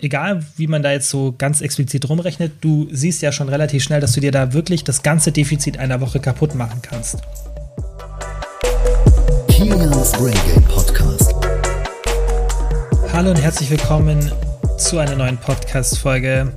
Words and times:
egal 0.00 0.44
wie 0.56 0.68
man 0.68 0.84
da 0.84 0.92
jetzt 0.92 1.10
so 1.10 1.34
ganz 1.36 1.60
explizit 1.60 2.08
rumrechnet, 2.08 2.52
du 2.60 2.86
siehst 2.92 3.20
ja 3.20 3.32
schon 3.32 3.48
relativ 3.48 3.82
schnell, 3.82 4.00
dass 4.00 4.12
du 4.12 4.20
dir 4.20 4.30
da 4.30 4.52
wirklich 4.52 4.84
das 4.84 5.02
ganze 5.02 5.32
Defizit 5.32 5.78
einer 5.78 6.00
Woche 6.00 6.20
kaputt 6.20 6.54
machen 6.54 6.80
kannst. 6.82 7.18
Kilians 9.48 10.12
Brain 10.12 10.38
Game 10.46 10.62
Podcast. 10.64 11.34
Hallo 13.12 13.30
und 13.30 13.42
herzlich 13.42 13.70
willkommen 13.70 14.30
zu 14.78 14.98
einer 14.98 15.16
neuen 15.16 15.36
Podcast-Folge. 15.36 16.52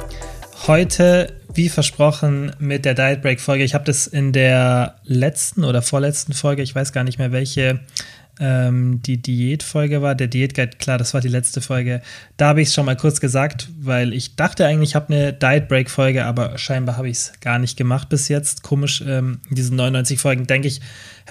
Heute, 0.68 1.34
wie 1.56 1.70
versprochen, 1.70 2.52
mit 2.60 2.86
der 2.86 2.94
Diet 2.94 3.24
Break 3.24 3.42
Folge. 3.42 3.64
Ich 3.64 3.74
habe 3.74 3.86
das 3.86 4.06
in 4.06 4.34
der 4.34 5.00
letzten 5.04 5.64
oder 5.64 5.82
vorletzten 5.82 6.34
Folge, 6.34 6.62
ich 6.62 6.76
weiß 6.76 6.94
gar 6.94 7.04
nicht 7.04 7.18
mehr 7.18 7.32
welche, 7.32 7.80
ähm, 8.42 9.04
die 9.04 9.22
Diätfolge 9.22 10.02
war, 10.02 10.16
der 10.16 10.28
Diätguide, 10.28 10.76
klar, 10.78 10.98
das 10.98 11.14
war 11.14 11.22
die 11.22 11.28
letzte 11.28 11.62
Folge. 11.62 12.02
Da 12.38 12.48
habe 12.48 12.62
ich 12.64 12.70
es 12.70 12.74
schon 12.74 12.88
mal 12.88 12.98
kurz 12.98 13.22
gesagt, 13.22 13.70
weil 13.80 14.14
ich 14.14 14.36
dachte 14.36 14.66
eigentlich, 14.66 14.90
ich 14.90 14.96
habe 14.96 15.14
eine 15.14 15.32
Diet 15.32 15.68
Break 15.68 15.92
Folge, 15.92 16.26
aber 16.26 16.58
scheinbar 16.58 16.98
habe 16.98 17.08
ich 17.08 17.18
es 17.18 17.34
gar 17.40 17.60
nicht 17.60 17.78
gemacht 17.78 18.10
bis 18.10 18.30
jetzt. 18.30 18.64
Komisch, 18.64 19.04
ähm, 19.08 19.42
in 19.48 19.56
diesen 19.56 19.76
99 19.76 20.20
Folgen 20.20 20.48
denke 20.48 20.68
ich, 20.68 20.82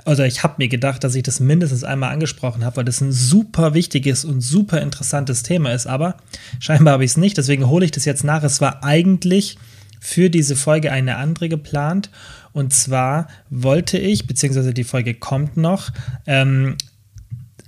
also 0.05 0.23
ich 0.23 0.45
habe 0.45 0.55
mir 0.59 0.69
gedacht, 0.69 1.02
dass 1.02 1.16
ich 1.16 1.24
das 1.24 1.41
mindestens 1.41 1.83
einmal 1.83 2.12
angesprochen 2.12 2.64
habe, 2.64 2.77
weil 2.77 2.84
das 2.84 3.00
ein 3.00 3.11
super 3.11 3.74
wichtiges 3.74 4.24
und 4.24 4.41
super 4.41 4.80
interessantes 4.80 5.42
Thema 5.42 5.72
ist, 5.72 5.88
aber 5.88 6.16
scheinbar 6.61 6.95
habe 6.95 7.05
ich 7.05 7.11
es 7.11 7.16
nicht, 7.16 7.36
deswegen 7.36 7.66
hole 7.66 7.84
ich 7.84 7.91
das 7.91 8.05
jetzt 8.05 8.22
nach. 8.22 8.45
Es 8.45 8.61
war 8.61 8.84
eigentlich 8.84 9.58
für 9.98 10.30
diese 10.30 10.55
Folge 10.55 10.92
eine 10.92 11.16
andere 11.16 11.48
geplant. 11.48 12.08
Und 12.52 12.72
zwar 12.72 13.28
wollte 13.50 13.98
ich, 13.98 14.27
beziehungsweise 14.27 14.74
die 14.74 14.84
Folge 14.84 15.14
kommt 15.14 15.56
noch, 15.56 15.91
ähm, 16.27 16.77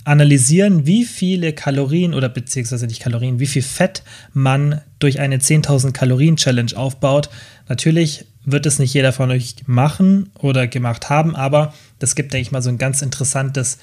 analysieren, 0.05 0.85
wie 0.85 1.05
viele 1.05 1.53
Kalorien 1.53 2.13
oder 2.13 2.29
beziehungsweise 2.29 2.87
nicht 2.87 3.01
Kalorien, 3.01 3.39
wie 3.39 3.47
viel 3.47 3.61
Fett 3.61 4.03
man 4.33 4.81
durch 4.99 5.19
eine 5.19 5.37
10.000 5.37 5.91
Kalorien 5.91 6.35
Challenge 6.35 6.75
aufbaut. 6.75 7.29
Natürlich 7.69 8.25
wird 8.45 8.65
es 8.65 8.79
nicht 8.79 8.93
jeder 8.93 9.13
von 9.13 9.31
euch 9.31 9.55
machen 9.65 10.29
oder 10.37 10.67
gemacht 10.67 11.09
haben, 11.09 11.35
aber 11.35 11.73
das 11.99 12.15
gibt, 12.15 12.33
denke 12.33 12.41
ich 12.41 12.51
mal, 12.51 12.61
so 12.61 12.69
ein 12.69 12.77
ganz 12.77 13.01
interessantes 13.01 13.77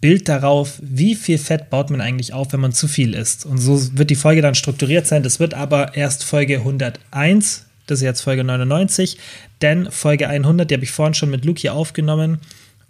Bild 0.00 0.28
darauf, 0.28 0.78
wie 0.82 1.14
viel 1.14 1.38
Fett 1.38 1.70
baut 1.70 1.90
man 1.90 2.00
eigentlich 2.00 2.32
auf, 2.32 2.52
wenn 2.52 2.60
man 2.60 2.72
zu 2.72 2.86
viel 2.86 3.14
isst. 3.14 3.46
Und 3.46 3.58
so 3.58 3.96
wird 3.96 4.10
die 4.10 4.14
Folge 4.14 4.42
dann 4.42 4.54
strukturiert 4.54 5.06
sein. 5.06 5.22
Das 5.22 5.40
wird 5.40 5.54
aber 5.54 5.96
erst 5.96 6.24
Folge 6.24 6.58
101, 6.58 7.66
das 7.86 7.98
ist 7.98 8.04
jetzt 8.04 8.20
Folge 8.20 8.44
99, 8.44 9.18
denn 9.62 9.90
Folge 9.90 10.28
100, 10.28 10.70
die 10.70 10.74
habe 10.74 10.84
ich 10.84 10.92
vorhin 10.92 11.14
schon 11.14 11.30
mit 11.30 11.44
Luke 11.44 11.60
hier 11.60 11.74
aufgenommen 11.74 12.38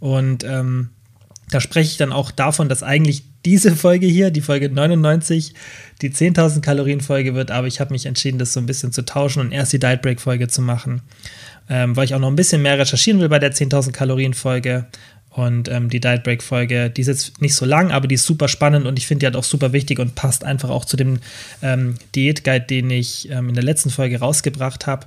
und 0.01 0.45
ähm, 0.45 0.91
da 1.55 1.60
spreche 1.60 1.92
ich 1.92 1.97
dann 1.97 2.12
auch 2.12 2.33
davon, 2.33 2.69
dass 2.69 2.83
eigentlich 2.83 3.22
diese 3.44 3.77
Folge 3.77 4.08
hier, 4.08 4.33
die 4.33 4.41
Folge 4.41 4.69
99, 4.70 5.55
die 6.02 6.11
10.000 6.11 6.61
Kalorien 6.62 7.00
Folge 7.00 7.36
wird, 7.36 7.52
aber 7.52 7.69
ich 7.69 7.78
habe 7.78 7.92
mich 7.92 8.06
entschieden, 8.06 8.38
das 8.38 8.52
so 8.52 8.58
ein 8.58 8.66
bisschen 8.66 8.91
zu 8.91 9.05
tauschen 9.05 9.38
und 9.41 9.52
erst 9.52 9.72
die 9.72 9.78
Diet 9.78 10.02
Break 10.02 10.20
Folge 10.20 10.48
zu 10.48 10.62
machen, 10.62 11.02
ähm, 11.69 11.94
weil 11.94 12.06
ich 12.06 12.14
auch 12.14 12.19
noch 12.19 12.27
ein 12.27 12.34
bisschen 12.34 12.61
mehr 12.61 12.77
recherchieren 12.77 13.20
will 13.20 13.28
bei 13.28 13.38
der 13.38 13.52
10.000 13.52 13.92
Kalorien 13.92 14.34
Folge. 14.34 14.86
Und 15.30 15.69
ähm, 15.69 15.91
die 15.91 16.00
Diet 16.00 16.24
Break 16.24 16.42
Folge, 16.42 16.91
die 16.91 17.02
ist 17.02 17.06
jetzt 17.06 17.41
nicht 17.41 17.55
so 17.55 17.64
lang, 17.64 17.92
aber 17.92 18.08
die 18.08 18.16
ist 18.16 18.27
super 18.27 18.48
spannend 18.48 18.84
und 18.84 18.98
ich 18.98 19.06
finde 19.06 19.20
die 19.20 19.27
halt 19.27 19.36
auch 19.36 19.44
super 19.44 19.72
wichtig 19.72 20.00
und 20.00 20.16
passt 20.16 20.44
einfach 20.44 20.70
auch 20.70 20.84
zu 20.84 20.96
dem 20.96 21.20
ähm, 21.62 21.94
Diät 22.16 22.42
Guide, 22.42 22.66
den 22.66 22.91
ich 22.91 23.30
ähm, 23.30 23.48
in 23.48 23.55
der 23.55 23.64
letzten 23.64 23.91
Folge 23.91 24.18
rausgebracht 24.18 24.89
habe. 24.89 25.06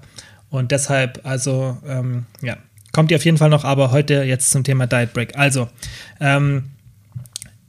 Und 0.50 0.72
deshalb, 0.72 1.20
also, 1.26 1.78
ähm, 1.86 2.26
ja, 2.42 2.58
Kommt 2.98 3.12
ihr 3.12 3.18
auf 3.18 3.26
jeden 3.26 3.38
Fall 3.38 3.52
noch, 3.52 3.64
aber 3.64 3.92
heute 3.92 4.24
jetzt 4.24 4.50
zum 4.50 4.64
Thema 4.64 4.88
Diet 4.88 5.14
Break. 5.14 5.38
Also, 5.38 5.70
ähm, 6.20 6.72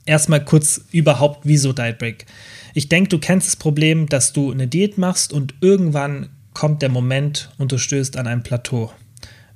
erstmal 0.03 0.43
kurz 0.43 0.81
überhaupt, 0.91 1.41
wieso 1.43 1.71
Diet 1.71 1.99
Break? 1.99 2.25
Ich 2.73 2.89
denke, 2.89 3.09
du 3.09 3.19
kennst 3.19 3.45
das 3.45 3.55
Problem, 3.55 4.09
dass 4.09 4.33
du 4.33 4.51
eine 4.51 4.67
Diät 4.67 4.97
machst 4.97 5.31
und 5.31 5.53
irgendwann 5.61 6.29
kommt 6.53 6.81
der 6.81 6.89
Moment 6.89 7.51
und 7.59 7.71
du 7.71 7.77
stößt 7.77 8.17
an 8.17 8.25
ein 8.25 8.41
Plateau. 8.41 8.91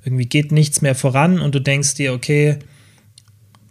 Irgendwie 0.04 0.26
geht 0.26 0.52
nichts 0.52 0.80
mehr 0.80 0.94
voran 0.94 1.40
und 1.40 1.56
du 1.56 1.60
denkst 1.60 1.94
dir, 1.94 2.12
okay, 2.12 2.60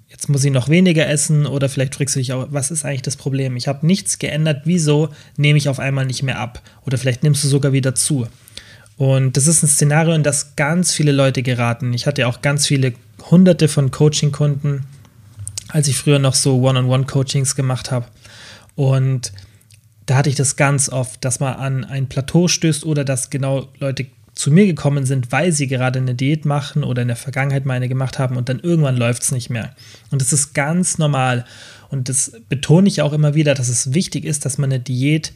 jetzt 0.09 0.28
muss 0.28 0.44
ich 0.44 0.51
noch 0.51 0.67
weniger 0.67 1.07
essen 1.07 1.45
oder 1.45 1.69
vielleicht 1.69 1.95
fragst 1.95 2.17
du 2.17 2.19
dich 2.19 2.33
auch, 2.33 2.47
was 2.49 2.69
ist 2.69 2.83
eigentlich 2.83 3.03
das 3.03 3.16
Problem? 3.16 3.55
Ich 3.55 3.69
habe 3.69 3.88
nichts 3.88 4.19
geändert, 4.19 4.63
wieso 4.66 5.07
nehme 5.38 5.57
ich 5.57 5.69
auf 5.69 5.79
einmal 5.79 6.05
nicht 6.05 6.22
mehr 6.22 6.39
ab? 6.39 6.63
Oder 6.85 6.97
vielleicht 6.97 7.23
nimmst 7.23 7.45
du 7.45 7.47
sogar 7.47 7.72
wieder 7.72 7.95
zu. 7.95 8.28
Und 8.97 9.37
das 9.37 9.47
ist 9.47 9.63
ein 9.63 9.67
Szenario, 9.67 10.13
in 10.13 10.23
das 10.23 10.55
ganz 10.55 10.93
viele 10.93 11.11
Leute 11.11 11.43
geraten. 11.43 11.93
Ich 11.93 12.05
hatte 12.05 12.27
auch 12.27 12.41
ganz 12.41 12.67
viele 12.67 12.93
hunderte 13.29 13.67
von 13.67 13.91
Coaching-Kunden, 13.91 14.85
als 15.69 15.87
ich 15.87 15.97
früher 15.97 16.19
noch 16.19 16.35
so 16.35 16.59
One-on-One-Coachings 16.61 17.55
gemacht 17.55 17.91
habe. 17.91 18.05
Und 18.75 19.33
da 20.05 20.17
hatte 20.17 20.29
ich 20.29 20.35
das 20.35 20.55
ganz 20.55 20.89
oft, 20.89 21.23
dass 21.23 21.39
man 21.39 21.55
an 21.55 21.85
ein 21.85 22.07
Plateau 22.07 22.47
stößt 22.47 22.85
oder 22.85 23.03
dass 23.03 23.29
genau 23.29 23.69
Leute 23.79 24.07
zu 24.35 24.51
mir 24.51 24.65
gekommen 24.65 25.05
sind, 25.05 25.31
weil 25.31 25.51
sie 25.51 25.67
gerade 25.67 25.99
eine 25.99 26.15
Diät 26.15 26.45
machen 26.45 26.83
oder 26.83 27.03
in 27.03 27.07
der 27.07 27.17
Vergangenheit 27.17 27.65
meine 27.65 27.87
gemacht 27.87 28.17
haben 28.17 28.35
und 28.35 28.49
dann 28.49 28.59
irgendwann 28.59 28.97
läuft 28.97 29.23
es 29.23 29.31
nicht 29.31 29.49
mehr. 29.49 29.75
Und 30.09 30.21
das 30.21 30.33
ist 30.33 30.53
ganz 30.53 30.97
normal. 30.97 31.45
Und 31.89 32.09
das 32.09 32.33
betone 32.49 32.87
ich 32.87 33.01
auch 33.01 33.13
immer 33.13 33.35
wieder, 33.35 33.53
dass 33.53 33.69
es 33.69 33.93
wichtig 33.93 34.25
ist, 34.25 34.45
dass 34.45 34.57
man 34.57 34.71
eine 34.71 34.79
Diät 34.79 35.33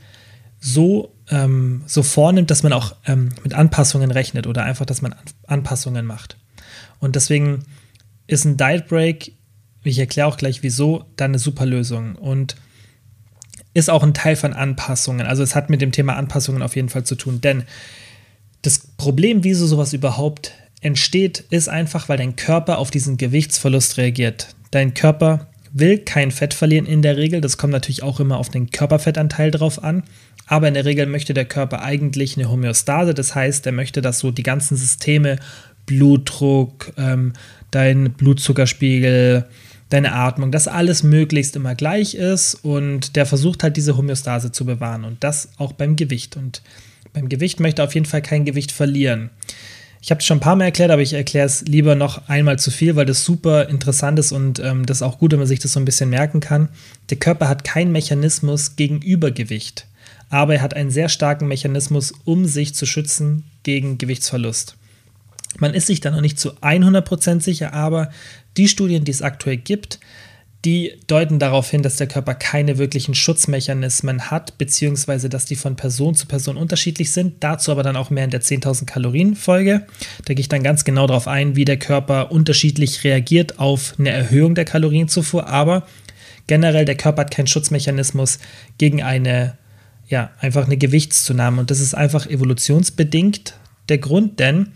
so, 0.59 1.13
ähm, 1.30 1.84
so 1.86 2.04
vornimmt, 2.04 2.52
dass 2.52 2.64
man 2.64 2.74
auch 2.74 2.96
ähm, 3.06 3.30
mit 3.44 3.54
Anpassungen 3.54 4.12
rechnet 4.12 4.48
oder 4.48 4.64
einfach, 4.64 4.86
dass 4.86 5.02
man 5.02 5.16
Anpassungen 5.46 6.06
macht. 6.06 6.38
Und 7.00 7.16
deswegen 7.16 7.66
ist 8.28 8.46
ein 8.46 8.58
Diet 8.58 8.88
Break, 8.88 9.34
ich 9.84 10.00
erkläre 10.00 10.28
auch 10.28 10.38
gleich 10.38 10.64
wieso, 10.64 11.06
dann 11.16 11.32
eine 11.32 11.40
super 11.40 11.66
Lösung 11.66 12.16
und 12.16 12.56
ist 13.74 13.90
auch 13.90 14.04
ein 14.04 14.14
Teil 14.14 14.36
von 14.36 14.54
Anpassungen. 14.54 15.28
Also 15.28 15.44
es 15.44 15.56
hat 15.56 15.70
mit 15.70 15.82
dem 15.82 15.92
Thema 15.92 16.16
Anpassungen 16.16 16.62
auf 16.62 16.76
jeden 16.76 16.90
Fall 16.90 17.04
zu 17.04 17.16
tun, 17.16 17.42
denn 17.42 17.64
das 18.64 18.80
Problem, 18.80 19.44
wieso 19.44 19.68
sowas 19.68 19.94
überhaupt 19.94 20.54
entsteht, 20.82 21.44
ist 21.50 21.70
einfach, 21.70 22.10
weil 22.10 22.18
dein 22.18 22.36
Körper 22.36 22.80
auf 22.80 22.92
diesen 22.92 23.18
Gewichtsverlust 23.18 23.98
reagiert. 23.98 24.56
Dein 24.72 24.94
Körper 24.94 25.48
will 25.72 26.00
kein 26.00 26.32
Fett 26.32 26.54
verlieren 26.54 26.86
in 26.86 27.02
der 27.02 27.18
Regel. 27.18 27.42
Das 27.42 27.58
kommt 27.58 27.74
natürlich 27.74 28.04
auch 28.04 28.20
immer 28.20 28.38
auf 28.38 28.50
den 28.50 28.72
Körperfettanteil 28.72 29.52
drauf 29.52 29.84
an. 29.84 30.04
Aber 30.47 30.68
in 30.68 30.74
der 30.74 30.85
Regel 30.85 31.06
möchte 31.06 31.34
der 31.34 31.46
Körper 31.46 31.84
eigentlich 31.84 32.38
eine 32.38 32.50
Homöostase. 32.50 33.13
Das 33.13 33.35
heißt, 33.35 33.66
er 33.66 33.74
möchte, 33.74 34.02
dass 34.02 34.19
so 34.19 34.31
die 34.31 34.44
ganzen 34.44 34.78
Systeme, 34.78 35.38
Blutdruck, 35.85 36.94
ähm, 36.97 37.34
dein 37.72 38.13
Blutzuckerspiegel, 38.13 39.46
deine 39.90 40.13
Atmung, 40.13 40.52
dass 40.52 40.68
alles 40.68 41.03
möglichst 41.03 41.56
immer 41.56 41.75
gleich 41.75 42.16
ist. 42.16 42.56
Und 42.56 43.16
der 43.16 43.25
versucht 43.25 43.63
halt 43.63 43.78
diese 43.78 43.97
Homöostase 43.97 44.52
zu 44.52 44.66
bewahren. 44.66 45.03
Und 45.03 45.24
das 45.24 45.50
auch 45.57 45.74
beim 45.74 45.96
Gewicht. 45.96 46.38
Und 46.38 46.62
beim 47.13 47.30
Gewicht 47.30 47.59
möchte 47.59 47.81
er 47.81 47.86
auf 47.86 47.94
jeden 47.94 48.06
Fall 48.06 48.22
kein 48.22 48.46
Gewicht 48.46 48.72
verlieren. 48.72 49.30
Ich 50.02 50.12
habe 50.12 50.19
es 50.19 50.25
schon 50.25 50.38
ein 50.38 50.41
paar 50.41 50.56
Mal 50.56 50.66
erklärt, 50.66 50.91
aber 50.91 51.02
ich 51.02 51.13
erkläre 51.13 51.47
es 51.47 51.63
lieber 51.63 51.96
noch 51.96 52.30
einmal 52.30 52.59
zu 52.59 52.72
viel, 52.72 52.96
weil 52.96 53.06
das 53.06 53.25
super 53.25 53.68
interessant 53.68 54.19
ist 54.19 54.31
und 54.31 54.59
ähm, 54.59 54.86
das 54.86 54.97
ist 54.97 55.02
auch 55.02 55.18
gut, 55.18 55.31
wenn 55.31 55.40
man 55.40 55.47
sich 55.47 55.59
das 55.59 55.74
so 55.74 55.80
ein 55.80 55.86
bisschen 55.86 56.09
merken 56.09 56.40
kann. 56.40 56.69
Der 57.09 57.18
Körper 57.18 57.50
hat 57.50 57.63
keinen 57.63 57.91
Mechanismus 57.91 58.75
gegen 58.75 59.02
Übergewicht, 59.02 59.88
aber 60.30 60.56
er 60.56 60.62
hat 60.62 60.74
einen 60.74 60.92
sehr 60.92 61.10
starken 61.10 61.48
Mechanismus, 61.48 62.14
um 62.26 62.46
sich 62.46 62.74
zu 62.74 62.86
schützen 62.86 63.46
gegen 63.64 63.98
Gewichtsverlust. 63.98 64.76
Man 65.60 65.74
ist 65.74 65.88
sich 65.88 66.02
da 66.02 66.12
noch 66.12 66.22
nicht 66.22 66.40
zu 66.40 66.52
100% 66.58 67.42
sicher, 67.42 67.74
aber 67.74 68.12
die 68.58 68.68
Studien, 68.68 69.06
die 69.06 69.12
es 69.12 69.22
aktuell 69.22 69.58
gibt, 69.58 70.00
die 70.66 71.00
deuten 71.08 71.40
darauf 71.40 71.70
hin, 71.70 71.84
dass 71.84 71.98
der 71.98 72.08
Körper 72.08 72.34
keine 72.34 72.78
wirklichen 72.78 73.16
Schutzmechanismen 73.16 74.30
hat, 74.32 74.58
beziehungsweise 74.58 75.30
dass 75.30 75.46
die 75.46 75.56
von 75.56 75.76
Person 75.76 76.16
zu 76.16 76.26
Person 76.26 76.58
unterschiedlich 76.58 77.12
sind. 77.12 77.36
Dazu 77.42 77.72
aber 77.72 77.84
dann 77.84 77.96
auch 77.96 78.10
mehr 78.10 78.24
in 78.24 78.32
der 78.32 78.42
10.000 78.42 78.86
Kalorien 78.86 79.36
Folge. 79.36 79.86
Da 80.26 80.34
gehe 80.34 80.42
ich 80.42 80.50
dann 80.50 80.64
ganz 80.64 80.84
genau 80.84 81.08
darauf 81.08 81.28
ein, 81.28 81.56
wie 81.56 81.66
der 81.66 81.78
Körper 81.78 82.32
unterschiedlich 82.32 83.04
reagiert 83.04 83.60
auf 83.60 83.96
eine 83.98 84.10
Erhöhung 84.10 84.56
der 84.56 84.66
Kalorienzufuhr. 84.66 85.48
Aber 85.48 85.88
generell, 86.48 86.86
der 86.86 86.98
Körper 86.98 87.22
hat 87.22 87.32
keinen 87.32 87.48
Schutzmechanismus 87.48 88.40
gegen 88.78 89.04
eine, 89.04 89.58
ja, 90.07 90.31
einfach 90.40 90.66
eine 90.66 90.78
Gewichtszunahme. 90.78 91.59
Und 91.59 91.72
das 91.72 91.79
ist 91.79 91.94
einfach 91.94 92.27
evolutionsbedingt 92.27 93.54
der 93.89 93.98
Grund, 93.98 94.39
denn 94.39 94.71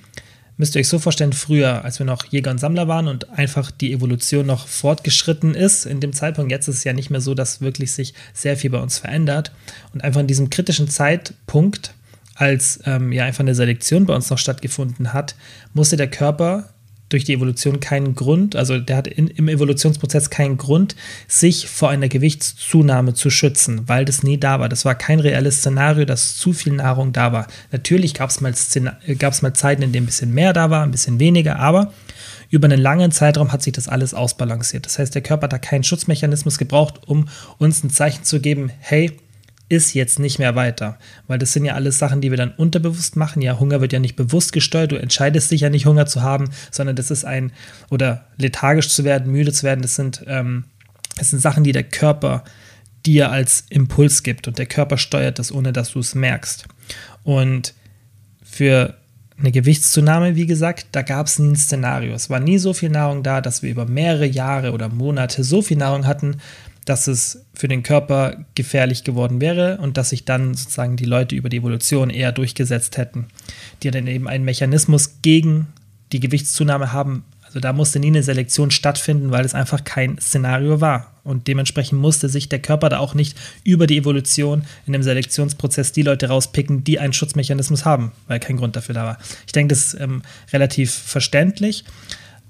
müsst 0.58 0.76
ihr 0.76 0.80
euch 0.80 0.88
so 0.88 1.00
vorstellen, 1.00 1.34
früher, 1.34 1.84
als 1.84 2.00
wir 2.00 2.06
noch 2.06 2.26
Jäger 2.26 2.52
und 2.52 2.60
Sammler 2.60 2.88
waren 2.88 3.08
und 3.08 3.30
einfach 3.32 3.72
die 3.72 3.94
Evolution 3.94 4.46
noch 4.46 4.68
fortgeschritten 4.68 5.56
ist, 5.56 5.86
in 5.86 6.00
dem 6.00 6.14
Zeitpunkt, 6.14 6.52
jetzt 6.52 6.68
ist 6.68 6.78
es 6.78 6.84
ja 6.84 6.94
nicht 6.94 7.10
mehr 7.10 7.22
so, 7.22 7.34
dass 7.34 7.62
wirklich 7.62 7.94
sich 7.94 8.14
sehr 8.34 8.58
viel 8.58 8.70
bei 8.70 8.80
uns 8.80 9.00
verändert. 9.00 9.52
Und 9.94 10.04
einfach 10.04 10.22
in 10.22 10.28
diesem 10.28 10.50
kritischen 10.50 10.88
Zeitpunkt, 10.88 11.94
als 12.36 12.80
ähm, 12.86 13.12
ja 13.12 13.26
einfach 13.26 13.42
eine 13.42 13.56
Selektion 13.56 14.06
bei 14.06 14.16
uns 14.16 14.30
noch 14.30 14.38
stattgefunden 14.38 15.14
hat, 15.14 15.36
musste 15.74 15.98
der 15.98 16.10
Körper 16.10 16.71
durch 17.12 17.26
die 17.26 17.34
Evolution 17.34 17.80
keinen 17.80 18.16
Grund, 18.16 18.56
also 18.56 18.80
der 18.80 18.98
hat 18.98 19.08
in, 19.08 19.28
im 19.28 19.48
Evolutionsprozess 19.48 20.30
keinen 20.30 20.58
Grund, 20.58 20.96
sich 21.28 21.68
vor 21.68 21.90
einer 21.90 22.08
Gewichtszunahme 22.08 23.14
zu 23.14 23.30
schützen, 23.30 23.88
weil 23.88 24.06
das 24.06 24.24
nie 24.24 24.38
da 24.38 24.60
war. 24.60 24.70
Das 24.70 24.86
war 24.86 24.96
kein 24.96 25.20
reelles 25.20 25.58
Szenario, 25.58 26.06
dass 26.06 26.38
zu 26.38 26.54
viel 26.54 26.74
Nahrung 26.74 27.14
da 27.14 27.34
war. 27.34 27.48
Natürlich 27.72 28.14
gab 28.14 28.30
es 28.30 28.42
mal, 28.42 28.54
mal 28.54 29.54
Zeiten, 29.54 29.82
in 29.82 29.92
denen 29.92 30.04
ein 30.04 30.08
bisschen 30.08 30.34
mehr 30.34 30.54
da 30.54 30.70
war, 30.70 30.84
ein 30.84 30.92
bisschen 30.92 31.20
weniger, 31.20 31.60
aber 31.60 31.94
über 32.50 32.66
einen 32.66 32.82
langen 32.82 33.12
Zeitraum 33.12 33.52
hat 33.52 33.64
sich 33.64 33.74
das 33.74 33.88
alles 33.88 34.14
ausbalanciert. 34.14 34.86
Das 34.86 35.00
heißt, 35.00 35.16
der 35.16 35.22
Körper 35.22 35.44
hat 35.44 35.54
da 35.54 35.58
keinen 35.58 35.84
Schutzmechanismus 35.84 36.58
gebraucht, 36.58 37.02
um 37.08 37.28
uns 37.58 37.84
ein 37.84 37.90
Zeichen 37.90 38.24
zu 38.24 38.42
geben, 38.42 38.72
hey, 38.80 39.12
ist 39.72 39.94
jetzt 39.94 40.20
nicht 40.20 40.38
mehr 40.38 40.56
weiter. 40.56 40.98
Weil 41.28 41.40
das 41.40 41.54
sind 41.54 41.64
ja 41.64 41.76
alles 41.76 41.98
Sachen, 41.98 42.20
die 42.20 42.30
wir 42.30 42.38
dann 42.38 42.52
unterbewusst 42.52 43.16
machen. 43.16 43.42
Ja, 43.42 43.58
Hunger 43.58 43.80
wird 43.80 43.94
ja 43.94 44.00
nicht 44.00 44.18
bewusst 44.18 44.52
gesteuert. 44.52 44.92
Du 44.92 44.98
entscheidest 44.98 45.50
dich 45.50 45.62
ja 45.62 45.70
nicht, 45.70 45.86
Hunger 45.86 46.06
zu 46.06 46.22
haben, 46.22 46.50
sondern 46.72 46.98
das 46.98 47.10
ist 47.10 47.24
ein, 47.24 47.54
oder 47.90 48.26
lethargisch 48.38 48.90
zu 48.90 49.06
werden, 49.06 49.32
müde 49.32 49.54
zu 49.54 49.64
werden, 49.64 49.82
das 49.82 49.96
sind, 49.96 50.26
ähm, 50.28 50.66
das 51.18 51.30
sind 51.30 51.42
Sachen, 51.42 51.64
die 51.64 51.72
der 51.72 51.86
Körper 51.86 52.44
dir 53.06 53.32
als 53.32 53.64
Impuls 53.70 54.24
gibt. 54.24 54.50
Und 54.50 54.58
der 54.58 54.66
Körper 54.66 54.98
steuert 54.98 55.40
das, 55.40 55.54
ohne 55.54 55.72
dass 55.72 55.94
du 55.94 56.00
es 56.00 56.16
merkst. 56.16 56.66
Und 57.24 57.74
für 58.44 58.98
eine 59.40 59.54
Gewichtszunahme, 59.54 60.36
wie 60.36 60.48
gesagt, 60.48 60.88
da 60.92 61.02
gab 61.02 61.28
es 61.28 61.40
ein 61.40 61.56
Szenario. 61.56 62.14
Es 62.14 62.30
war 62.30 62.42
nie 62.42 62.58
so 62.58 62.74
viel 62.74 62.90
Nahrung 62.90 63.24
da, 63.24 63.40
dass 63.40 63.64
wir 63.64 63.72
über 63.72 63.86
mehrere 63.86 64.26
Jahre 64.26 64.74
oder 64.74 64.90
Monate 64.90 65.46
so 65.46 65.62
viel 65.62 65.78
Nahrung 65.78 66.06
hatten, 66.06 66.42
dass 66.86 67.08
es 67.08 67.46
für 67.54 67.68
den 67.68 67.84
Körper 67.84 68.46
gefährlich 68.56 69.04
geworden 69.04 69.40
wäre 69.40 69.78
und 69.78 69.98
dass 69.98 70.10
sich 70.10 70.26
dann 70.26 70.56
sozusagen 70.56 70.96
die 70.96 71.06
Leute 71.06 71.36
über 71.36 71.50
die 71.50 71.58
Evolution 71.58 72.10
eher 72.10 72.32
durchgesetzt 72.32 72.98
hätten, 72.98 73.28
die 73.84 73.92
dann 73.92 74.08
eben 74.08 74.28
einen 74.28 74.46
Mechanismus 74.46 75.22
gegen 75.22 75.68
die 76.12 76.20
Gewichtszunahme 76.20 76.92
haben. 76.92 77.24
Also 77.46 77.60
da 77.60 77.74
musste 77.74 78.00
nie 78.00 78.08
eine 78.08 78.24
Selektion 78.24 78.72
stattfinden, 78.72 79.32
weil 79.32 79.46
es 79.46 79.54
einfach 79.54 79.84
kein 79.84 80.18
Szenario 80.20 80.82
war. 80.82 81.14
Und 81.24 81.48
dementsprechend 81.48 82.00
musste 82.00 82.30
sich 82.30 82.50
der 82.50 82.60
Körper 82.60 82.90
da 82.90 83.00
auch 83.00 83.14
nicht 83.14 83.38
über 83.64 83.86
die 83.86 83.98
Evolution 83.98 84.64
in 84.88 84.94
dem 84.94 85.04
Selektionsprozess 85.04 85.92
die 85.92 86.02
Leute 86.02 86.30
rauspicken, 86.30 86.84
die 86.84 86.98
einen 86.98 87.14
Schutzmechanismus 87.14 87.86
haben, 87.86 88.12
weil 88.28 88.40
kein 88.40 88.58
Grund 88.58 88.76
dafür 88.76 88.96
da 88.96 89.06
war. 89.06 89.18
Ich 89.46 89.52
denke, 89.52 89.76
das 89.76 89.94
ist 89.94 90.00
ähm, 90.00 90.24
relativ 90.52 90.92
verständlich. 90.92 91.84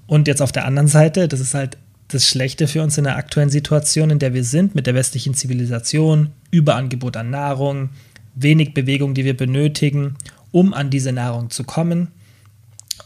Und 0.06 0.26
jetzt 0.28 0.40
auf 0.40 0.52
der 0.52 0.64
anderen 0.64 0.88
Seite, 0.88 1.28
das 1.28 1.40
ist 1.40 1.54
halt 1.54 1.76
das 2.14 2.26
Schlechte 2.26 2.68
für 2.68 2.82
uns 2.82 2.98
in 2.98 3.04
der 3.04 3.16
aktuellen 3.16 3.50
Situation, 3.50 4.10
in 4.10 4.18
der 4.18 4.34
wir 4.34 4.44
sind, 4.44 4.74
mit 4.74 4.86
der 4.86 4.94
westlichen 4.94 5.34
Zivilisation, 5.34 6.30
Überangebot 6.50 7.16
an 7.16 7.30
Nahrung, 7.30 7.90
wenig 8.34 8.74
Bewegung, 8.74 9.14
die 9.14 9.24
wir 9.24 9.36
benötigen, 9.36 10.16
um 10.50 10.74
an 10.74 10.90
diese 10.90 11.12
Nahrung 11.12 11.50
zu 11.50 11.64
kommen. 11.64 12.08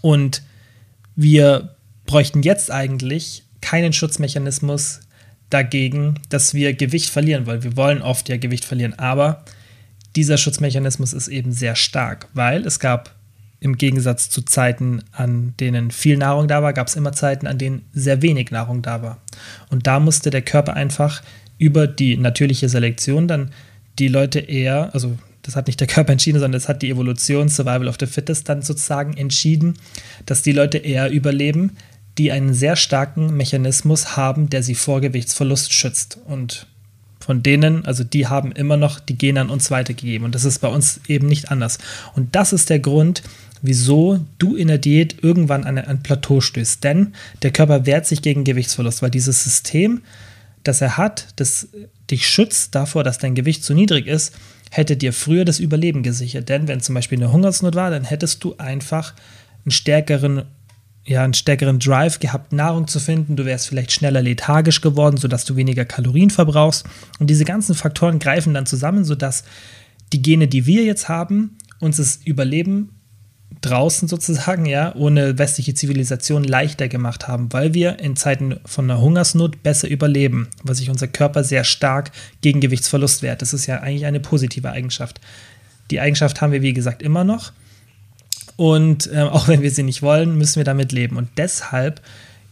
Und 0.02 0.42
wir 1.16 1.74
bräuchten 2.06 2.42
jetzt 2.42 2.70
eigentlich 2.70 3.42
keinen 3.60 3.92
Schutzmechanismus 3.92 5.00
dagegen, 5.50 6.20
dass 6.28 6.54
wir 6.54 6.74
Gewicht 6.74 7.10
verlieren, 7.10 7.46
weil 7.46 7.62
wir 7.62 7.76
wollen 7.76 8.02
oft 8.02 8.28
ja 8.28 8.36
Gewicht 8.36 8.64
verlieren. 8.64 8.94
Aber 8.98 9.44
dieser 10.14 10.38
Schutzmechanismus 10.38 11.12
ist 11.12 11.28
eben 11.28 11.52
sehr 11.52 11.76
stark, 11.76 12.28
weil 12.34 12.66
es 12.66 12.78
gab 12.78 13.15
im 13.66 13.76
Gegensatz 13.76 14.30
zu 14.30 14.42
Zeiten, 14.42 15.02
an 15.12 15.52
denen 15.60 15.90
viel 15.90 16.16
Nahrung 16.16 16.48
da 16.48 16.62
war, 16.62 16.72
gab 16.72 16.86
es 16.86 16.96
immer 16.96 17.12
Zeiten, 17.12 17.46
an 17.46 17.58
denen 17.58 17.82
sehr 17.92 18.22
wenig 18.22 18.50
Nahrung 18.50 18.80
da 18.80 19.02
war. 19.02 19.20
Und 19.68 19.86
da 19.86 20.00
musste 20.00 20.30
der 20.30 20.42
Körper 20.42 20.74
einfach 20.74 21.22
über 21.58 21.86
die 21.86 22.16
natürliche 22.16 22.68
Selektion 22.68 23.28
dann 23.28 23.50
die 23.98 24.08
Leute 24.08 24.38
eher, 24.38 24.94
also 24.94 25.18
das 25.42 25.56
hat 25.56 25.66
nicht 25.66 25.80
der 25.80 25.86
Körper 25.86 26.12
entschieden, 26.12 26.38
sondern 26.38 26.60
das 26.60 26.68
hat 26.68 26.82
die 26.82 26.90
Evolution, 26.90 27.48
Survival 27.48 27.88
of 27.88 27.96
the 28.00 28.06
Fittest 28.06 28.48
dann 28.48 28.62
sozusagen 28.62 29.16
entschieden, 29.16 29.74
dass 30.26 30.42
die 30.42 30.52
Leute 30.52 30.78
eher 30.78 31.10
überleben, 31.10 31.76
die 32.18 32.32
einen 32.32 32.54
sehr 32.54 32.76
starken 32.76 33.36
Mechanismus 33.36 34.16
haben, 34.16 34.48
der 34.48 34.62
sie 34.62 34.74
vor 34.74 35.00
Gewichtsverlust 35.00 35.72
schützt. 35.72 36.18
Und 36.26 36.66
von 37.20 37.42
denen, 37.42 37.84
also 37.84 38.04
die 38.04 38.28
haben 38.28 38.52
immer 38.52 38.76
noch 38.76 39.00
die 39.00 39.18
Gene 39.18 39.40
an 39.40 39.50
uns 39.50 39.70
weitergegeben. 39.70 40.24
Und 40.24 40.34
das 40.34 40.44
ist 40.44 40.60
bei 40.60 40.68
uns 40.68 41.00
eben 41.08 41.26
nicht 41.26 41.50
anders. 41.50 41.78
Und 42.14 42.34
das 42.36 42.52
ist 42.52 42.70
der 42.70 42.78
Grund, 42.78 43.22
wieso 43.62 44.20
du 44.38 44.56
in 44.56 44.68
der 44.68 44.78
Diät 44.78 45.22
irgendwann 45.22 45.64
an 45.64 45.78
ein 45.78 46.02
Plateau 46.02 46.40
stößt. 46.40 46.82
Denn 46.84 47.14
der 47.42 47.52
Körper 47.52 47.86
wehrt 47.86 48.06
sich 48.06 48.22
gegen 48.22 48.44
Gewichtsverlust, 48.44 49.02
weil 49.02 49.10
dieses 49.10 49.42
System, 49.44 50.02
das 50.62 50.80
er 50.80 50.96
hat, 50.96 51.28
das 51.36 51.68
dich 52.10 52.28
schützt 52.28 52.74
davor, 52.74 53.04
dass 53.04 53.18
dein 53.18 53.34
Gewicht 53.34 53.64
zu 53.64 53.74
niedrig 53.74 54.06
ist, 54.06 54.34
hätte 54.70 54.96
dir 54.96 55.12
früher 55.12 55.44
das 55.44 55.58
Überleben 55.58 56.02
gesichert. 56.02 56.48
Denn 56.48 56.68
wenn 56.68 56.80
zum 56.80 56.94
Beispiel 56.94 57.18
eine 57.18 57.32
Hungersnot 57.32 57.74
war, 57.74 57.90
dann 57.90 58.04
hättest 58.04 58.42
du 58.44 58.56
einfach 58.58 59.14
einen 59.64 59.70
stärkeren, 59.70 60.42
ja, 61.04 61.22
einen 61.22 61.34
stärkeren 61.34 61.78
Drive 61.78 62.18
gehabt, 62.18 62.52
Nahrung 62.52 62.88
zu 62.88 63.00
finden. 63.00 63.36
Du 63.36 63.44
wärst 63.44 63.68
vielleicht 63.68 63.92
schneller 63.92 64.22
lethargisch 64.22 64.80
geworden, 64.80 65.16
sodass 65.16 65.44
du 65.44 65.56
weniger 65.56 65.84
Kalorien 65.84 66.30
verbrauchst. 66.30 66.84
Und 67.18 67.28
diese 67.28 67.44
ganzen 67.44 67.74
Faktoren 67.74 68.18
greifen 68.18 68.54
dann 68.54 68.66
zusammen, 68.66 69.04
sodass 69.04 69.44
die 70.12 70.22
Gene, 70.22 70.48
die 70.48 70.66
wir 70.66 70.84
jetzt 70.84 71.08
haben, 71.08 71.56
uns 71.80 71.96
das 71.96 72.20
Überleben 72.24 72.90
draußen 73.66 74.08
sozusagen, 74.08 74.66
ja, 74.66 74.94
ohne 74.94 75.38
westliche 75.38 75.74
Zivilisation 75.74 76.44
leichter 76.44 76.88
gemacht 76.88 77.28
haben, 77.28 77.52
weil 77.52 77.74
wir 77.74 77.98
in 77.98 78.16
Zeiten 78.16 78.60
von 78.64 78.90
einer 78.90 79.00
Hungersnot 79.00 79.62
besser 79.62 79.88
überleben, 79.88 80.48
weil 80.62 80.74
sich 80.74 80.90
unser 80.90 81.08
Körper 81.08 81.44
sehr 81.44 81.64
stark 81.64 82.12
gegen 82.40 82.60
Gewichtsverlust 82.60 83.22
wehrt. 83.22 83.42
Das 83.42 83.52
ist 83.52 83.66
ja 83.66 83.80
eigentlich 83.80 84.06
eine 84.06 84.20
positive 84.20 84.70
Eigenschaft. 84.70 85.20
Die 85.90 86.00
Eigenschaft 86.00 86.40
haben 86.40 86.52
wir, 86.52 86.62
wie 86.62 86.72
gesagt, 86.72 87.02
immer 87.02 87.24
noch. 87.24 87.52
Und 88.56 89.12
äh, 89.12 89.20
auch 89.20 89.48
wenn 89.48 89.62
wir 89.62 89.70
sie 89.70 89.82
nicht 89.82 90.02
wollen, 90.02 90.36
müssen 90.38 90.56
wir 90.56 90.64
damit 90.64 90.92
leben. 90.92 91.16
Und 91.16 91.28
deshalb 91.36 92.00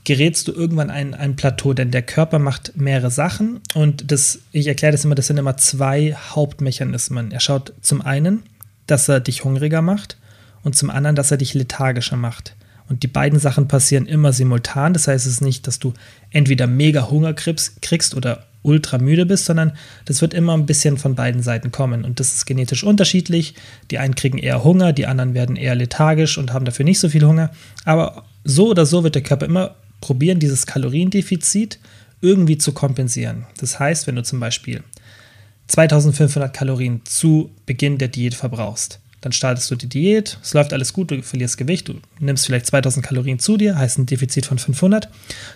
gerätst 0.05 0.49
du 0.49 0.53
irgendwann 0.53 0.91
ein, 0.91 1.15
ein 1.15 1.35
Plateau, 1.35 1.73
denn 1.73 1.91
der 1.91 2.03
Körper 2.03 2.39
macht 2.39 2.77
mehrere 2.77 3.11
Sachen 3.11 3.61
und 3.75 4.11
das, 4.13 4.39
ich 4.53 4.67
erkläre 4.67 4.93
das 4.93 5.05
immer, 5.05 5.15
das 5.15 5.29
sind 5.29 5.39
immer 5.39 5.57
zwei 5.57 6.15
Hauptmechanismen. 6.15 7.33
Er 7.33 7.41
schaut 7.41 7.73
zum 7.81 8.03
einen, 8.03 8.43
dass 8.87 9.09
er 9.09 9.21
dich 9.21 9.45
hungriger 9.45 9.81
macht 9.81 10.19
und 10.65 10.75
zum 10.75 10.91
anderen, 10.91 11.15
dass 11.15 11.31
er 11.31 11.37
dich 11.37 11.55
lethargischer 11.55 12.17
macht. 12.17 12.57
Und 12.89 13.03
die 13.03 13.09
beiden 13.09 13.39
Sachen 13.39 13.69
passieren 13.69 14.07
immer 14.07 14.33
simultan. 14.33 14.93
Das 14.93 15.09
heißt, 15.09 15.27
es 15.27 15.35
ist 15.35 15.41
nicht, 15.41 15.67
dass 15.67 15.79
du 15.79 15.95
entweder 16.31 16.67
mega 16.67 17.09
Hunger 17.09 17.33
kriegst 17.33 18.15
oder 18.15 18.47
ultra 18.63 18.99
müde 18.99 19.27
bist, 19.27 19.45
sondern 19.45 19.73
das 20.07 20.21
wird 20.23 20.35
immer 20.35 20.55
ein 20.55 20.67
bisschen 20.67 20.97
von 20.99 21.15
beiden 21.15 21.43
Seiten 21.43 21.71
kommen. 21.71 22.05
Und 22.05 22.19
das 22.19 22.35
ist 22.35 22.47
genetisch 22.47 22.83
unterschiedlich. 22.83 23.55
Die 23.91 23.99
einen 23.99 24.15
kriegen 24.15 24.39
eher 24.39 24.65
Hunger, 24.65 24.93
die 24.93 25.07
anderen 25.07 25.35
werden 25.35 25.57
eher 25.57 25.75
lethargisch 25.75 26.39
und 26.39 26.53
haben 26.53 26.65
dafür 26.65 26.85
nicht 26.85 26.99
so 26.99 27.09
viel 27.09 27.25
Hunger. 27.25 27.51
Aber 27.85 28.25
so 28.43 28.69
oder 28.71 28.87
so 28.87 29.05
wird 29.05 29.15
der 29.15 29.23
Körper 29.23 29.47
immer 29.47 29.77
probieren, 30.01 30.39
dieses 30.39 30.67
Kaloriendefizit 30.67 31.79
irgendwie 32.21 32.59
zu 32.59 32.73
kompensieren. 32.73 33.47
Das 33.59 33.79
heißt, 33.79 34.07
wenn 34.07 34.17
du 34.17 34.23
zum 34.23 34.41
Beispiel 34.41 34.83
2500 35.69 36.53
Kalorien 36.55 37.03
zu 37.05 37.51
Beginn 37.67 37.99
der 37.99 38.09
Diät 38.09 38.35
verbrauchst, 38.35 39.01
dann 39.25 39.33
startest 39.33 39.71
du 39.71 39.77
die 39.77 39.89
Diät, 39.89 40.39
es 40.43 40.53
läuft 40.53 40.75
alles 40.75 40.93
gut, 40.93 41.11
du 41.11 41.23
verlierst 41.23 41.57
Gewicht, 41.57 41.89
du 41.89 41.95
nimmst 42.21 42.45
vielleicht 42.45 42.67
2000 42.67 43.05
Kalorien 43.05 43.39
zu 43.39 43.57
dir, 43.57 43.79
heißt 43.79 43.97
ein 43.97 44.05
Defizit 44.05 44.45
von 44.45 44.59
500. 44.59 45.09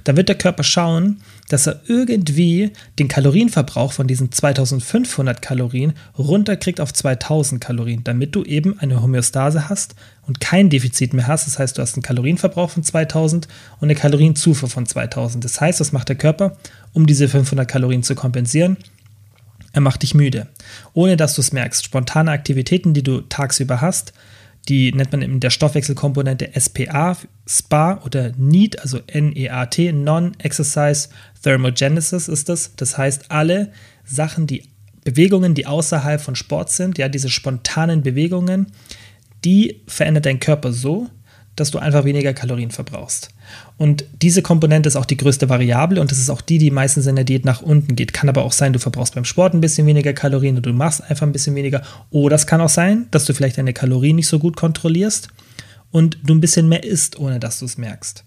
Dann 0.05 0.17
wird 0.17 0.31
der 0.31 0.39
Körper 0.39 0.63
schauen, 0.63 1.21
dass 1.51 1.67
er 1.67 1.83
irgendwie 1.87 2.73
den 2.99 3.09
Kalorienverbrauch 3.09 3.93
von 3.93 4.07
diesen 4.07 4.33
2500 4.33 5.43
Kalorien 5.43 5.93
runterkriegt 6.17 6.81
auf 6.81 6.95
2000 6.95 7.61
Kalorien, 7.61 8.05
damit 8.05 8.35
du 8.35 8.43
eben 8.43 8.79
eine 8.79 9.03
Homöostase 9.03 9.69
hast 9.69 9.95
und 10.27 10.41
kein 10.41 10.71
Defizit 10.71 11.13
mehr 11.13 11.27
hast. 11.27 11.47
Das 11.47 11.59
heißt, 11.59 11.77
du 11.77 11.83
hast 11.83 11.95
einen 11.95 12.03
Kalorienverbrauch 12.03 12.71
von 12.71 12.83
2000 12.83 13.49
und 13.81 13.85
eine 13.85 13.97
Kalorienzufuhr 13.97 14.71
von 14.71 14.87
2000. 14.87 15.45
Das 15.45 15.61
heißt, 15.61 15.81
was 15.81 15.93
macht 15.93 16.09
der 16.09 16.17
Körper, 16.17 16.57
um 16.95 17.07
diese 17.07 17.29
500 17.29 17.69
Kalorien 17.69 18.03
zu 18.03 18.15
kompensieren? 18.15 18.79
Er 19.73 19.81
macht 19.81 20.03
dich 20.03 20.15
müde, 20.15 20.49
ohne 20.95 21.17
dass 21.17 21.35
du 21.35 21.41
es 21.41 21.53
merkst. 21.53 21.85
Spontane 21.85 22.31
Aktivitäten, 22.31 22.95
die 22.95 23.03
du 23.03 23.21
tagsüber 23.23 23.81
hast, 23.81 24.13
die 24.69 24.93
nennt 24.93 25.13
man 25.13 25.23
in 25.23 25.41
der 25.41 25.51
Stoffwechselkomponente 25.51 26.51
SPA, 26.59 27.17
SPA 27.49 28.03
oder 28.05 28.33
NEAT, 28.37 28.81
also 28.81 29.01
N-E-A-T, 29.07 29.93
Non-Exercise 29.93 31.09
Thermogenesis 31.43 32.29
ist 32.29 32.49
das. 32.49 32.75
Das 32.77 32.99
heißt, 32.99 33.31
alle 33.31 33.73
Sachen, 34.05 34.47
die 34.47 34.65
Bewegungen, 35.05 35.55
die 35.55 35.67
außerhalb 35.67 36.21
von 36.21 36.35
Sport 36.35 36.71
sind, 36.71 36.99
ja, 36.99 37.09
diese 37.09 37.31
spontanen 37.31 38.03
Bewegungen, 38.03 38.67
die 39.45 39.83
verändert 39.87 40.27
dein 40.27 40.41
Körper 40.41 40.73
so, 40.73 41.09
dass 41.61 41.71
du 41.71 41.79
einfach 41.79 42.05
weniger 42.05 42.35
Kalorien 42.35 42.71
verbrauchst. 42.71 43.31
Und 43.77 44.05
diese 44.23 44.43
Komponente 44.43 44.89
ist 44.89 44.97
auch 44.97 45.05
die 45.05 45.17
größte 45.17 45.49
Variable 45.49 46.01
und 46.01 46.11
das 46.11 46.19
ist 46.19 46.31
auch 46.31 46.41
die, 46.41 46.59
die 46.59 46.71
meistens 46.71 47.07
in 47.07 47.17
der 47.17 47.25
Diät 47.25 47.45
nach 47.45 47.63
unten 47.63 47.97
geht. 47.97 48.13
Kann 48.13 48.29
aber 48.29 48.45
auch 48.45 48.53
sein, 48.53 48.73
du 48.73 48.79
verbrauchst 48.79 49.15
beim 49.15 49.25
Sport 49.25 49.55
ein 49.55 49.61
bisschen 49.61 49.87
weniger 49.87 50.13
Kalorien 50.13 50.57
oder 50.57 50.71
du 50.71 50.77
machst 50.77 51.03
einfach 51.03 51.27
ein 51.27 51.33
bisschen 51.33 51.55
weniger. 51.55 51.83
Oder 52.11 52.37
es 52.37 52.47
kann 52.47 52.61
auch 52.61 52.69
sein, 52.69 53.07
dass 53.11 53.25
du 53.25 53.35
vielleicht 53.35 53.59
deine 53.59 53.73
Kalorien 53.73 54.17
nicht 54.17 54.29
so 54.29 54.39
gut 54.39 54.57
kontrollierst 54.57 55.29
und 55.91 56.19
du 56.25 56.35
ein 56.35 56.41
bisschen 56.41 56.69
mehr 56.69 56.85
isst, 56.85 57.19
ohne 57.19 57.41
dass 57.41 57.59
du 57.59 57.65
es 57.65 57.79
merkst. 57.79 58.25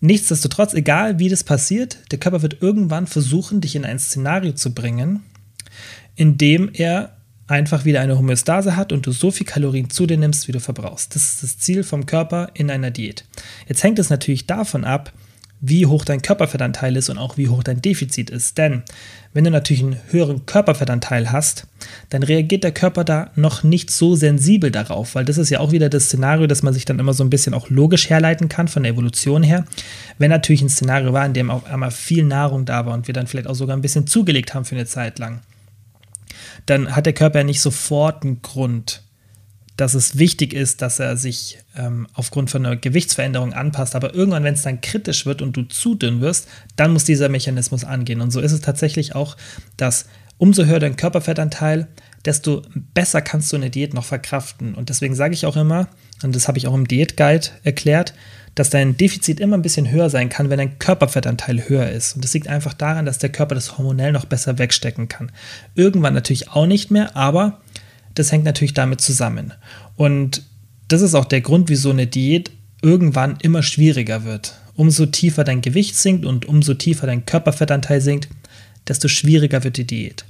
Nichtsdestotrotz, 0.00 0.72
egal 0.72 1.18
wie 1.18 1.28
das 1.28 1.44
passiert, 1.44 1.98
der 2.10 2.18
Körper 2.18 2.42
wird 2.42 2.62
irgendwann 2.62 3.06
versuchen, 3.06 3.60
dich 3.60 3.76
in 3.76 3.84
ein 3.84 3.98
Szenario 3.98 4.52
zu 4.52 4.72
bringen, 4.72 5.22
in 6.16 6.38
dem 6.38 6.70
er 6.72 7.16
einfach 7.50 7.84
wieder 7.84 8.00
eine 8.00 8.18
Homöostase 8.18 8.76
hat 8.76 8.92
und 8.92 9.06
du 9.06 9.12
so 9.12 9.30
viel 9.30 9.46
Kalorien 9.46 9.90
zu 9.90 10.06
dir 10.06 10.16
nimmst, 10.16 10.48
wie 10.48 10.52
du 10.52 10.60
verbrauchst. 10.60 11.14
Das 11.14 11.22
ist 11.24 11.42
das 11.42 11.58
Ziel 11.58 11.82
vom 11.82 12.06
Körper 12.06 12.50
in 12.54 12.70
einer 12.70 12.90
Diät. 12.90 13.24
Jetzt 13.68 13.82
hängt 13.82 13.98
es 13.98 14.10
natürlich 14.10 14.46
davon 14.46 14.84
ab, 14.84 15.12
wie 15.60 15.86
hoch 15.86 16.04
dein 16.04 16.22
Körperfettanteil 16.22 16.96
ist 16.96 17.10
und 17.10 17.18
auch 17.18 17.36
wie 17.36 17.48
hoch 17.48 17.62
dein 17.62 17.82
Defizit 17.82 18.30
ist. 18.30 18.56
Denn 18.56 18.82
wenn 19.34 19.44
du 19.44 19.50
natürlich 19.50 19.82
einen 19.82 20.00
höheren 20.10 20.46
Körperfettanteil 20.46 21.30
hast, 21.30 21.66
dann 22.08 22.22
reagiert 22.22 22.64
der 22.64 22.72
Körper 22.72 23.04
da 23.04 23.30
noch 23.36 23.62
nicht 23.62 23.90
so 23.90 24.16
sensibel 24.16 24.70
darauf, 24.70 25.14
weil 25.14 25.26
das 25.26 25.38
ist 25.38 25.50
ja 25.50 25.60
auch 25.60 25.70
wieder 25.72 25.90
das 25.90 26.06
Szenario, 26.06 26.46
das 26.46 26.62
man 26.62 26.72
sich 26.72 26.86
dann 26.86 26.98
immer 26.98 27.12
so 27.12 27.22
ein 27.22 27.30
bisschen 27.30 27.52
auch 27.52 27.68
logisch 27.68 28.08
herleiten 28.08 28.48
kann 28.48 28.68
von 28.68 28.82
der 28.82 28.92
Evolution 28.92 29.42
her. 29.42 29.66
Wenn 30.18 30.30
natürlich 30.30 30.62
ein 30.62 30.70
Szenario 30.70 31.12
war, 31.12 31.26
in 31.26 31.34
dem 31.34 31.50
auf 31.50 31.66
einmal 31.66 31.90
viel 31.90 32.24
Nahrung 32.24 32.64
da 32.64 32.86
war 32.86 32.94
und 32.94 33.06
wir 33.06 33.14
dann 33.14 33.26
vielleicht 33.26 33.46
auch 33.46 33.54
sogar 33.54 33.76
ein 33.76 33.82
bisschen 33.82 34.06
zugelegt 34.06 34.54
haben 34.54 34.64
für 34.64 34.76
eine 34.76 34.86
Zeit 34.86 35.18
lang, 35.18 35.40
dann 36.66 36.94
hat 36.94 37.06
der 37.06 37.12
Körper 37.12 37.38
ja 37.38 37.44
nicht 37.44 37.60
sofort 37.60 38.24
einen 38.24 38.42
Grund, 38.42 39.02
dass 39.76 39.94
es 39.94 40.18
wichtig 40.18 40.52
ist, 40.52 40.82
dass 40.82 40.98
er 40.98 41.16
sich 41.16 41.58
ähm, 41.74 42.06
aufgrund 42.12 42.50
von 42.50 42.66
einer 42.66 42.76
Gewichtsveränderung 42.76 43.54
anpasst. 43.54 43.94
Aber 43.94 44.14
irgendwann, 44.14 44.44
wenn 44.44 44.54
es 44.54 44.62
dann 44.62 44.82
kritisch 44.82 45.24
wird 45.24 45.40
und 45.40 45.56
du 45.56 45.62
zu 45.62 45.94
dünn 45.94 46.20
wirst, 46.20 46.48
dann 46.76 46.92
muss 46.92 47.04
dieser 47.04 47.30
Mechanismus 47.30 47.84
angehen. 47.84 48.20
Und 48.20 48.30
so 48.30 48.40
ist 48.40 48.52
es 48.52 48.60
tatsächlich 48.60 49.14
auch, 49.14 49.36
dass 49.78 50.06
umso 50.40 50.64
höher 50.64 50.78
dein 50.78 50.96
Körperfettanteil, 50.96 51.86
desto 52.24 52.62
besser 52.94 53.20
kannst 53.20 53.52
du 53.52 53.56
eine 53.56 53.68
Diät 53.68 53.92
noch 53.92 54.04
verkraften. 54.04 54.74
Und 54.74 54.88
deswegen 54.88 55.14
sage 55.14 55.34
ich 55.34 55.44
auch 55.44 55.56
immer, 55.56 55.88
und 56.22 56.34
das 56.34 56.48
habe 56.48 56.56
ich 56.56 56.66
auch 56.66 56.74
im 56.74 56.88
Diätguide 56.88 57.48
erklärt, 57.62 58.14
dass 58.54 58.70
dein 58.70 58.96
Defizit 58.96 59.38
immer 59.38 59.58
ein 59.58 59.62
bisschen 59.62 59.90
höher 59.90 60.08
sein 60.08 60.30
kann, 60.30 60.48
wenn 60.48 60.56
dein 60.56 60.78
Körperfettanteil 60.78 61.68
höher 61.68 61.90
ist. 61.90 62.14
Und 62.14 62.24
das 62.24 62.32
liegt 62.32 62.48
einfach 62.48 62.72
daran, 62.72 63.04
dass 63.04 63.18
der 63.18 63.30
Körper 63.30 63.54
das 63.54 63.76
hormonell 63.76 64.12
noch 64.12 64.24
besser 64.24 64.58
wegstecken 64.58 65.08
kann. 65.08 65.30
Irgendwann 65.74 66.14
natürlich 66.14 66.50
auch 66.50 66.66
nicht 66.66 66.90
mehr, 66.90 67.16
aber 67.16 67.60
das 68.14 68.32
hängt 68.32 68.44
natürlich 68.44 68.74
damit 68.74 69.02
zusammen. 69.02 69.52
Und 69.96 70.42
das 70.88 71.02
ist 71.02 71.14
auch 71.14 71.26
der 71.26 71.42
Grund, 71.42 71.68
wieso 71.68 71.90
eine 71.90 72.06
Diät 72.06 72.50
irgendwann 72.80 73.36
immer 73.42 73.62
schwieriger 73.62 74.24
wird. 74.24 74.54
Umso 74.74 75.04
tiefer 75.04 75.44
dein 75.44 75.60
Gewicht 75.60 75.96
sinkt 75.96 76.24
und 76.24 76.46
umso 76.46 76.72
tiefer 76.72 77.06
dein 77.06 77.26
Körperfettanteil 77.26 78.00
sinkt, 78.00 78.28
desto 78.90 79.08
schwieriger 79.08 79.64
wird 79.64 79.78
die 79.78 79.86
Diät. 79.86 80.26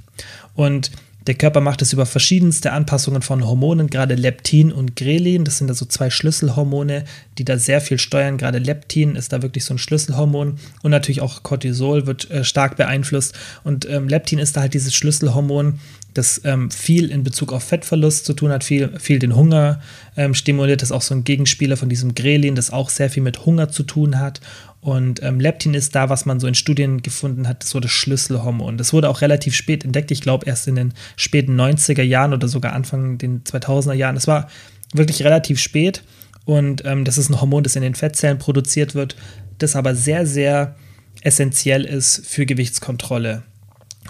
Und 0.55 0.91
der 1.27 1.35
Körper 1.35 1.61
macht 1.61 1.83
es 1.83 1.93
über 1.93 2.07
verschiedenste 2.07 2.71
Anpassungen 2.71 3.21
von 3.21 3.45
Hormonen, 3.45 3.91
gerade 3.91 4.15
Leptin 4.15 4.71
und 4.71 4.95
Grelin. 4.95 5.45
Das 5.45 5.59
sind 5.59 5.67
da 5.67 5.75
so 5.75 5.85
zwei 5.85 6.09
Schlüsselhormone, 6.09 7.05
die 7.37 7.45
da 7.45 7.59
sehr 7.59 7.79
viel 7.79 7.99
steuern. 7.99 8.37
Gerade 8.37 8.57
Leptin 8.57 9.15
ist 9.15 9.31
da 9.31 9.43
wirklich 9.43 9.65
so 9.65 9.75
ein 9.75 9.77
Schlüsselhormon 9.77 10.57
und 10.81 10.91
natürlich 10.91 11.21
auch 11.21 11.43
Cortisol 11.43 12.07
wird 12.07 12.31
äh, 12.31 12.43
stark 12.43 12.75
beeinflusst. 12.75 13.35
Und 13.63 13.87
ähm, 13.87 14.07
Leptin 14.07 14.39
ist 14.39 14.57
da 14.57 14.61
halt 14.61 14.73
dieses 14.73 14.95
Schlüsselhormon, 14.95 15.79
das 16.15 16.41
ähm, 16.43 16.71
viel 16.71 17.11
in 17.11 17.23
Bezug 17.23 17.53
auf 17.53 17.63
Fettverlust 17.63 18.25
zu 18.25 18.33
tun 18.33 18.51
hat, 18.51 18.63
viel, 18.63 18.99
viel 18.99 19.19
den 19.19 19.35
Hunger 19.35 19.79
ähm, 20.17 20.33
stimuliert. 20.33 20.81
Das 20.81 20.89
ist 20.89 20.95
auch 20.95 21.03
so 21.03 21.13
ein 21.13 21.23
Gegenspieler 21.23 21.77
von 21.77 21.87
diesem 21.87 22.15
Grelin, 22.15 22.55
das 22.55 22.71
auch 22.71 22.89
sehr 22.89 23.11
viel 23.11 23.21
mit 23.23 23.45
Hunger 23.45 23.69
zu 23.69 23.83
tun 23.83 24.19
hat. 24.19 24.41
Und 24.81 25.21
ähm, 25.21 25.39
Leptin 25.39 25.75
ist 25.75 25.93
da, 25.93 26.09
was 26.09 26.25
man 26.25 26.39
so 26.39 26.47
in 26.47 26.55
Studien 26.55 27.03
gefunden 27.03 27.47
hat, 27.47 27.63
so 27.63 27.79
das 27.79 27.91
Schlüsselhormon. 27.91 28.77
Das 28.77 28.93
wurde 28.93 29.09
auch 29.09 29.21
relativ 29.21 29.55
spät 29.55 29.85
entdeckt, 29.85 30.09
ich 30.09 30.21
glaube 30.21 30.47
erst 30.47 30.67
in 30.67 30.75
den 30.75 30.93
späten 31.15 31.59
90er 31.59 32.01
Jahren 32.01 32.33
oder 32.33 32.47
sogar 32.47 32.73
Anfang 32.73 33.19
den 33.19 33.43
2000er 33.43 33.93
Jahren. 33.93 34.15
Das 34.15 34.27
war 34.27 34.49
wirklich 34.91 35.23
relativ 35.23 35.59
spät 35.59 36.03
und 36.45 36.83
ähm, 36.85 37.05
das 37.05 37.19
ist 37.19 37.29
ein 37.29 37.39
Hormon, 37.39 37.63
das 37.63 37.75
in 37.75 37.83
den 37.83 37.93
Fettzellen 37.93 38.39
produziert 38.39 38.95
wird, 38.95 39.15
das 39.59 39.75
aber 39.75 39.93
sehr, 39.93 40.25
sehr 40.25 40.75
essentiell 41.21 41.85
ist 41.85 42.25
für 42.25 42.47
Gewichtskontrolle. 42.47 43.43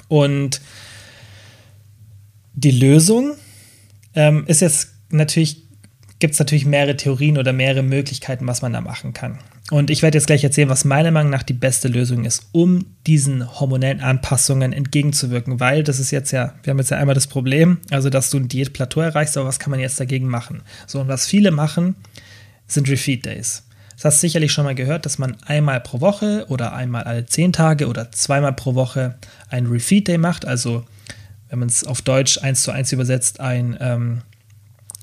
Und 0.07 0.61
die 2.53 2.71
Lösung 2.71 3.35
ähm, 4.15 4.45
ist 4.47 4.61
jetzt 4.61 4.93
natürlich, 5.09 5.63
gibt 6.19 6.33
es 6.33 6.39
natürlich 6.39 6.65
mehrere 6.65 6.95
Theorien 6.95 7.37
oder 7.37 7.51
mehrere 7.51 7.83
Möglichkeiten, 7.83 8.47
was 8.47 8.61
man 8.61 8.71
da 8.71 8.79
machen 8.79 9.11
kann. 9.11 9.39
Und 9.71 9.89
ich 9.89 10.01
werde 10.01 10.17
jetzt 10.17 10.27
gleich 10.27 10.43
erzählen, 10.43 10.67
was 10.67 10.83
meiner 10.83 11.11
Meinung 11.11 11.31
nach 11.31 11.43
die 11.43 11.53
beste 11.53 11.87
Lösung 11.87 12.25
ist, 12.25 12.49
um 12.51 12.87
diesen 13.07 13.57
hormonellen 13.57 14.01
Anpassungen 14.01 14.73
entgegenzuwirken, 14.73 15.61
weil 15.61 15.81
das 15.85 15.97
ist 15.97 16.11
jetzt 16.11 16.31
ja, 16.31 16.55
wir 16.61 16.71
haben 16.71 16.77
jetzt 16.77 16.91
ja 16.91 16.97
einmal 16.97 17.15
das 17.15 17.27
Problem, 17.27 17.77
also 17.89 18.09
dass 18.09 18.29
du 18.29 18.37
ein 18.37 18.49
Diätplateau 18.49 18.99
erreichst, 18.99 19.37
aber 19.37 19.47
was 19.47 19.59
kann 19.59 19.71
man 19.71 19.79
jetzt 19.79 19.97
dagegen 19.97 20.27
machen? 20.27 20.61
So, 20.87 20.99
und 20.99 21.07
was 21.07 21.25
viele 21.25 21.51
machen, 21.51 21.95
sind 22.67 22.89
Refeed 22.89 23.25
Days. 23.25 23.63
Das 23.95 24.03
hast 24.03 24.17
du 24.17 24.27
sicherlich 24.27 24.51
schon 24.51 24.65
mal 24.65 24.75
gehört, 24.75 25.05
dass 25.05 25.17
man 25.17 25.37
einmal 25.45 25.79
pro 25.79 26.01
Woche 26.01 26.47
oder 26.49 26.73
einmal 26.73 27.03
alle 27.03 27.25
zehn 27.25 27.53
Tage 27.53 27.87
oder 27.87 28.11
zweimal 28.11 28.51
pro 28.51 28.75
Woche 28.75 29.15
ein 29.49 29.67
Refeed 29.67 30.09
Day 30.09 30.17
macht, 30.17 30.45
also 30.45 30.83
wenn 31.47 31.59
man 31.59 31.69
es 31.69 31.85
auf 31.85 32.01
Deutsch 32.01 32.39
eins 32.39 32.63
zu 32.63 32.71
eins 32.71 32.91
übersetzt, 32.91 33.39
ein 33.39 33.77
ähm, 33.79 34.21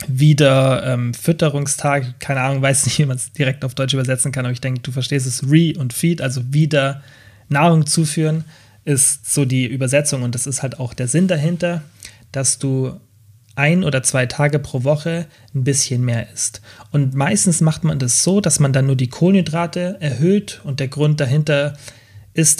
wieder 0.07 0.87
ähm, 0.87 1.12
Fütterungstag, 1.14 2.21
keine 2.21 2.40
Ahnung, 2.40 2.62
weiß 2.62 2.87
nicht, 2.87 2.99
wie 2.99 3.07
man 3.07 3.17
es 3.17 3.33
direkt 3.33 3.64
auf 3.64 3.75
Deutsch 3.75 3.95
übersetzen 3.95 4.31
kann, 4.31 4.45
aber 4.45 4.52
ich 4.52 4.61
denke, 4.61 4.81
du 4.81 4.93
verstehst 4.93 5.26
es, 5.26 5.50
Re 5.50 5.73
und 5.76 5.93
Feed, 5.93 6.21
also 6.21 6.52
wieder 6.52 7.02
Nahrung 7.49 7.87
zuführen, 7.87 8.45
ist 8.85 9.33
so 9.33 9.45
die 9.45 9.67
Übersetzung 9.67 10.23
und 10.23 10.35
das 10.35 10.47
ist 10.47 10.62
halt 10.62 10.78
auch 10.78 10.95
der 10.95 11.09
Sinn 11.09 11.26
dahinter, 11.26 11.83
dass 12.33 12.59
du 12.59 13.00
ein 13.57 13.83
oder 13.83 14.05
zwei 14.05 14.26
Tage 14.26 14.61
pro 14.61 14.85
Woche 14.85 15.26
ein 15.52 15.64
bisschen 15.64 16.05
mehr 16.05 16.31
isst. 16.33 16.62
Und 16.93 17.14
meistens 17.14 17.61
macht 17.61 17.83
man 17.83 17.99
das 17.99 18.23
so, 18.23 18.40
dass 18.40 18.61
man 18.61 18.73
dann 18.73 18.87
nur 18.87 18.95
die 18.95 19.09
Kohlenhydrate 19.09 19.97
erhöht 19.99 20.61
und 20.62 20.78
der 20.78 20.88
Grund 20.88 21.19
dahinter 21.19 21.73
ist, 21.73 21.98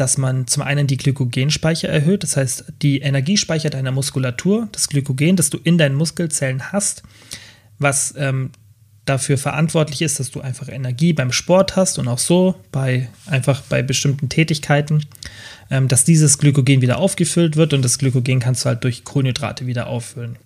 dass 0.01 0.19
man 0.19 0.47
zum 0.47 0.63
einen 0.63 0.87
die 0.87 0.97
Glykogenspeicher 0.97 1.89
erhöht, 1.89 2.23
das 2.23 2.37
heißt 2.37 2.73
die 2.83 3.01
Energiespeicher 3.01 3.71
deiner 3.71 3.93
Muskulatur, 3.93 4.69
das 4.73 4.89
Glykogen, 4.89 5.37
das 5.37 5.51
du 5.51 5.59
in 5.63 5.79
deinen 5.79 5.95
Muskelzellen 5.95 6.73
hast, 6.73 7.03
was 7.79 8.15
ähm, 8.17 8.51
dafür 9.05 9.39
verantwortlich 9.39 10.03
ist, 10.03 10.21
dass 10.21 10.31
du 10.31 10.41
einfach 10.41 10.69
Energie 10.69 11.13
beim 11.13 11.33
Sport 11.33 11.77
hast 11.77 11.99
und 11.99 12.09
auch 12.09 12.19
so 12.19 12.57
bei 12.73 13.09
einfach 13.27 13.63
bei 13.63 13.83
bestimmten 13.83 14.29
Tätigkeiten, 14.29 15.07
ähm, 15.71 15.89
dass 15.89 16.05
dieses 16.05 16.39
Glykogen 16.39 16.83
wieder 16.83 16.99
aufgefüllt 16.99 17.57
wird 17.57 17.73
und 17.73 17.85
das 17.85 17.99
Glykogen 17.99 18.41
kannst 18.41 18.65
du 18.65 18.71
halt 18.71 18.85
durch 18.85 19.05
Kohlenhydrate 19.05 19.67
wieder 19.67 19.87
auffüllen. 19.87 20.37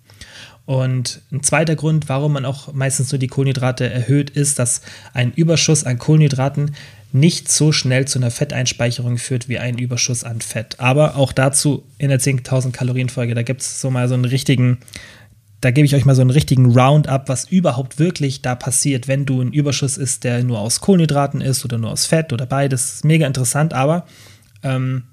Und 0.65 1.21
ein 1.31 1.43
zweiter 1.43 1.75
Grund, 1.75 2.07
warum 2.07 2.33
man 2.33 2.45
auch 2.45 2.71
meistens 2.71 3.11
nur 3.11 3.19
die 3.19 3.27
Kohlenhydrate 3.27 3.89
erhöht, 3.89 4.29
ist, 4.29 4.59
dass 4.59 4.81
ein 5.13 5.33
Überschuss 5.33 5.83
an 5.83 5.97
Kohlenhydraten 5.97 6.75
nicht 7.13 7.51
so 7.51 7.71
schnell 7.71 8.05
zu 8.05 8.17
einer 8.17 8.31
Fetteinspeicherung 8.31 9.19
führt 9.19 9.47
wie 9.47 9.59
ein 9.59 9.77
Überschuss 9.77 10.23
an 10.23 10.41
Fett. 10.41 10.79
Aber 10.79 11.15
auch 11.15 11.31
dazu 11.31 11.83
in 11.99 12.09
der 12.09 12.19
10.000 12.19 12.71
Kalorien 12.71 13.07
Folge, 13.07 13.35
da 13.35 13.43
gibt 13.43 13.61
es 13.61 13.79
so 13.79 13.91
mal 13.91 14.07
so 14.07 14.15
einen 14.15 14.25
richtigen, 14.25 14.79
da 15.61 15.69
gebe 15.69 15.85
ich 15.85 15.95
euch 15.95 16.05
mal 16.05 16.15
so 16.15 16.21
einen 16.21 16.31
richtigen 16.31 16.71
Roundup, 16.77 17.29
was 17.29 17.45
überhaupt 17.45 17.99
wirklich 17.99 18.41
da 18.41 18.55
passiert, 18.55 19.07
wenn 19.07 19.27
du 19.27 19.41
ein 19.41 19.53
Überschuss 19.53 19.97
ist, 19.97 20.23
der 20.23 20.43
nur 20.43 20.59
aus 20.59 20.81
Kohlenhydraten 20.81 21.39
ist 21.39 21.63
oder 21.63 21.77
nur 21.77 21.91
aus 21.91 22.07
Fett 22.07 22.33
oder 22.33 22.47
beides. 22.47 23.03
Mega 23.03 23.27
interessant, 23.27 23.75
aber 23.75 24.07
ähm, 24.63 25.03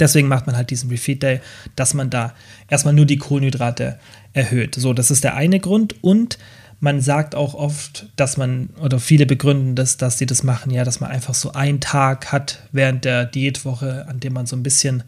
deswegen 0.00 0.26
macht 0.26 0.48
man 0.48 0.56
halt 0.56 0.70
diesen 0.70 0.90
Refeed 0.90 1.22
Day, 1.22 1.40
dass 1.76 1.94
man 1.94 2.10
da 2.10 2.34
erstmal 2.68 2.92
nur 2.92 3.06
die 3.06 3.18
Kohlenhydrate 3.18 4.00
erhöht. 4.32 4.74
So, 4.74 4.92
das 4.94 5.12
ist 5.12 5.22
der 5.22 5.36
eine 5.36 5.60
Grund 5.60 6.02
und 6.02 6.38
man 6.80 7.02
sagt 7.02 7.34
auch 7.34 7.54
oft, 7.54 8.06
dass 8.16 8.38
man, 8.38 8.70
oder 8.80 8.98
viele 8.98 9.26
begründen 9.26 9.74
das, 9.74 9.98
dass 9.98 10.18
sie 10.18 10.26
das 10.26 10.42
machen, 10.42 10.70
ja, 10.72 10.82
dass 10.82 11.00
man 11.00 11.10
einfach 11.10 11.34
so 11.34 11.52
einen 11.52 11.80
Tag 11.80 12.32
hat 12.32 12.62
während 12.72 13.04
der 13.04 13.26
Diätwoche, 13.26 14.06
an 14.08 14.18
dem 14.18 14.32
man 14.32 14.46
so 14.46 14.56
ein 14.56 14.62
bisschen 14.62 15.04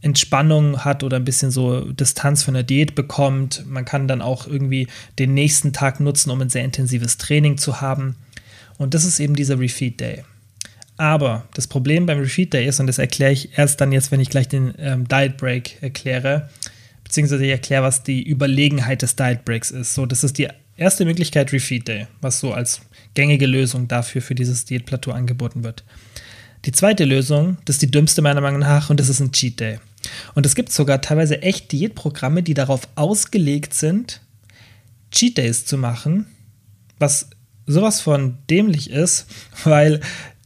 Entspannung 0.00 0.84
hat 0.84 1.02
oder 1.02 1.16
ein 1.16 1.24
bisschen 1.24 1.50
so 1.50 1.92
Distanz 1.92 2.42
von 2.42 2.54
der 2.54 2.62
Diät 2.62 2.94
bekommt. 2.94 3.64
Man 3.66 3.84
kann 3.84 4.08
dann 4.08 4.22
auch 4.22 4.46
irgendwie 4.46 4.88
den 5.18 5.34
nächsten 5.34 5.74
Tag 5.74 6.00
nutzen, 6.00 6.30
um 6.30 6.40
ein 6.40 6.50
sehr 6.50 6.64
intensives 6.64 7.18
Training 7.18 7.58
zu 7.58 7.80
haben. 7.82 8.16
Und 8.78 8.94
das 8.94 9.04
ist 9.04 9.20
eben 9.20 9.34
dieser 9.34 9.58
Refeed 9.58 10.00
Day. 10.00 10.24
Aber 10.96 11.46
das 11.54 11.66
Problem 11.66 12.06
beim 12.06 12.20
Refeed 12.20 12.54
Day 12.54 12.66
ist, 12.66 12.80
und 12.80 12.86
das 12.86 12.98
erkläre 12.98 13.32
ich 13.32 13.58
erst 13.58 13.80
dann 13.80 13.92
jetzt, 13.92 14.10
wenn 14.10 14.20
ich 14.20 14.30
gleich 14.30 14.48
den 14.48 14.72
ähm, 14.78 15.06
Diet 15.06 15.36
Break 15.36 15.82
erkläre, 15.82 16.48
beziehungsweise 17.04 17.44
ich 17.44 17.50
erkläre, 17.50 17.82
was 17.82 18.02
die 18.04 18.26
Überlegenheit 18.26 19.02
des 19.02 19.16
Diet 19.16 19.44
Breaks 19.44 19.70
ist. 19.70 19.94
So, 19.94 20.06
das 20.06 20.24
ist 20.24 20.38
die 20.38 20.48
Erste 20.78 21.04
Möglichkeit 21.04 21.52
Refeed 21.52 21.88
Day, 21.88 22.06
was 22.20 22.38
so 22.38 22.52
als 22.52 22.82
gängige 23.14 23.46
Lösung 23.46 23.88
dafür 23.88 24.22
für 24.22 24.36
dieses 24.36 24.64
Diätplateau 24.64 25.10
angeboten 25.10 25.64
wird. 25.64 25.82
Die 26.66 26.70
zweite 26.70 27.04
Lösung, 27.04 27.58
das 27.64 27.76
ist 27.76 27.82
die 27.82 27.90
dümmste 27.90 28.22
meiner 28.22 28.40
Meinung 28.40 28.60
nach, 28.60 28.88
und 28.88 29.00
das 29.00 29.08
ist 29.08 29.18
ein 29.18 29.32
Cheat 29.32 29.58
Day. 29.58 29.80
Und 30.36 30.46
es 30.46 30.54
gibt 30.54 30.70
sogar 30.70 31.00
teilweise 31.00 31.42
echt 31.42 31.72
Diätprogramme, 31.72 32.44
die 32.44 32.54
darauf 32.54 32.88
ausgelegt 32.94 33.74
sind, 33.74 34.20
Cheat 35.10 35.36
Days 35.36 35.66
zu 35.66 35.78
machen, 35.78 36.26
was 37.00 37.28
sowas 37.66 38.00
von 38.00 38.38
dämlich 38.48 38.88
ist, 38.88 39.26
weil 39.64 39.98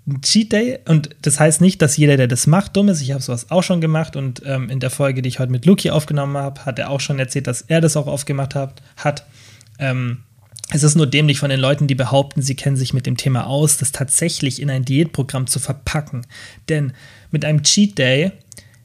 ein 0.07 0.23
Cheat 0.23 0.51
Day, 0.53 0.79
und 0.87 1.11
das 1.21 1.41
heißt 1.41 1.61
nicht, 1.61 1.83
dass 1.83 1.99
jeder, 1.99 2.17
der 2.17 2.27
das 2.27 2.47
macht, 2.47 2.75
dumm 2.75 2.89
ist. 2.89 3.03
Ich 3.03 3.13
habe 3.13 3.23
sowas 3.23 3.51
auch 3.51 3.63
schon 3.63 3.83
gemacht 3.83 4.17
und 4.17 4.41
ähm, 4.47 4.71
in 4.71 4.81
der 4.81 4.89
Folge, 4.89 5.21
die 5.21 5.29
ich 5.29 5.41
heute 5.41 5.53
mit 5.53 5.67
Luki 5.67 5.91
aufgenommen 5.91 6.39
habe, 6.39 6.65
hat 6.65 6.79
er 6.79 6.89
auch 6.89 7.01
schon 7.01 7.19
erzählt, 7.19 7.47
dass 7.47 7.61
er 7.61 7.83
das 7.83 7.99
auch 7.99 8.07
aufgemacht 8.07 8.55
hat. 8.55 8.81
hat. 8.97 9.27
Ähm, 9.83 10.19
es 10.71 10.85
ist 10.85 10.95
nur 10.95 11.07
dämlich 11.07 11.39
von 11.39 11.51
den 11.51 11.61
Leuten, 11.61 11.87
die 11.87 11.95
behaupten, 11.95 12.41
sie 12.41 12.55
kennen 12.55 12.77
sich 12.77 12.95
mit 12.95 13.05
dem 13.05 13.19
Thema 13.19 13.47
aus, 13.47 13.77
das 13.77 13.93
tatsächlich 13.93 14.63
in 14.63 14.71
ein 14.71 14.85
Diätprogramm 14.85 15.47
zu 15.47 15.59
verpacken. 15.59 16.27
Denn 16.69 16.93
mit 17.31 17.45
einem 17.45 17.63
Cheat 17.63 17.99
Day 17.99 18.33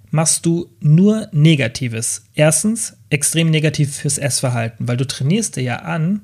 machst 0.10 0.46
du 0.46 0.70
nur 0.82 1.30
Negatives. 1.32 2.26
Erstens, 2.34 2.98
extrem 3.10 3.50
negativ 3.50 3.96
fürs 3.96 4.18
Essverhalten, 4.18 4.88
weil 4.88 4.98
du 4.98 5.08
trainierst 5.08 5.56
dir 5.56 5.64
ja 5.64 5.76
an, 5.78 6.22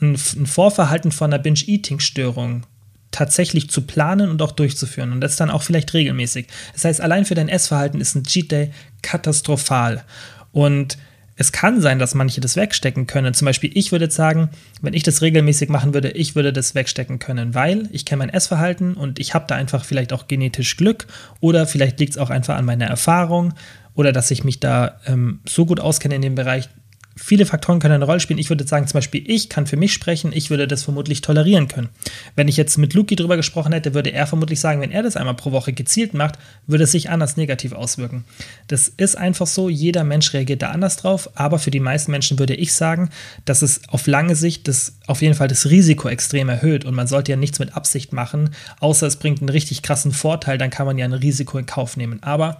ein, 0.00 0.16
Vorverhalten 0.16 1.10
von 1.10 1.32
einer 1.32 1.42
Binge-Eating-Störung 1.42 2.66
tatsächlich 3.10 3.70
zu 3.70 3.82
planen 3.82 4.28
und 4.28 4.42
auch 4.42 4.52
durchzuführen 4.52 5.12
und 5.12 5.20
das 5.20 5.36
dann 5.36 5.50
auch 5.50 5.62
vielleicht 5.62 5.94
regelmäßig. 5.94 6.48
Das 6.72 6.84
heißt, 6.84 7.00
allein 7.00 7.24
für 7.24 7.36
dein 7.36 7.48
Essverhalten 7.48 8.00
ist 8.00 8.14
ein 8.14 8.24
Cheat 8.24 8.52
Day 8.52 8.70
katastrophal. 9.02 10.04
Und 10.52 10.98
es 11.36 11.52
kann 11.52 11.80
sein, 11.80 11.98
dass 11.98 12.14
manche 12.14 12.40
das 12.40 12.56
wegstecken 12.56 13.06
können. 13.06 13.34
Zum 13.34 13.46
Beispiel, 13.46 13.70
ich 13.74 13.90
würde 13.92 14.10
sagen, 14.10 14.50
wenn 14.82 14.94
ich 14.94 15.02
das 15.02 15.20
regelmäßig 15.20 15.68
machen 15.68 15.94
würde, 15.94 16.10
ich 16.10 16.36
würde 16.36 16.52
das 16.52 16.74
wegstecken 16.74 17.18
können, 17.18 17.54
weil 17.54 17.88
ich 17.92 18.04
kenne 18.04 18.20
mein 18.20 18.28
Essverhalten 18.28 18.94
und 18.94 19.18
ich 19.18 19.34
habe 19.34 19.46
da 19.48 19.56
einfach 19.56 19.84
vielleicht 19.84 20.12
auch 20.12 20.28
genetisch 20.28 20.76
Glück 20.76 21.06
oder 21.40 21.66
vielleicht 21.66 21.98
liegt 21.98 22.12
es 22.12 22.18
auch 22.18 22.30
einfach 22.30 22.56
an 22.56 22.64
meiner 22.64 22.86
Erfahrung 22.86 23.54
oder 23.94 24.12
dass 24.12 24.30
ich 24.30 24.44
mich 24.44 24.60
da 24.60 25.00
ähm, 25.06 25.40
so 25.48 25.66
gut 25.66 25.80
auskenne 25.80 26.14
in 26.14 26.22
dem 26.22 26.34
Bereich, 26.34 26.68
viele 27.16 27.46
Faktoren 27.46 27.78
können 27.78 27.94
eine 27.94 28.04
Rolle 28.04 28.20
spielen. 28.20 28.38
Ich 28.38 28.50
würde 28.50 28.66
sagen, 28.66 28.86
zum 28.86 28.98
Beispiel, 28.98 29.22
ich 29.30 29.48
kann 29.48 29.66
für 29.66 29.76
mich 29.76 29.92
sprechen, 29.92 30.32
ich 30.32 30.50
würde 30.50 30.66
das 30.66 30.82
vermutlich 30.82 31.20
tolerieren 31.20 31.68
können. 31.68 31.88
Wenn 32.36 32.48
ich 32.48 32.56
jetzt 32.56 32.76
mit 32.76 32.94
Luki 32.94 33.16
drüber 33.16 33.36
gesprochen 33.36 33.72
hätte, 33.72 33.94
würde 33.94 34.12
er 34.12 34.26
vermutlich 34.26 34.60
sagen, 34.60 34.80
wenn 34.80 34.90
er 34.90 35.02
das 35.02 35.16
einmal 35.16 35.34
pro 35.34 35.52
Woche 35.52 35.72
gezielt 35.72 36.14
macht, 36.14 36.38
würde 36.66 36.84
es 36.84 36.92
sich 36.92 37.10
anders 37.10 37.36
negativ 37.36 37.72
auswirken. 37.72 38.24
Das 38.66 38.88
ist 38.88 39.16
einfach 39.16 39.46
so, 39.46 39.68
jeder 39.68 40.04
Mensch 40.04 40.32
reagiert 40.32 40.62
da 40.62 40.70
anders 40.70 40.96
drauf, 40.96 41.30
aber 41.34 41.58
für 41.58 41.70
die 41.70 41.80
meisten 41.80 42.10
Menschen 42.10 42.38
würde 42.38 42.54
ich 42.54 42.72
sagen, 42.72 43.10
dass 43.44 43.62
es 43.62 43.88
auf 43.88 44.06
lange 44.06 44.34
Sicht 44.34 44.66
das, 44.68 44.96
auf 45.06 45.22
jeden 45.22 45.34
Fall 45.34 45.48
das 45.48 45.66
Risiko 45.66 46.08
extrem 46.08 46.48
erhöht 46.48 46.84
und 46.84 46.94
man 46.94 47.06
sollte 47.06 47.32
ja 47.32 47.36
nichts 47.36 47.58
mit 47.58 47.76
Absicht 47.76 48.12
machen, 48.12 48.50
außer 48.80 49.06
es 49.06 49.16
bringt 49.16 49.40
einen 49.40 49.48
richtig 49.48 49.82
krassen 49.82 50.12
Vorteil, 50.12 50.58
dann 50.58 50.70
kann 50.70 50.86
man 50.86 50.98
ja 50.98 51.04
ein 51.04 51.12
Risiko 51.12 51.58
in 51.58 51.66
Kauf 51.66 51.96
nehmen. 51.96 52.22
Aber 52.22 52.58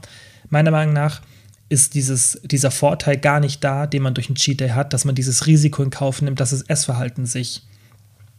meiner 0.50 0.70
Meinung 0.70 0.94
nach, 0.94 1.20
ist 1.68 1.94
dieses, 1.94 2.40
dieser 2.44 2.70
Vorteil 2.70 3.16
gar 3.16 3.40
nicht 3.40 3.64
da, 3.64 3.86
den 3.86 4.02
man 4.02 4.14
durch 4.14 4.28
einen 4.28 4.36
Cheat 4.36 4.60
Day 4.60 4.70
hat, 4.70 4.92
dass 4.92 5.04
man 5.04 5.14
dieses 5.14 5.46
Risiko 5.46 5.82
in 5.82 5.90
Kauf 5.90 6.22
nimmt, 6.22 6.40
dass 6.40 6.50
das 6.50 6.62
Essverhalten 6.62 7.26
sich 7.26 7.62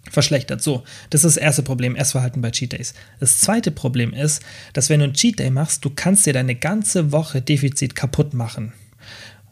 verschlechtert. 0.10 0.62
So, 0.62 0.84
das 1.10 1.24
ist 1.24 1.36
das 1.36 1.44
erste 1.44 1.64
Problem, 1.64 1.96
Essverhalten 1.96 2.42
bei 2.42 2.52
Cheat 2.52 2.74
Days. 2.74 2.94
Das 3.20 3.40
zweite 3.40 3.72
Problem 3.72 4.14
ist, 4.14 4.44
dass 4.74 4.90
wenn 4.90 5.00
du 5.00 5.06
einen 5.06 5.14
Cheat 5.14 5.40
Day 5.40 5.50
machst, 5.50 5.84
du 5.84 5.90
kannst 5.90 6.26
dir 6.26 6.34
deine 6.34 6.56
ganze 6.56 7.12
Woche 7.12 7.42
Defizit 7.42 7.96
kaputt 7.96 8.34
machen. 8.34 8.74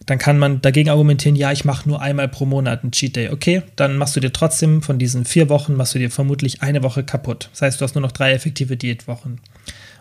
Dann 0.05 0.19
kann 0.19 0.37
man 0.37 0.61
dagegen 0.61 0.89
argumentieren, 0.89 1.35
ja, 1.35 1.51
ich 1.51 1.63
mache 1.63 1.87
nur 1.87 2.01
einmal 2.01 2.27
pro 2.27 2.45
Monat 2.45 2.83
einen 2.83 2.91
Cheat 2.91 3.15
Day. 3.15 3.29
Okay, 3.29 3.63
dann 3.75 3.97
machst 3.97 4.15
du 4.15 4.19
dir 4.19 4.33
trotzdem 4.33 4.81
von 4.81 4.99
diesen 4.99 5.25
vier 5.25 5.49
Wochen, 5.49 5.75
machst 5.75 5.95
du 5.95 5.99
dir 5.99 6.11
vermutlich 6.11 6.61
eine 6.61 6.83
Woche 6.83 7.03
kaputt. 7.03 7.49
Das 7.51 7.61
heißt, 7.61 7.81
du 7.81 7.85
hast 7.85 7.95
nur 7.95 8.01
noch 8.01 8.11
drei 8.11 8.33
effektive 8.33 8.77
Diätwochen 8.77 9.39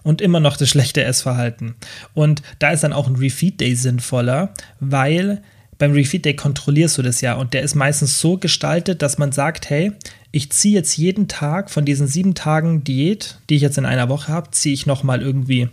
und 0.03 0.21
immer 0.21 0.41
noch 0.41 0.57
das 0.57 0.69
schlechte 0.69 1.03
Essverhalten. 1.03 1.75
Und 2.15 2.43
da 2.59 2.71
ist 2.71 2.83
dann 2.83 2.93
auch 2.93 3.07
ein 3.07 3.17
Refeed 3.17 3.61
Day 3.61 3.75
sinnvoller, 3.75 4.53
weil 4.81 5.43
beim 5.79 5.93
Refeed 5.93 6.25
Day 6.25 6.37
kontrollierst 6.37 6.99
du 6.99 7.03
das 7.03 7.21
ja 7.21 7.35
und 7.35 7.55
der 7.55 7.63
ist 7.63 7.75
meistens 7.75 8.21
so 8.21 8.37
gestaltet, 8.37 9.03
dass 9.03 9.19
man 9.19 9.33
sagt, 9.33 9.69
hey, 9.69 9.93
ich 10.31 10.51
ziehe 10.51 10.75
jetzt 10.75 10.97
jeden 10.97 11.29
Tag 11.29 11.71
von 11.71 11.85
diesen 11.85 12.07
sieben 12.07 12.35
Tagen 12.35 12.85
Diät, 12.85 13.39
die 13.51 13.57
ich 13.57 13.63
jetzt 13.63 13.79
in 13.79 13.85
einer 13.85 14.09
Woche 14.09 14.33
habe, 14.33 14.51
ziehe 14.53 14.75
ich 14.75 14.87
nochmal 14.87 15.21
irgendwie 15.21 15.69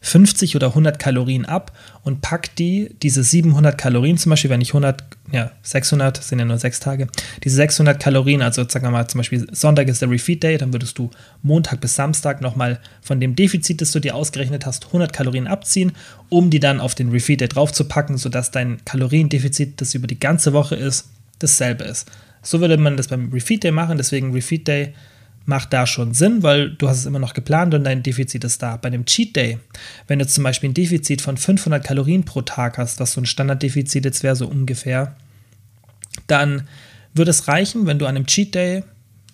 50 0.00 0.56
oder 0.56 0.68
100 0.68 0.98
Kalorien 0.98 1.44
ab 1.44 1.72
und 2.02 2.22
pack 2.22 2.54
die, 2.56 2.94
diese 3.02 3.22
700 3.22 3.76
Kalorien 3.76 4.16
zum 4.16 4.30
Beispiel, 4.30 4.50
wenn 4.50 4.60
ich 4.60 4.70
100, 4.70 5.04
ja, 5.32 5.50
600, 5.62 6.22
sind 6.22 6.38
ja 6.38 6.44
nur 6.44 6.58
sechs 6.58 6.80
Tage, 6.80 7.08
diese 7.44 7.56
600 7.56 8.00
Kalorien, 8.00 8.42
also 8.42 8.66
sagen 8.66 8.86
wir 8.86 8.90
mal 8.90 9.06
zum 9.06 9.18
Beispiel 9.18 9.46
Sonntag 9.52 9.88
ist 9.88 10.00
der 10.00 10.10
Refeed 10.10 10.42
Day, 10.42 10.56
dann 10.56 10.72
würdest 10.72 10.96
du 10.98 11.10
Montag 11.42 11.80
bis 11.80 11.94
Samstag 11.94 12.40
nochmal 12.40 12.80
von 13.02 13.20
dem 13.20 13.36
Defizit, 13.36 13.80
das 13.80 13.92
du 13.92 14.00
dir 14.00 14.14
ausgerechnet 14.14 14.64
hast, 14.64 14.86
100 14.86 15.12
Kalorien 15.12 15.46
abziehen, 15.46 15.92
um 16.30 16.50
die 16.50 16.60
dann 16.60 16.80
auf 16.80 16.94
den 16.94 17.10
Refeed 17.10 17.42
Day 17.42 17.48
draufzupacken, 17.48 18.16
sodass 18.16 18.50
dein 18.50 18.84
Kaloriendefizit, 18.84 19.80
das 19.80 19.94
über 19.94 20.06
die 20.06 20.20
ganze 20.20 20.52
Woche 20.52 20.76
ist, 20.76 21.08
dasselbe 21.38 21.84
ist. 21.84 22.10
So 22.42 22.60
würde 22.60 22.78
man 22.78 22.96
das 22.96 23.08
beim 23.08 23.30
Refeed 23.30 23.64
Day 23.64 23.72
machen, 23.72 23.98
deswegen 23.98 24.32
Refeed 24.32 24.66
Day 24.66 24.94
macht 25.46 25.72
da 25.72 25.86
schon 25.86 26.14
Sinn, 26.14 26.42
weil 26.42 26.70
du 26.70 26.88
hast 26.88 26.98
es 26.98 27.06
immer 27.06 27.18
noch 27.18 27.34
geplant 27.34 27.74
und 27.74 27.84
dein 27.84 28.02
Defizit 28.02 28.44
ist 28.44 28.62
da. 28.62 28.76
Bei 28.76 28.88
einem 28.88 29.04
Cheat 29.04 29.34
Day, 29.34 29.58
wenn 30.06 30.18
du 30.18 30.26
zum 30.26 30.44
Beispiel 30.44 30.70
ein 30.70 30.74
Defizit 30.74 31.22
von 31.22 31.36
500 31.36 31.84
Kalorien 31.84 32.24
pro 32.24 32.42
Tag 32.42 32.78
hast, 32.78 33.00
was 33.00 33.12
so 33.12 33.20
ein 33.20 33.26
Standarddefizit 33.26 34.04
jetzt 34.04 34.22
wäre, 34.22 34.36
so 34.36 34.46
ungefähr, 34.46 35.16
dann 36.26 36.68
würde 37.14 37.30
es 37.30 37.48
reichen, 37.48 37.86
wenn 37.86 37.98
du 37.98 38.06
an 38.06 38.16
einem 38.16 38.26
Cheat 38.26 38.54
Day, 38.54 38.84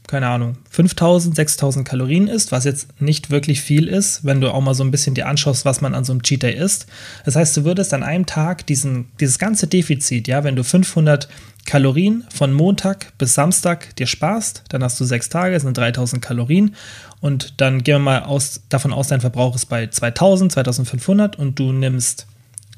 keine 0.06 0.28
Ahnung, 0.28 0.56
5000, 0.70 1.34
6000 1.34 1.86
Kalorien 1.86 2.28
isst, 2.28 2.52
was 2.52 2.64
jetzt 2.64 3.00
nicht 3.00 3.30
wirklich 3.30 3.60
viel 3.60 3.88
ist, 3.88 4.24
wenn 4.24 4.40
du 4.40 4.52
auch 4.52 4.60
mal 4.60 4.74
so 4.74 4.84
ein 4.84 4.92
bisschen 4.92 5.14
dir 5.14 5.26
anschaust, 5.26 5.64
was 5.64 5.80
man 5.80 5.94
an 5.94 6.04
so 6.04 6.12
einem 6.12 6.22
Cheat 6.22 6.44
Day 6.44 6.54
isst. 6.54 6.86
Das 7.24 7.34
heißt, 7.34 7.56
du 7.56 7.64
würdest 7.64 7.92
an 7.92 8.04
einem 8.04 8.24
Tag 8.24 8.66
diesen, 8.66 9.08
dieses 9.18 9.38
ganze 9.38 9.66
Defizit, 9.66 10.28
ja, 10.28 10.44
wenn 10.44 10.54
du 10.54 10.62
500 10.62 11.28
Kalorien 11.64 12.24
von 12.32 12.52
Montag 12.52 13.18
bis 13.18 13.34
Samstag 13.34 13.96
dir 13.96 14.06
sparst, 14.06 14.62
dann 14.68 14.84
hast 14.84 15.00
du 15.00 15.04
sechs 15.04 15.28
Tage, 15.28 15.58
sind 15.58 15.76
3000 15.76 16.22
Kalorien 16.22 16.76
und 17.20 17.60
dann 17.60 17.82
gehen 17.82 17.96
wir 17.96 17.98
mal 17.98 18.22
aus, 18.22 18.60
davon 18.68 18.92
aus, 18.92 19.08
dein 19.08 19.20
Verbrauch 19.20 19.56
ist 19.56 19.66
bei 19.66 19.88
2000, 19.88 20.52
2500 20.52 21.36
und 21.36 21.58
du 21.58 21.72
nimmst 21.72 22.28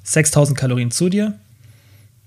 6000 0.04 0.58
Kalorien 0.58 0.90
zu 0.90 1.10
dir, 1.10 1.34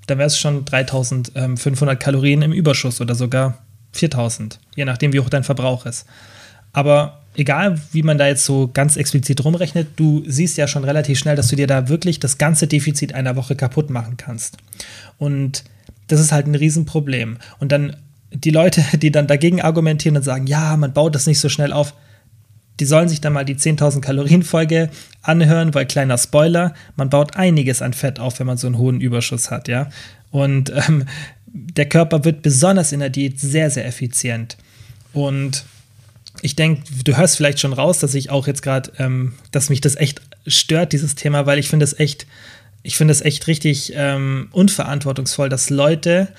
dann 0.05 0.19
wäre 0.19 0.27
es 0.27 0.37
schon 0.37 0.63
3500 0.65 1.99
Kalorien 1.99 2.43
im 2.43 2.53
Überschuss 2.53 3.01
oder 3.01 3.15
sogar 3.15 3.57
4000, 3.91 4.59
je 4.75 4.85
nachdem, 4.85 5.13
wie 5.13 5.19
hoch 5.19 5.29
dein 5.29 5.43
Verbrauch 5.43 5.85
ist. 5.85 6.05
Aber 6.73 7.21
egal, 7.35 7.79
wie 7.91 8.03
man 8.03 8.17
da 8.17 8.27
jetzt 8.27 8.45
so 8.45 8.69
ganz 8.73 8.97
explizit 8.97 9.43
rumrechnet, 9.43 9.89
du 9.95 10.23
siehst 10.25 10.57
ja 10.57 10.67
schon 10.67 10.83
relativ 10.83 11.19
schnell, 11.19 11.35
dass 11.35 11.47
du 11.47 11.55
dir 11.55 11.67
da 11.67 11.89
wirklich 11.89 12.19
das 12.19 12.37
ganze 12.37 12.67
Defizit 12.67 13.13
einer 13.13 13.35
Woche 13.35 13.55
kaputt 13.55 13.89
machen 13.89 14.17
kannst. 14.17 14.57
Und 15.17 15.63
das 16.07 16.19
ist 16.19 16.31
halt 16.31 16.47
ein 16.47 16.55
Riesenproblem. 16.55 17.37
Und 17.59 17.71
dann 17.71 17.95
die 18.33 18.51
Leute, 18.51 18.83
die 18.97 19.11
dann 19.11 19.27
dagegen 19.27 19.61
argumentieren 19.61 20.17
und 20.17 20.23
sagen, 20.23 20.47
ja, 20.47 20.75
man 20.77 20.93
baut 20.93 21.15
das 21.15 21.27
nicht 21.27 21.39
so 21.39 21.49
schnell 21.49 21.73
auf, 21.73 21.93
die 22.79 22.85
sollen 22.85 23.09
sich 23.09 23.21
dann 23.21 23.33
mal 23.33 23.45
die 23.45 23.55
10.000 23.55 24.01
Kalorien 24.01 24.41
Folge 24.41 24.89
anhören, 25.21 25.73
weil 25.75 25.85
kleiner 25.85 26.17
Spoiler, 26.17 26.73
man 26.95 27.09
baut 27.09 27.35
einiges 27.35 27.81
an 27.81 27.93
Fett 27.93 28.19
auf, 28.19 28.39
wenn 28.39 28.47
man 28.47 28.57
so 28.57 28.65
einen 28.65 28.77
hohen 28.77 29.01
Überschuss 29.01 29.51
hat, 29.51 29.67
ja. 29.67 29.89
Und 30.31 30.71
ähm, 30.87 31.05
der 31.53 31.87
Körper 31.87 32.23
wird 32.23 32.41
besonders 32.41 32.91
in 32.91 32.99
der 32.99 33.09
Diät 33.09 33.39
sehr, 33.39 33.69
sehr 33.69 33.85
effizient. 33.85 34.57
Und 35.13 35.65
ich 36.41 36.55
denke, 36.55 36.83
du 37.03 37.17
hörst 37.17 37.37
vielleicht 37.37 37.59
schon 37.59 37.73
raus, 37.73 37.99
dass 37.99 38.13
ich 38.13 38.29
auch 38.29 38.47
jetzt 38.47 38.61
gerade, 38.61 38.91
ähm, 38.97 39.33
dass 39.51 39.69
mich 39.69 39.81
das 39.81 39.95
echt 39.95 40.21
stört, 40.47 40.93
dieses 40.93 41.15
Thema, 41.15 41.45
weil 41.45 41.59
ich 41.59 41.67
finde 41.67 41.83
es 41.83 41.99
echt 41.99 42.25
ich 42.83 42.97
finde 42.97 43.11
es 43.11 43.21
echt 43.21 43.47
richtig 43.47 43.93
ähm, 43.95 44.49
unverantwortungsvoll, 44.51 45.49
dass 45.49 45.69
Leute 45.69 46.29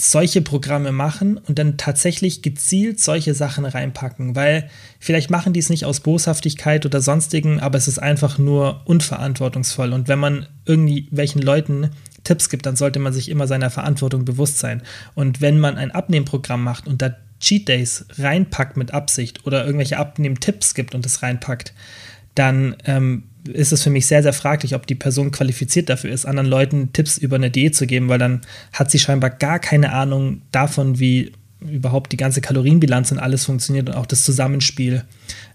solche 0.00 0.42
Programme 0.42 0.90
machen 0.90 1.38
und 1.38 1.58
dann 1.58 1.76
tatsächlich 1.76 2.42
gezielt 2.42 2.98
solche 2.98 3.34
Sachen 3.34 3.64
reinpacken, 3.64 4.34
weil 4.34 4.68
vielleicht 4.98 5.30
machen 5.30 5.52
die 5.52 5.60
es 5.60 5.70
nicht 5.70 5.84
aus 5.84 6.00
Boshaftigkeit 6.00 6.86
oder 6.86 7.00
sonstigen, 7.00 7.60
aber 7.60 7.78
es 7.78 7.88
ist 7.88 7.98
einfach 7.98 8.38
nur 8.38 8.82
unverantwortungsvoll. 8.84 9.92
Und 9.92 10.08
wenn 10.08 10.18
man 10.18 10.46
irgendwie 10.64 11.08
welchen 11.10 11.42
Leuten 11.42 11.90
Tipps 12.24 12.48
gibt, 12.48 12.66
dann 12.66 12.76
sollte 12.76 12.98
man 12.98 13.12
sich 13.12 13.28
immer 13.28 13.46
seiner 13.46 13.70
Verantwortung 13.70 14.24
bewusst 14.24 14.58
sein. 14.58 14.82
Und 15.14 15.40
wenn 15.40 15.58
man 15.58 15.76
ein 15.76 15.90
Abnehmprogramm 15.90 16.62
macht 16.62 16.86
und 16.86 17.02
da 17.02 17.16
Cheat 17.40 17.68
Days 17.68 18.06
reinpackt 18.18 18.76
mit 18.76 18.94
Absicht 18.94 19.44
oder 19.46 19.64
irgendwelche 19.64 19.98
Abnehmtipps 19.98 20.74
gibt 20.74 20.94
und 20.94 21.04
es 21.04 21.22
reinpackt, 21.22 21.74
dann 22.34 22.76
ähm, 22.84 23.24
ist 23.52 23.72
es 23.72 23.82
für 23.82 23.90
mich 23.90 24.06
sehr, 24.06 24.22
sehr 24.22 24.32
fraglich, 24.32 24.74
ob 24.74 24.86
die 24.86 24.94
Person 24.94 25.32
qualifiziert 25.32 25.88
dafür 25.88 26.12
ist, 26.12 26.24
anderen 26.24 26.48
Leuten 26.48 26.92
Tipps 26.92 27.18
über 27.18 27.36
eine 27.36 27.50
Diät 27.50 27.74
zu 27.74 27.86
geben, 27.86 28.08
weil 28.08 28.18
dann 28.18 28.42
hat 28.72 28.90
sie 28.90 28.98
scheinbar 28.98 29.30
gar 29.30 29.58
keine 29.58 29.92
Ahnung 29.92 30.42
davon, 30.52 31.00
wie 31.00 31.32
überhaupt 31.60 32.12
die 32.12 32.16
ganze 32.16 32.40
Kalorienbilanz 32.40 33.12
und 33.12 33.18
alles 33.18 33.44
funktioniert 33.44 33.88
und 33.88 33.94
auch 33.94 34.06
das 34.06 34.24
Zusammenspiel 34.24 35.04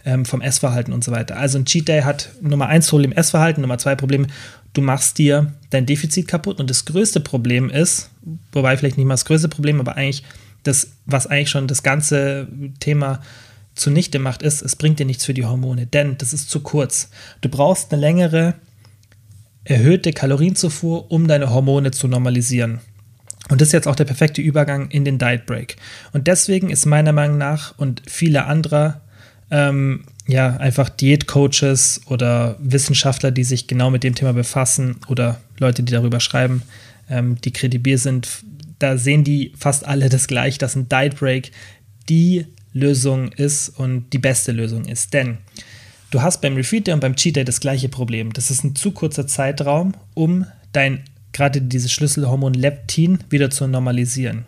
ähm, 0.06 0.26
vom 0.26 0.42
Essverhalten 0.42 0.94
und 0.94 1.04
so 1.04 1.12
weiter. 1.12 1.38
Also 1.38 1.58
ein 1.58 1.66
Cheat 1.66 1.88
Day 1.88 2.02
hat 2.02 2.30
Nummer 2.42 2.68
eins 2.68 2.88
Problem 2.88 3.12
Essverhalten, 3.12 3.62
Nummer 3.62 3.78
zwei 3.78 3.96
Problem, 3.96 4.28
du 4.78 4.82
machst 4.84 5.18
dir 5.18 5.54
dein 5.72 5.88
Defizit 5.88 6.28
kaputt 6.28 6.60
und 6.60 6.70
das 6.70 6.86
größte 6.86 7.20
Problem 7.20 7.70
ist, 7.70 8.12
wobei 8.52 8.78
vielleicht 8.78 8.98
nicht 8.98 9.08
mal 9.08 9.16
das 9.16 9.26
größte 9.26 9.50
Problem, 9.50 9.80
aber 9.80 9.98
eigentlich 9.98 10.24
das, 10.64 10.92
was 11.06 11.26
eigentlich 11.26 11.50
schon 11.50 11.68
das 11.68 11.82
ganze 11.82 12.48
Thema 12.80 13.22
zunichte 13.74 14.20
macht, 14.20 14.44
ist, 14.44 14.62
es 14.62 14.76
bringt 14.76 15.00
dir 15.00 15.06
nichts 15.06 15.26
für 15.26 15.34
die 15.34 15.46
Hormone, 15.46 15.88
denn 15.88 16.18
das 16.18 16.34
ist 16.34 16.50
zu 16.50 16.60
kurz. 16.60 17.10
Du 17.42 17.50
brauchst 17.50 17.92
eine 17.92 18.02
längere, 18.02 18.54
erhöhte 19.64 20.14
Kalorienzufuhr, 20.14 21.12
um 21.12 21.28
deine 21.28 21.50
Hormone 21.50 21.92
zu 21.92 22.08
normalisieren. 22.08 22.80
Und 23.50 23.62
das 23.62 23.70
ist 23.70 23.74
jetzt 23.74 23.88
auch 23.88 23.96
der 23.96 24.06
perfekte 24.06 24.42
Übergang 24.42 24.90
in 24.90 25.06
den 25.06 25.18
Diet 25.18 25.46
Break. 25.46 25.78
Und 26.12 26.28
deswegen 26.28 26.70
ist 26.70 26.86
meiner 26.86 27.14
Meinung 27.14 27.38
nach 27.38 27.78
und 27.78 28.04
viele 28.08 28.46
andere, 28.46 29.02
ähm, 29.50 30.04
ja, 30.28 30.58
einfach 30.58 30.90
Diätcoaches 30.90 32.02
oder 32.08 32.58
Wissenschaftler, 32.60 33.32
die 33.32 33.44
sich 33.44 33.68
genau 33.68 33.90
mit 33.90 34.04
dem 34.04 34.14
Thema 34.14 34.34
befassen 34.34 34.98
oder 35.08 35.40
Leute, 35.58 35.84
die 35.84 35.94
darüber 35.94 36.20
schreiben, 36.20 36.64
ähm, 37.10 37.40
die 37.42 37.52
kredibil 37.52 37.98
sind, 37.98 38.28
da 38.80 38.98
sehen 38.98 39.24
die 39.24 39.54
fast 39.58 39.88
alle 39.88 40.10
das 40.10 40.28
gleich, 40.28 40.58
dass 40.58 40.76
ein 40.76 40.90
Diet 40.90 41.18
Break 41.18 41.52
die 42.10 42.46
Lösung 42.74 43.32
ist 43.32 43.70
und 43.70 44.12
die 44.14 44.20
beste 44.20 44.52
Lösung 44.52 44.86
ist. 44.86 45.14
Denn 45.14 45.40
du 46.12 46.22
hast 46.22 46.42
beim 46.42 46.56
Refeed 46.56 46.88
Day 46.88 46.94
und 46.94 47.00
beim 47.00 47.16
Cheat 47.16 47.38
Day 47.38 47.46
das 47.46 47.60
gleiche 47.60 47.90
Problem. 47.90 48.34
Das 48.34 48.52
ist 48.52 48.64
ein 48.64 48.76
zu 48.76 48.92
kurzer 48.92 49.28
Zeitraum, 49.28 49.94
um 50.14 50.46
dein 50.74 51.04
gerade 51.34 51.62
dieses 51.62 51.92
Schlüsselhormon 51.92 52.54
Leptin 52.54 53.20
wieder 53.30 53.50
zu 53.50 53.68
normalisieren. 53.68 54.46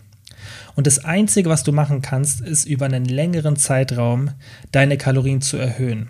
Und 0.75 0.87
das 0.87 1.03
Einzige, 1.03 1.49
was 1.49 1.63
du 1.63 1.71
machen 1.71 2.01
kannst, 2.01 2.41
ist 2.41 2.65
über 2.65 2.85
einen 2.85 3.05
längeren 3.05 3.55
Zeitraum 3.55 4.31
deine 4.71 4.97
Kalorien 4.97 5.41
zu 5.41 5.57
erhöhen. 5.57 6.09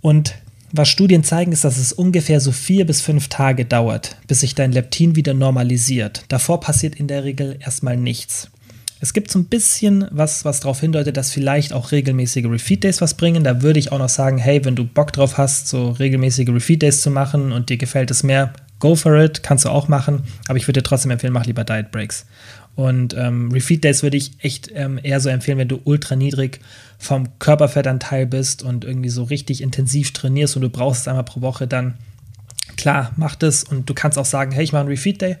Und 0.00 0.34
was 0.72 0.88
Studien 0.88 1.24
zeigen, 1.24 1.52
ist, 1.52 1.64
dass 1.64 1.78
es 1.78 1.92
ungefähr 1.92 2.40
so 2.40 2.52
vier 2.52 2.86
bis 2.86 3.00
fünf 3.00 3.28
Tage 3.28 3.64
dauert, 3.64 4.16
bis 4.28 4.40
sich 4.40 4.54
dein 4.54 4.72
Leptin 4.72 5.16
wieder 5.16 5.34
normalisiert. 5.34 6.24
Davor 6.28 6.60
passiert 6.60 6.94
in 6.94 7.08
der 7.08 7.24
Regel 7.24 7.56
erstmal 7.60 7.96
nichts. 7.96 8.50
Es 9.02 9.14
gibt 9.14 9.30
so 9.30 9.38
ein 9.38 9.46
bisschen 9.46 10.06
was, 10.10 10.44
was 10.44 10.60
darauf 10.60 10.80
hindeutet, 10.80 11.16
dass 11.16 11.30
vielleicht 11.30 11.72
auch 11.72 11.90
regelmäßige 11.90 12.44
Refeed 12.44 12.84
Days 12.84 13.00
was 13.00 13.14
bringen. 13.14 13.44
Da 13.44 13.62
würde 13.62 13.78
ich 13.78 13.92
auch 13.92 13.98
noch 13.98 14.10
sagen, 14.10 14.36
hey, 14.36 14.64
wenn 14.64 14.76
du 14.76 14.84
Bock 14.84 15.12
drauf 15.12 15.38
hast, 15.38 15.68
so 15.68 15.90
regelmäßige 15.90 16.50
Refeed 16.50 16.82
Days 16.82 17.00
zu 17.00 17.10
machen 17.10 17.50
und 17.50 17.70
dir 17.70 17.78
gefällt 17.78 18.10
es 18.10 18.22
mehr, 18.22 18.52
go 18.78 18.94
for 18.94 19.16
it, 19.16 19.42
kannst 19.42 19.64
du 19.64 19.70
auch 19.70 19.88
machen. 19.88 20.24
Aber 20.48 20.58
ich 20.58 20.68
würde 20.68 20.80
dir 20.80 20.84
trotzdem 20.84 21.10
empfehlen, 21.10 21.32
mach 21.32 21.46
lieber 21.46 21.64
Diet 21.64 21.90
Breaks. 21.90 22.26
Und 22.76 23.14
ähm, 23.14 23.50
Refeed 23.52 23.84
Days 23.84 24.02
würde 24.02 24.16
ich 24.16 24.32
echt 24.38 24.70
ähm, 24.74 24.98
eher 25.02 25.20
so 25.20 25.28
empfehlen, 25.28 25.58
wenn 25.58 25.68
du 25.68 25.80
ultra 25.84 26.16
niedrig 26.16 26.60
vom 26.98 27.38
Körperfettanteil 27.38 28.26
bist 28.26 28.62
und 28.62 28.84
irgendwie 28.84 29.08
so 29.08 29.24
richtig 29.24 29.62
intensiv 29.62 30.12
trainierst 30.12 30.56
und 30.56 30.62
du 30.62 30.70
brauchst 30.70 31.02
es 31.02 31.08
einmal 31.08 31.24
pro 31.24 31.40
Woche, 31.40 31.66
dann 31.66 31.94
klar, 32.76 33.12
mach 33.16 33.34
das 33.34 33.64
und 33.64 33.88
du 33.88 33.94
kannst 33.94 34.18
auch 34.18 34.24
sagen, 34.24 34.52
hey, 34.52 34.64
ich 34.64 34.72
mache 34.72 34.80
einen 34.80 34.88
Refeed 34.88 35.20
Day 35.20 35.36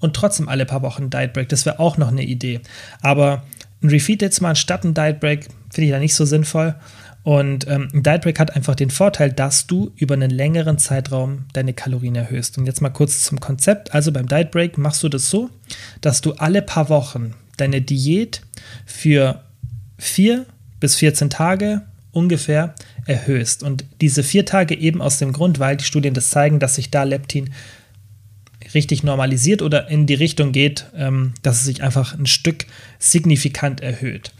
und 0.00 0.14
trotzdem 0.14 0.48
alle 0.48 0.66
paar 0.66 0.82
Wochen 0.82 1.02
einen 1.02 1.10
Diet 1.10 1.32
Break. 1.32 1.48
Das 1.48 1.64
wäre 1.64 1.78
auch 1.78 1.96
noch 1.96 2.08
eine 2.08 2.24
Idee. 2.24 2.60
Aber 3.00 3.44
ein 3.82 3.88
Refeed 3.88 4.20
Day 4.20 4.30
zu 4.30 4.42
machen 4.42 4.56
statt 4.56 4.84
ein 4.84 4.94
Diet 4.94 5.20
Break 5.20 5.48
finde 5.70 5.86
ich 5.86 5.92
da 5.92 5.98
nicht 5.98 6.14
so 6.14 6.24
sinnvoll. 6.24 6.74
Und 7.24 7.68
ähm, 7.68 7.88
ein 7.92 8.02
Diet 8.02 8.22
Break 8.22 8.40
hat 8.40 8.56
einfach 8.56 8.74
den 8.74 8.90
Vorteil, 8.90 9.30
dass 9.32 9.66
du 9.66 9.92
über 9.96 10.14
einen 10.14 10.30
längeren 10.30 10.78
Zeitraum 10.78 11.44
deine 11.52 11.72
Kalorien 11.72 12.16
erhöhst. 12.16 12.58
Und 12.58 12.66
jetzt 12.66 12.80
mal 12.80 12.90
kurz 12.90 13.22
zum 13.22 13.38
Konzept. 13.38 13.94
Also 13.94 14.10
beim 14.10 14.26
Diet 14.26 14.50
Break 14.50 14.76
machst 14.76 15.02
du 15.02 15.08
das 15.08 15.30
so, 15.30 15.48
dass 16.00 16.20
du 16.20 16.32
alle 16.32 16.62
paar 16.62 16.88
Wochen 16.88 17.34
deine 17.56 17.80
Diät 17.80 18.42
für 18.86 19.42
vier 19.98 20.46
bis 20.80 20.96
14 20.96 21.30
Tage 21.30 21.82
ungefähr 22.10 22.74
erhöhst. 23.06 23.62
Und 23.62 23.84
diese 24.00 24.24
vier 24.24 24.44
Tage 24.44 24.76
eben 24.76 25.00
aus 25.00 25.18
dem 25.18 25.32
Grund, 25.32 25.60
weil 25.60 25.76
die 25.76 25.84
Studien 25.84 26.14
das 26.14 26.30
zeigen, 26.30 26.58
dass 26.58 26.74
sich 26.74 26.90
da 26.90 27.04
Leptin 27.04 27.50
richtig 28.74 29.02
normalisiert 29.02 29.62
oder 29.62 29.88
in 29.88 30.06
die 30.06 30.14
Richtung 30.14 30.52
geht, 30.52 30.86
ähm, 30.96 31.34
dass 31.42 31.58
es 31.58 31.64
sich 31.64 31.82
einfach 31.82 32.18
ein 32.18 32.26
Stück 32.26 32.66
signifikant 32.98 33.80
erhöht. 33.80 34.32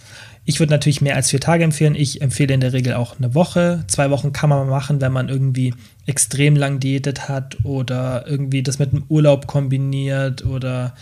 Ich 0.45 0.59
würde 0.59 0.73
natürlich 0.73 1.01
mehr 1.01 1.15
als 1.15 1.31
vier 1.31 1.41
Tage 1.41 1.63
empfehlen. 1.63 1.95
Ich 1.95 2.21
empfehle 2.21 2.53
in 2.55 2.61
der 2.61 2.73
Regel 2.73 2.95
auch 2.95 3.17
eine 3.19 3.35
Woche. 3.35 3.85
Zwei 3.87 4.11
Wochen 4.11 4.33
kann 4.33 4.51
man 4.51 4.69
machen, 4.69 5.01
wenn 5.01 5.13
man 5.13 5.29
irgendwie 5.29 5.75
extrem 6.07 6.57
lang 6.57 6.81
diätet 6.81 7.29
hat 7.29 7.59
oder 7.65 8.27
irgendwie 8.27 8.63
das 8.63 8.81
mit 8.81 8.93
einem 8.93 9.05
Urlaub 9.09 9.47
kombiniert 9.47 10.45
oder 10.45 10.95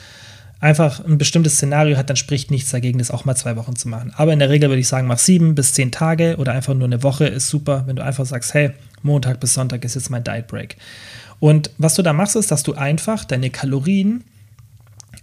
einfach 0.60 1.02
ein 1.04 1.16
bestimmtes 1.16 1.54
Szenario 1.54 1.96
hat, 1.96 2.10
dann 2.10 2.16
spricht 2.16 2.50
nichts 2.50 2.70
dagegen, 2.70 2.98
das 2.98 3.10
auch 3.10 3.24
mal 3.24 3.34
zwei 3.34 3.56
Wochen 3.56 3.76
zu 3.76 3.88
machen. 3.88 4.12
Aber 4.14 4.32
in 4.34 4.38
der 4.38 4.50
Regel 4.50 4.68
würde 4.68 4.80
ich 4.80 4.88
sagen, 4.88 5.06
mach 5.06 5.18
sieben 5.18 5.54
bis 5.54 5.72
zehn 5.72 5.90
Tage 5.90 6.36
oder 6.36 6.52
einfach 6.52 6.74
nur 6.74 6.86
eine 6.86 7.02
Woche 7.02 7.26
ist 7.26 7.48
super, 7.48 7.84
wenn 7.86 7.96
du 7.96 8.04
einfach 8.04 8.26
sagst, 8.26 8.52
hey, 8.52 8.72
Montag 9.02 9.40
bis 9.40 9.54
Sonntag 9.54 9.84
ist 9.86 9.94
jetzt 9.94 10.10
mein 10.10 10.22
Diet 10.22 10.48
Break. 10.48 10.76
Und 11.38 11.70
was 11.78 11.94
du 11.94 12.02
da 12.02 12.12
machst, 12.12 12.36
ist, 12.36 12.50
dass 12.50 12.62
du 12.62 12.74
einfach 12.74 13.24
deine 13.24 13.48
Kalorien 13.48 14.24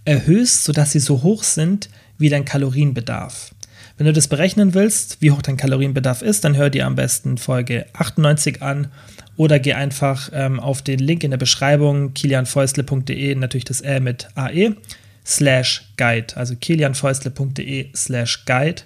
erhöhst, 0.04 0.64
sodass 0.64 0.90
sie 0.90 0.98
so 0.98 1.22
hoch 1.22 1.44
sind 1.44 1.88
wie 2.18 2.28
dein 2.28 2.44
Kalorienbedarf. 2.44 3.52
Wenn 3.98 4.06
du 4.06 4.12
das 4.12 4.28
berechnen 4.28 4.74
willst, 4.74 5.20
wie 5.20 5.32
hoch 5.32 5.42
dein 5.42 5.56
Kalorienbedarf 5.56 6.22
ist, 6.22 6.44
dann 6.44 6.56
hör 6.56 6.70
dir 6.70 6.86
am 6.86 6.94
besten 6.94 7.36
Folge 7.36 7.84
98 7.94 8.62
an 8.62 8.92
oder 9.36 9.58
geh 9.58 9.72
einfach 9.72 10.30
ähm, 10.32 10.60
auf 10.60 10.82
den 10.82 11.00
Link 11.00 11.24
in 11.24 11.32
der 11.32 11.38
Beschreibung 11.38 12.14
kilianfäustle.de, 12.14 13.34
natürlich 13.34 13.64
das 13.64 13.80
R 13.80 13.98
mit 13.98 14.28
AE, 14.36 14.76
slash 15.26 15.82
guide, 15.96 16.36
also 16.36 16.54
kilianfäustle.de 16.54 17.88
slash 17.94 18.44
guide 18.46 18.82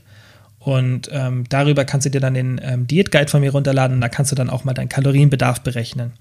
und 0.65 1.09
ähm, 1.11 1.45
darüber 1.49 1.85
kannst 1.85 2.07
du 2.07 2.11
dir 2.11 2.21
dann 2.21 2.35
den 2.35 2.61
ähm, 2.63 2.87
Diätguide 2.87 3.29
von 3.29 3.41
mir 3.41 3.51
runterladen 3.51 3.97
und 3.97 4.01
da 4.01 4.09
kannst 4.09 4.31
du 4.31 4.37
dann 4.37 4.49
auch 4.49 4.63
mal 4.63 4.75
deinen 4.75 4.89
Kalorienbedarf 4.89 5.61
berechnen. 5.63 6.13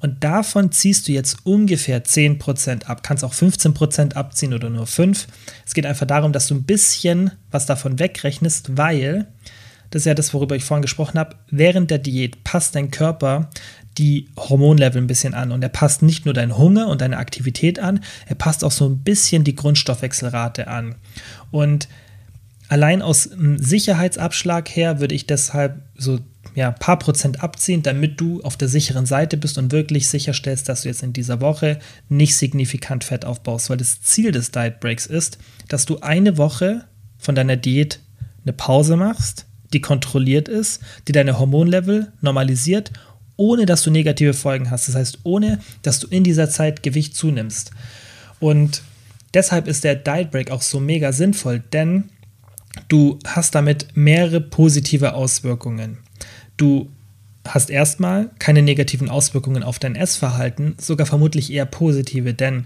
Und 0.00 0.24
davon 0.24 0.72
ziehst 0.72 1.06
du 1.06 1.12
jetzt 1.12 1.38
ungefähr 1.44 2.04
10% 2.04 2.86
ab. 2.86 3.04
Kannst 3.04 3.22
auch 3.22 3.32
15% 3.32 4.14
abziehen 4.14 4.52
oder 4.52 4.68
nur 4.68 4.86
5%. 4.86 5.26
Es 5.64 5.74
geht 5.74 5.86
einfach 5.86 6.06
darum, 6.06 6.32
dass 6.32 6.48
du 6.48 6.56
ein 6.56 6.64
bisschen 6.64 7.30
was 7.52 7.66
davon 7.66 8.00
wegrechnest, 8.00 8.76
weil, 8.76 9.28
das 9.90 10.02
ist 10.02 10.06
ja 10.06 10.14
das, 10.14 10.34
worüber 10.34 10.56
ich 10.56 10.64
vorhin 10.64 10.82
gesprochen 10.82 11.16
habe, 11.20 11.36
während 11.50 11.92
der 11.92 11.98
Diät 11.98 12.42
passt 12.42 12.74
dein 12.74 12.90
Körper 12.90 13.48
die 13.96 14.28
Hormonlevel 14.36 15.00
ein 15.00 15.06
bisschen 15.06 15.34
an 15.34 15.52
und 15.52 15.62
er 15.62 15.68
passt 15.68 16.02
nicht 16.02 16.24
nur 16.24 16.34
deinen 16.34 16.58
Hunger 16.58 16.88
und 16.88 17.00
deine 17.00 17.18
Aktivität 17.18 17.78
an, 17.78 18.00
er 18.26 18.34
passt 18.34 18.64
auch 18.64 18.72
so 18.72 18.88
ein 18.88 18.98
bisschen 18.98 19.44
die 19.44 19.54
Grundstoffwechselrate 19.54 20.66
an. 20.66 20.96
Und 21.52 21.86
allein 22.68 23.02
aus 23.02 23.30
einem 23.30 23.58
Sicherheitsabschlag 23.58 24.68
her 24.68 25.00
würde 25.00 25.14
ich 25.14 25.26
deshalb 25.26 25.82
so 25.96 26.20
ja, 26.54 26.68
ein 26.68 26.78
paar 26.78 26.98
Prozent 26.98 27.42
abziehen, 27.42 27.82
damit 27.82 28.20
du 28.20 28.42
auf 28.42 28.56
der 28.56 28.68
sicheren 28.68 29.06
Seite 29.06 29.36
bist 29.36 29.58
und 29.58 29.72
wirklich 29.72 30.08
sicherstellst, 30.08 30.68
dass 30.68 30.82
du 30.82 30.88
jetzt 30.88 31.02
in 31.02 31.12
dieser 31.12 31.40
Woche 31.40 31.78
nicht 32.08 32.36
signifikant 32.36 33.04
Fett 33.04 33.24
aufbaust. 33.24 33.70
Weil 33.70 33.76
das 33.76 34.02
Ziel 34.02 34.30
des 34.30 34.50
Diet 34.52 34.80
Breaks 34.80 35.06
ist, 35.06 35.38
dass 35.68 35.84
du 35.84 35.98
eine 36.00 36.38
Woche 36.38 36.84
von 37.18 37.34
deiner 37.34 37.56
Diät 37.56 38.00
eine 38.44 38.52
Pause 38.52 38.96
machst, 38.96 39.46
die 39.72 39.80
kontrolliert 39.80 40.48
ist, 40.48 40.80
die 41.08 41.12
deine 41.12 41.38
Hormonlevel 41.38 42.12
normalisiert, 42.20 42.92
ohne 43.36 43.66
dass 43.66 43.82
du 43.82 43.90
negative 43.90 44.34
Folgen 44.34 44.70
hast. 44.70 44.86
Das 44.86 44.94
heißt, 44.94 45.18
ohne 45.24 45.58
dass 45.82 45.98
du 45.98 46.06
in 46.06 46.22
dieser 46.22 46.48
Zeit 46.48 46.84
Gewicht 46.84 47.16
zunimmst. 47.16 47.72
Und 48.38 48.82
deshalb 49.32 49.66
ist 49.66 49.82
der 49.82 49.96
Diet 49.96 50.30
Break 50.30 50.52
auch 50.52 50.62
so 50.62 50.78
mega 50.78 51.10
sinnvoll, 51.10 51.62
denn 51.72 52.10
Du 52.88 53.18
hast 53.26 53.54
damit 53.54 53.88
mehrere 53.94 54.40
positive 54.40 55.14
Auswirkungen. 55.14 55.98
Du 56.56 56.90
hast 57.46 57.70
erstmal 57.70 58.30
keine 58.38 58.62
negativen 58.62 59.08
Auswirkungen 59.08 59.62
auf 59.62 59.78
dein 59.78 59.96
Essverhalten, 59.96 60.74
sogar 60.78 61.06
vermutlich 61.06 61.52
eher 61.52 61.66
positive, 61.66 62.34
denn 62.34 62.64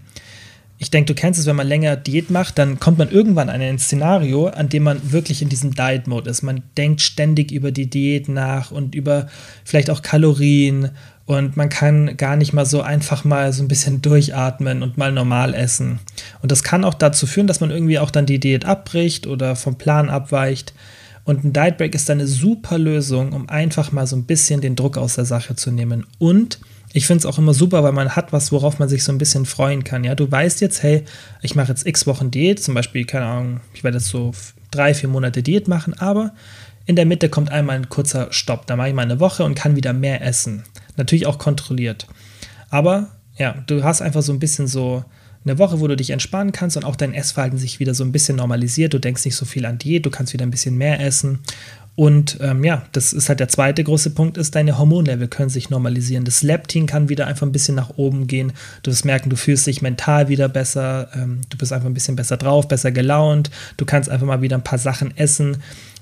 ich 0.80 0.90
denke, 0.90 1.12
du 1.12 1.20
kennst 1.20 1.40
es, 1.40 1.46
wenn 1.46 1.56
man 1.56 1.66
länger 1.66 1.96
Diät 1.96 2.30
macht, 2.30 2.56
dann 2.56 2.78
kommt 2.78 2.98
man 2.98 3.10
irgendwann 3.10 3.48
an 3.48 3.60
ein 3.60 3.80
Szenario, 3.80 4.46
an 4.46 4.68
dem 4.68 4.84
man 4.84 5.10
wirklich 5.10 5.42
in 5.42 5.48
diesem 5.48 5.74
Diet-Mode 5.74 6.30
ist. 6.30 6.42
Man 6.42 6.62
denkt 6.76 7.00
ständig 7.00 7.50
über 7.50 7.72
die 7.72 7.90
Diät 7.90 8.28
nach 8.28 8.70
und 8.70 8.94
über 8.94 9.26
vielleicht 9.64 9.90
auch 9.90 10.02
Kalorien 10.02 10.90
und 11.28 11.58
man 11.58 11.68
kann 11.68 12.16
gar 12.16 12.36
nicht 12.36 12.54
mal 12.54 12.64
so 12.64 12.80
einfach 12.80 13.22
mal 13.22 13.52
so 13.52 13.62
ein 13.62 13.68
bisschen 13.68 14.00
durchatmen 14.00 14.82
und 14.82 14.96
mal 14.96 15.12
normal 15.12 15.52
essen. 15.52 15.98
Und 16.40 16.50
das 16.50 16.62
kann 16.62 16.86
auch 16.86 16.94
dazu 16.94 17.26
führen, 17.26 17.46
dass 17.46 17.60
man 17.60 17.70
irgendwie 17.70 17.98
auch 17.98 18.10
dann 18.10 18.24
die 18.24 18.40
Diät 18.40 18.64
abbricht 18.64 19.26
oder 19.26 19.54
vom 19.54 19.76
Plan 19.76 20.08
abweicht. 20.08 20.72
Und 21.24 21.44
ein 21.44 21.52
Diet 21.52 21.76
Break 21.76 21.94
ist 21.94 22.08
eine 22.08 22.26
super 22.26 22.78
Lösung, 22.78 23.34
um 23.34 23.46
einfach 23.50 23.92
mal 23.92 24.06
so 24.06 24.16
ein 24.16 24.24
bisschen 24.24 24.62
den 24.62 24.74
Druck 24.74 24.96
aus 24.96 25.16
der 25.16 25.26
Sache 25.26 25.54
zu 25.54 25.70
nehmen. 25.70 26.06
Und 26.18 26.60
ich 26.94 27.06
finde 27.06 27.18
es 27.18 27.26
auch 27.26 27.36
immer 27.36 27.52
super, 27.52 27.84
weil 27.84 27.92
man 27.92 28.16
hat 28.16 28.32
was, 28.32 28.50
worauf 28.50 28.78
man 28.78 28.88
sich 28.88 29.04
so 29.04 29.12
ein 29.12 29.18
bisschen 29.18 29.44
freuen 29.44 29.84
kann. 29.84 30.04
Ja, 30.04 30.14
du 30.14 30.32
weißt 30.32 30.62
jetzt, 30.62 30.82
hey, 30.82 31.04
ich 31.42 31.54
mache 31.54 31.68
jetzt 31.68 31.86
x 31.86 32.06
Wochen 32.06 32.30
Diät, 32.30 32.62
zum 32.62 32.72
Beispiel, 32.72 33.04
keine 33.04 33.26
Ahnung, 33.26 33.60
ich 33.74 33.84
werde 33.84 33.98
jetzt 33.98 34.08
so 34.08 34.32
drei, 34.70 34.94
vier 34.94 35.10
Monate 35.10 35.42
Diät 35.42 35.68
machen, 35.68 35.92
aber 35.92 36.32
in 36.86 36.96
der 36.96 37.04
Mitte 37.04 37.28
kommt 37.28 37.52
einmal 37.52 37.76
ein 37.76 37.90
kurzer 37.90 38.28
Stopp. 38.30 38.66
Da 38.66 38.76
mache 38.76 38.88
ich 38.88 38.94
mal 38.94 39.02
eine 39.02 39.20
Woche 39.20 39.44
und 39.44 39.56
kann 39.56 39.76
wieder 39.76 39.92
mehr 39.92 40.24
essen. 40.24 40.64
Natürlich 40.98 41.26
auch 41.26 41.38
kontrolliert. 41.38 42.06
Aber 42.68 43.08
ja, 43.38 43.54
du 43.66 43.82
hast 43.82 44.02
einfach 44.02 44.22
so 44.22 44.32
ein 44.32 44.38
bisschen 44.38 44.66
so 44.66 45.04
eine 45.44 45.58
Woche, 45.58 45.80
wo 45.80 45.87
du 45.87 45.96
dich 45.96 46.11
entspannen 46.11 46.52
kannst 46.52 46.76
und 46.76 46.84
auch 46.84 46.96
dein 46.96 47.14
Essverhalten 47.14 47.58
sich 47.58 47.80
wieder 47.80 47.94
so 47.94 48.04
ein 48.04 48.12
bisschen 48.12 48.37
normalisiert. 48.37 48.92
Du 48.92 48.98
denkst 48.98 49.24
nicht 49.24 49.37
so 49.37 49.46
viel 49.46 49.64
an 49.64 49.78
Diät, 49.78 50.04
du 50.04 50.11
kannst 50.11 50.32
wieder 50.32 50.44
ein 50.44 50.50
bisschen 50.50 50.76
mehr 50.76 51.00
essen. 51.00 51.38
Und 51.98 52.38
ähm, 52.40 52.62
ja, 52.62 52.84
das 52.92 53.12
ist 53.12 53.28
halt 53.28 53.40
der 53.40 53.48
zweite 53.48 53.82
große 53.82 54.11
Punkt, 54.11 54.38
ist, 54.38 54.54
deine 54.54 54.78
Hormonlevel 54.78 55.26
können 55.26 55.50
sich 55.50 55.68
normalisieren. 55.68 56.24
Das 56.24 56.42
Leptin 56.42 56.87
kann 56.87 57.08
wieder 57.08 57.26
einfach 57.26 57.44
ein 57.44 57.50
bisschen 57.50 57.74
nach 57.74 57.90
oben 57.96 58.28
gehen. 58.28 58.52
Du 58.84 58.92
wirst 58.92 59.04
merken, 59.04 59.30
du 59.30 59.37
fühlst 59.37 59.66
dich 59.66 59.82
mental 59.82 60.28
wieder 60.28 60.48
besser, 60.48 61.08
ähm, 61.14 61.40
du 61.48 61.58
bist 61.58 61.72
einfach 61.72 61.88
ein 61.88 61.94
bisschen 61.94 62.14
besser 62.14 62.37
drauf, 62.37 62.68
besser 62.68 62.92
gelaunt. 62.92 63.50
Du 63.78 63.84
kannst 63.84 64.08
einfach 64.08 64.28
mal 64.28 64.42
wieder 64.42 64.56
ein 64.56 64.62
paar 64.62 64.78
Sachen 64.78 65.16
essen, 65.16 65.56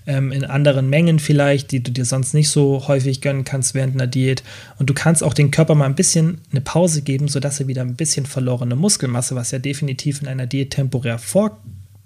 ähm, 0.06 0.32
in 0.32 0.44
anderen 0.44 0.88
Mengen 0.88 1.18
vielleicht, 1.18 1.72
die 1.72 1.82
du 1.82 1.90
dir 1.90 2.04
sonst 2.04 2.34
nicht 2.34 2.48
so 2.48 2.86
häufig 2.88 3.20
gönnen 3.20 3.44
kannst 3.44 3.74
während 3.74 3.94
einer 3.94 4.06
Diät. 4.06 4.42
Und 4.78 4.88
du 4.88 4.94
kannst 4.94 5.22
auch 5.22 5.34
dem 5.34 5.50
Körper 5.50 5.74
mal 5.74 5.86
ein 5.86 5.94
bisschen 5.94 6.40
eine 6.50 6.60
Pause 6.60 7.02
geben, 7.02 7.28
sodass 7.28 7.60
er 7.60 7.66
wieder 7.66 7.82
ein 7.82 7.96
bisschen 7.96 8.26
verlorene 8.26 8.76
Muskelmasse, 8.76 9.34
was 9.34 9.50
ja 9.50 9.58
definitiv 9.58 10.22
in 10.22 10.28
einer 10.28 10.46
Diät 10.46 10.70
temporär 10.70 11.18
vor, 11.18 11.60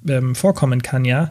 ähm, 0.09 0.35
vorkommen 0.35 0.83
kann, 0.83 1.05
ja, 1.05 1.31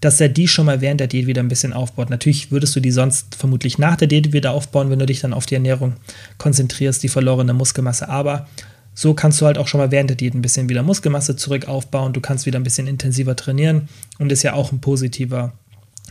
dass 0.00 0.20
er 0.20 0.28
die 0.28 0.48
schon 0.48 0.66
mal 0.66 0.80
während 0.80 1.00
der 1.00 1.06
Diät 1.06 1.26
wieder 1.26 1.42
ein 1.42 1.48
bisschen 1.48 1.72
aufbaut. 1.72 2.10
Natürlich 2.10 2.50
würdest 2.50 2.74
du 2.74 2.80
die 2.80 2.90
sonst 2.90 3.36
vermutlich 3.36 3.78
nach 3.78 3.96
der 3.96 4.08
Diät 4.08 4.32
wieder 4.32 4.52
aufbauen, 4.52 4.90
wenn 4.90 4.98
du 4.98 5.06
dich 5.06 5.20
dann 5.20 5.32
auf 5.32 5.46
die 5.46 5.54
Ernährung 5.54 5.94
konzentrierst, 6.36 7.02
die 7.02 7.08
verlorene 7.08 7.54
Muskelmasse. 7.54 8.08
Aber 8.08 8.48
so 8.94 9.14
kannst 9.14 9.40
du 9.40 9.46
halt 9.46 9.58
auch 9.58 9.68
schon 9.68 9.78
mal 9.78 9.92
während 9.92 10.10
der 10.10 10.16
Diät 10.16 10.34
ein 10.34 10.42
bisschen 10.42 10.68
wieder 10.68 10.82
Muskelmasse 10.82 11.36
zurück 11.36 11.68
aufbauen. 11.68 12.12
Du 12.12 12.20
kannst 12.20 12.46
wieder 12.46 12.58
ein 12.58 12.64
bisschen 12.64 12.88
intensiver 12.88 13.36
trainieren 13.36 13.88
und 14.18 14.32
ist 14.32 14.42
ja 14.42 14.54
auch 14.54 14.72
ein 14.72 14.80
positiver 14.80 15.52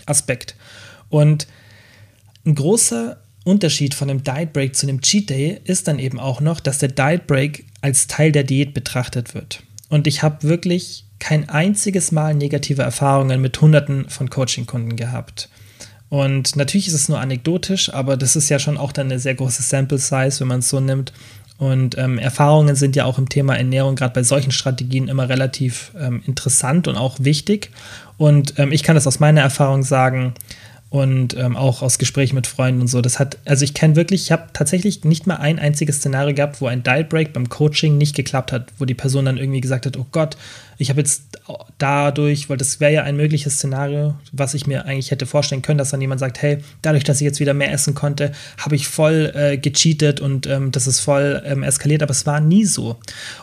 Aspekt. 0.06 0.56
Und 1.10 1.48
ein 2.46 2.56
großer 2.56 3.18
Unterschied 3.44 3.94
von 3.94 4.10
einem 4.10 4.24
Diet 4.24 4.54
Break 4.54 4.76
zu 4.76 4.88
einem 4.88 5.02
Cheat 5.02 5.30
Day 5.30 5.62
ist 5.64 5.88
dann 5.88 6.00
eben 6.00 6.20
auch 6.20 6.42
noch, 6.42 6.60
dass 6.60 6.80
der 6.80 6.90
Diet 6.90 7.28
Break 7.28 7.66
als 7.82 8.08
Teil 8.08 8.32
der 8.32 8.44
Diät 8.44 8.74
betrachtet 8.74 9.34
wird. 9.34 9.64
Und 9.90 10.08
ich 10.08 10.22
habe 10.22 10.48
wirklich 10.48 11.06
kein 11.20 11.50
einziges 11.50 12.12
Mal 12.12 12.36
negative 12.36 12.82
Erfahrungen 12.82 13.42
mit 13.42 13.60
Hunderten 13.60 14.10
von 14.10 14.30
Coaching-Kunden 14.30 14.96
gehabt. 14.96 15.50
Und 16.10 16.56
natürlich 16.56 16.88
ist 16.88 16.94
es 16.94 17.10
nur 17.10 17.20
anekdotisch, 17.20 17.94
aber 17.94 18.16
das 18.16 18.36
ist 18.36 18.50
ja 18.50 18.60
schon 18.60 18.78
auch 18.78 18.92
dann 18.92 19.08
eine 19.08 19.20
sehr 19.20 19.36
große 19.36 19.64
Sample 19.64 19.98
Size, 19.98 20.40
wenn 20.40 20.48
man 20.48 20.60
es 20.60 20.70
so 20.70 20.80
nimmt. 20.80 21.12
Und 21.58 21.98
ähm, 21.98 22.20
Erfahrungen 22.20 22.76
sind 22.76 22.96
ja 22.96 23.06
auch 23.06 23.18
im 23.18 23.30
Thema 23.30 23.56
Ernährung, 23.56 23.96
gerade 23.96 24.14
bei 24.14 24.24
solchen 24.24 24.52
Strategien, 24.52 25.08
immer 25.08 25.28
relativ 25.28 25.92
ähm, 26.00 26.22
interessant 26.28 26.88
und 26.88 26.96
auch 26.96 27.18
wichtig. 27.20 27.72
Und 28.18 28.60
ähm, 28.60 28.72
ich 28.72 28.84
kann 28.84 28.96
das 28.96 29.08
aus 29.08 29.20
meiner 29.20 29.42
Erfahrung 29.42 29.84
sagen, 29.84 30.34
und 30.90 31.36
ähm, 31.36 31.58
auch 31.58 31.82
aus 31.82 31.98
Gesprächen 31.98 32.36
mit 32.36 32.48
Freunden 32.48 32.80
und 32.80 32.88
so. 32.88 33.02
Das 33.02 33.20
hat, 33.20 33.38
also 33.44 33.66
ich 33.66 33.74
kenne 33.74 33.98
wirklich, 33.98 34.24
ich 34.24 34.32
habe 34.32 34.48
tatsächlich 34.54 35.04
nicht 35.04 35.28
mal 35.28 35.36
ein 35.36 35.60
einziges 35.60 35.98
Szenario 35.98 36.34
gehabt, 36.34 36.62
wo 36.62 36.68
ein 36.68 36.82
Diet 36.82 37.10
Break 37.10 37.34
beim 37.34 37.50
Coaching 37.50 37.98
nicht 37.98 38.16
geklappt 38.16 38.54
hat, 38.54 38.72
wo 38.78 38.86
die 38.86 38.94
Person 38.94 39.26
dann 39.26 39.38
irgendwie 39.38 39.60
gesagt 39.60 39.86
hat, 39.86 39.98
oh 39.98 40.06
Gott, 40.12 40.38
ich 40.78 40.90
habe 40.90 41.02
jetzt 41.02 41.40
dadurch, 41.78 42.50
weil 42.50 42.56
das 42.56 42.80
wäre 42.80 42.94
ja 42.94 43.04
ein 43.04 43.18
mögliches 43.18 43.56
Szenario, 43.56 44.16
was 44.32 44.54
ich 44.54 44.66
mir 44.66 44.86
eigentlich 44.86 45.12
hätte 45.12 45.26
vorstellen 45.26 45.62
können, 45.62 45.78
dass 45.78 45.90
dann 45.90 46.00
jemand 46.00 46.20
sagt, 46.20 46.42
hey, 46.42 46.60
dadurch, 46.82 47.04
dass 47.04 47.20
ich 47.20 47.26
jetzt 47.26 47.42
wieder 47.42 47.54
mehr 47.54 47.72
essen 47.72 47.94
konnte, 47.94 48.32
habe 48.58 48.76
ich 48.76 48.88
voll 48.88 49.32
äh, 49.36 49.58
gecheatet 49.58 50.22
und 50.22 50.48
ähm, 50.48 50.72
das 50.72 50.88
ist 50.88 51.02
voll 51.02 51.42
ähm, 51.46 51.64
eskaliert, 51.64 52.02
aber 52.02 52.12
es 52.12 52.26
war 52.26 52.40
nie 52.40 52.64
so. 52.64 52.98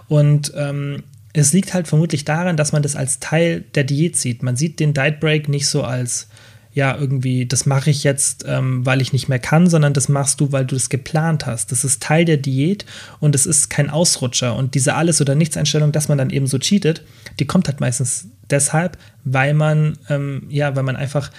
Und 0.09 0.53
ähm, 0.57 1.03
es 1.35 1.53
liegt 1.53 1.75
halt 1.75 1.89
vermutlich 1.89 2.25
daran, 2.25 2.57
dass 2.57 2.73
man 2.73 2.83
das 2.83 2.97
als 2.97 3.19
Teil 3.19 3.65
der 3.75 3.85
Diät 3.85 4.17
sieht. 4.17 4.43
Man 4.43 4.57
sieht 4.57 4.81
den 4.81 4.95
Diet 4.95 5.21
Break 5.21 5.49
nicht 5.49 5.67
so 5.67 5.83
als 5.83 6.29
ja, 6.75 6.97
irgendwie, 6.97 7.47
das 7.47 7.67
mache 7.67 7.91
ich 7.91 8.03
jetzt, 8.03 8.45
ähm, 8.49 8.85
weil 8.85 9.01
ich 9.01 9.13
nicht 9.13 9.29
mehr 9.29 9.39
kann, 9.39 9.71
sondern 9.71 9.95
das 9.95 10.09
machst 10.09 10.41
du, 10.41 10.51
weil 10.51 10.67
du 10.67 10.75
es 10.75 10.89
geplant 10.89 11.47
hast. 11.47 11.71
Das 11.71 11.85
ist 11.85 12.03
Teil 12.03 12.25
der 12.25 12.37
Diät 12.37 12.85
und 13.21 13.37
es 13.37 13.47
ist 13.47 13.71
kein 13.71 13.91
Ausrutscher. 13.91 14.57
Und 14.57 14.75
diese 14.75 14.95
Alles- 14.95 15.21
oder 15.21 15.37
Nichts-Einstellung, 15.37 15.93
dass 15.93 16.09
man 16.09 16.19
dann 16.19 16.31
eben 16.31 16.49
so 16.49 16.59
cheatet, 16.59 17.03
die 17.39 17.47
kommt 17.47 17.69
halt 17.69 17.81
meistens 17.81 18.27
deshalb, 18.51 18.99
weil 19.25 19.55
man, 19.55 19.97
ähm, 20.09 20.47
ja, 20.49 20.75
weil 20.75 20.83
man 20.83 20.97
einfach 20.97 21.31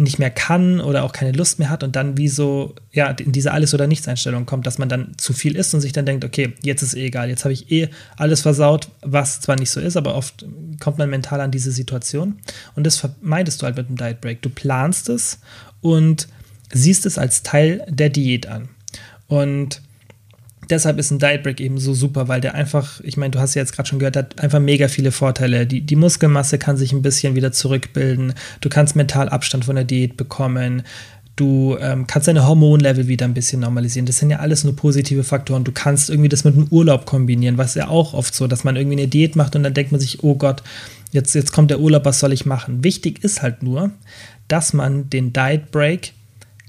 nicht 0.00 0.18
mehr 0.18 0.30
kann 0.30 0.80
oder 0.80 1.04
auch 1.04 1.12
keine 1.12 1.32
Lust 1.32 1.58
mehr 1.58 1.68
hat 1.68 1.82
und 1.82 1.94
dann 1.94 2.16
wie 2.16 2.28
so, 2.28 2.74
ja, 2.90 3.10
in 3.10 3.32
diese 3.32 3.52
Alles- 3.52 3.74
oder 3.74 3.86
Nichts-Einstellung 3.86 4.46
kommt, 4.46 4.66
dass 4.66 4.78
man 4.78 4.88
dann 4.88 5.12
zu 5.18 5.32
viel 5.32 5.56
isst 5.56 5.74
und 5.74 5.80
sich 5.80 5.92
dann 5.92 6.06
denkt, 6.06 6.24
okay, 6.24 6.54
jetzt 6.62 6.82
ist 6.82 6.94
eh 6.94 7.06
egal, 7.06 7.28
jetzt 7.28 7.44
habe 7.44 7.52
ich 7.52 7.70
eh 7.70 7.88
alles 8.16 8.40
versaut, 8.40 8.88
was 9.02 9.40
zwar 9.40 9.56
nicht 9.56 9.70
so 9.70 9.80
ist, 9.80 9.96
aber 9.96 10.14
oft 10.14 10.46
kommt 10.80 10.98
man 10.98 11.10
mental 11.10 11.40
an 11.40 11.50
diese 11.50 11.70
Situation 11.70 12.38
und 12.74 12.84
das 12.84 12.96
vermeidest 12.96 13.60
du 13.60 13.66
halt 13.66 13.76
mit 13.76 13.88
dem 13.88 13.96
Diet 13.96 14.20
Break. 14.20 14.42
Du 14.42 14.48
planst 14.48 15.08
es 15.08 15.38
und 15.80 16.28
siehst 16.72 17.06
es 17.06 17.18
als 17.18 17.42
Teil 17.42 17.84
der 17.88 18.08
Diät 18.08 18.46
an. 18.46 18.68
Und 19.28 19.82
deshalb 20.70 20.98
ist 20.98 21.10
ein 21.10 21.18
Diet 21.18 21.42
Break 21.42 21.60
eben 21.60 21.78
so 21.78 21.94
super, 21.94 22.28
weil 22.28 22.40
der 22.40 22.54
einfach, 22.54 23.00
ich 23.02 23.16
meine, 23.16 23.30
du 23.30 23.40
hast 23.40 23.54
ja 23.54 23.62
jetzt 23.62 23.72
gerade 23.74 23.88
schon 23.88 23.98
gehört, 23.98 24.16
hat 24.16 24.40
einfach 24.40 24.60
mega 24.60 24.88
viele 24.88 25.12
Vorteile. 25.12 25.66
Die, 25.66 25.80
die 25.80 25.96
Muskelmasse 25.96 26.58
kann 26.58 26.76
sich 26.76 26.92
ein 26.92 27.02
bisschen 27.02 27.34
wieder 27.34 27.52
zurückbilden. 27.52 28.34
Du 28.60 28.68
kannst 28.68 28.96
mental 28.96 29.28
Abstand 29.28 29.64
von 29.64 29.76
der 29.76 29.84
Diät 29.84 30.16
bekommen. 30.16 30.82
Du 31.36 31.76
ähm, 31.80 32.06
kannst 32.06 32.28
deine 32.28 32.46
Hormonlevel 32.46 33.08
wieder 33.08 33.24
ein 33.24 33.34
bisschen 33.34 33.60
normalisieren. 33.60 34.06
Das 34.06 34.18
sind 34.18 34.30
ja 34.30 34.40
alles 34.40 34.64
nur 34.64 34.76
positive 34.76 35.24
Faktoren. 35.24 35.64
Du 35.64 35.72
kannst 35.72 36.10
irgendwie 36.10 36.28
das 36.28 36.44
mit 36.44 36.54
einem 36.54 36.68
Urlaub 36.70 37.06
kombinieren, 37.06 37.56
was 37.56 37.74
ja 37.74 37.88
auch 37.88 38.12
oft 38.12 38.34
so, 38.34 38.46
dass 38.46 38.64
man 38.64 38.76
irgendwie 38.76 38.98
eine 38.98 39.08
Diät 39.08 39.36
macht 39.36 39.56
und 39.56 39.62
dann 39.62 39.74
denkt 39.74 39.92
man 39.92 40.00
sich, 40.00 40.22
oh 40.22 40.34
Gott, 40.34 40.62
jetzt, 41.12 41.34
jetzt 41.34 41.52
kommt 41.52 41.70
der 41.70 41.80
Urlaub, 41.80 42.04
was 42.04 42.20
soll 42.20 42.32
ich 42.32 42.46
machen? 42.46 42.84
Wichtig 42.84 43.24
ist 43.24 43.42
halt 43.42 43.62
nur, 43.62 43.90
dass 44.48 44.72
man 44.72 45.08
den 45.08 45.32
Diet 45.32 45.70
Break 45.70 46.12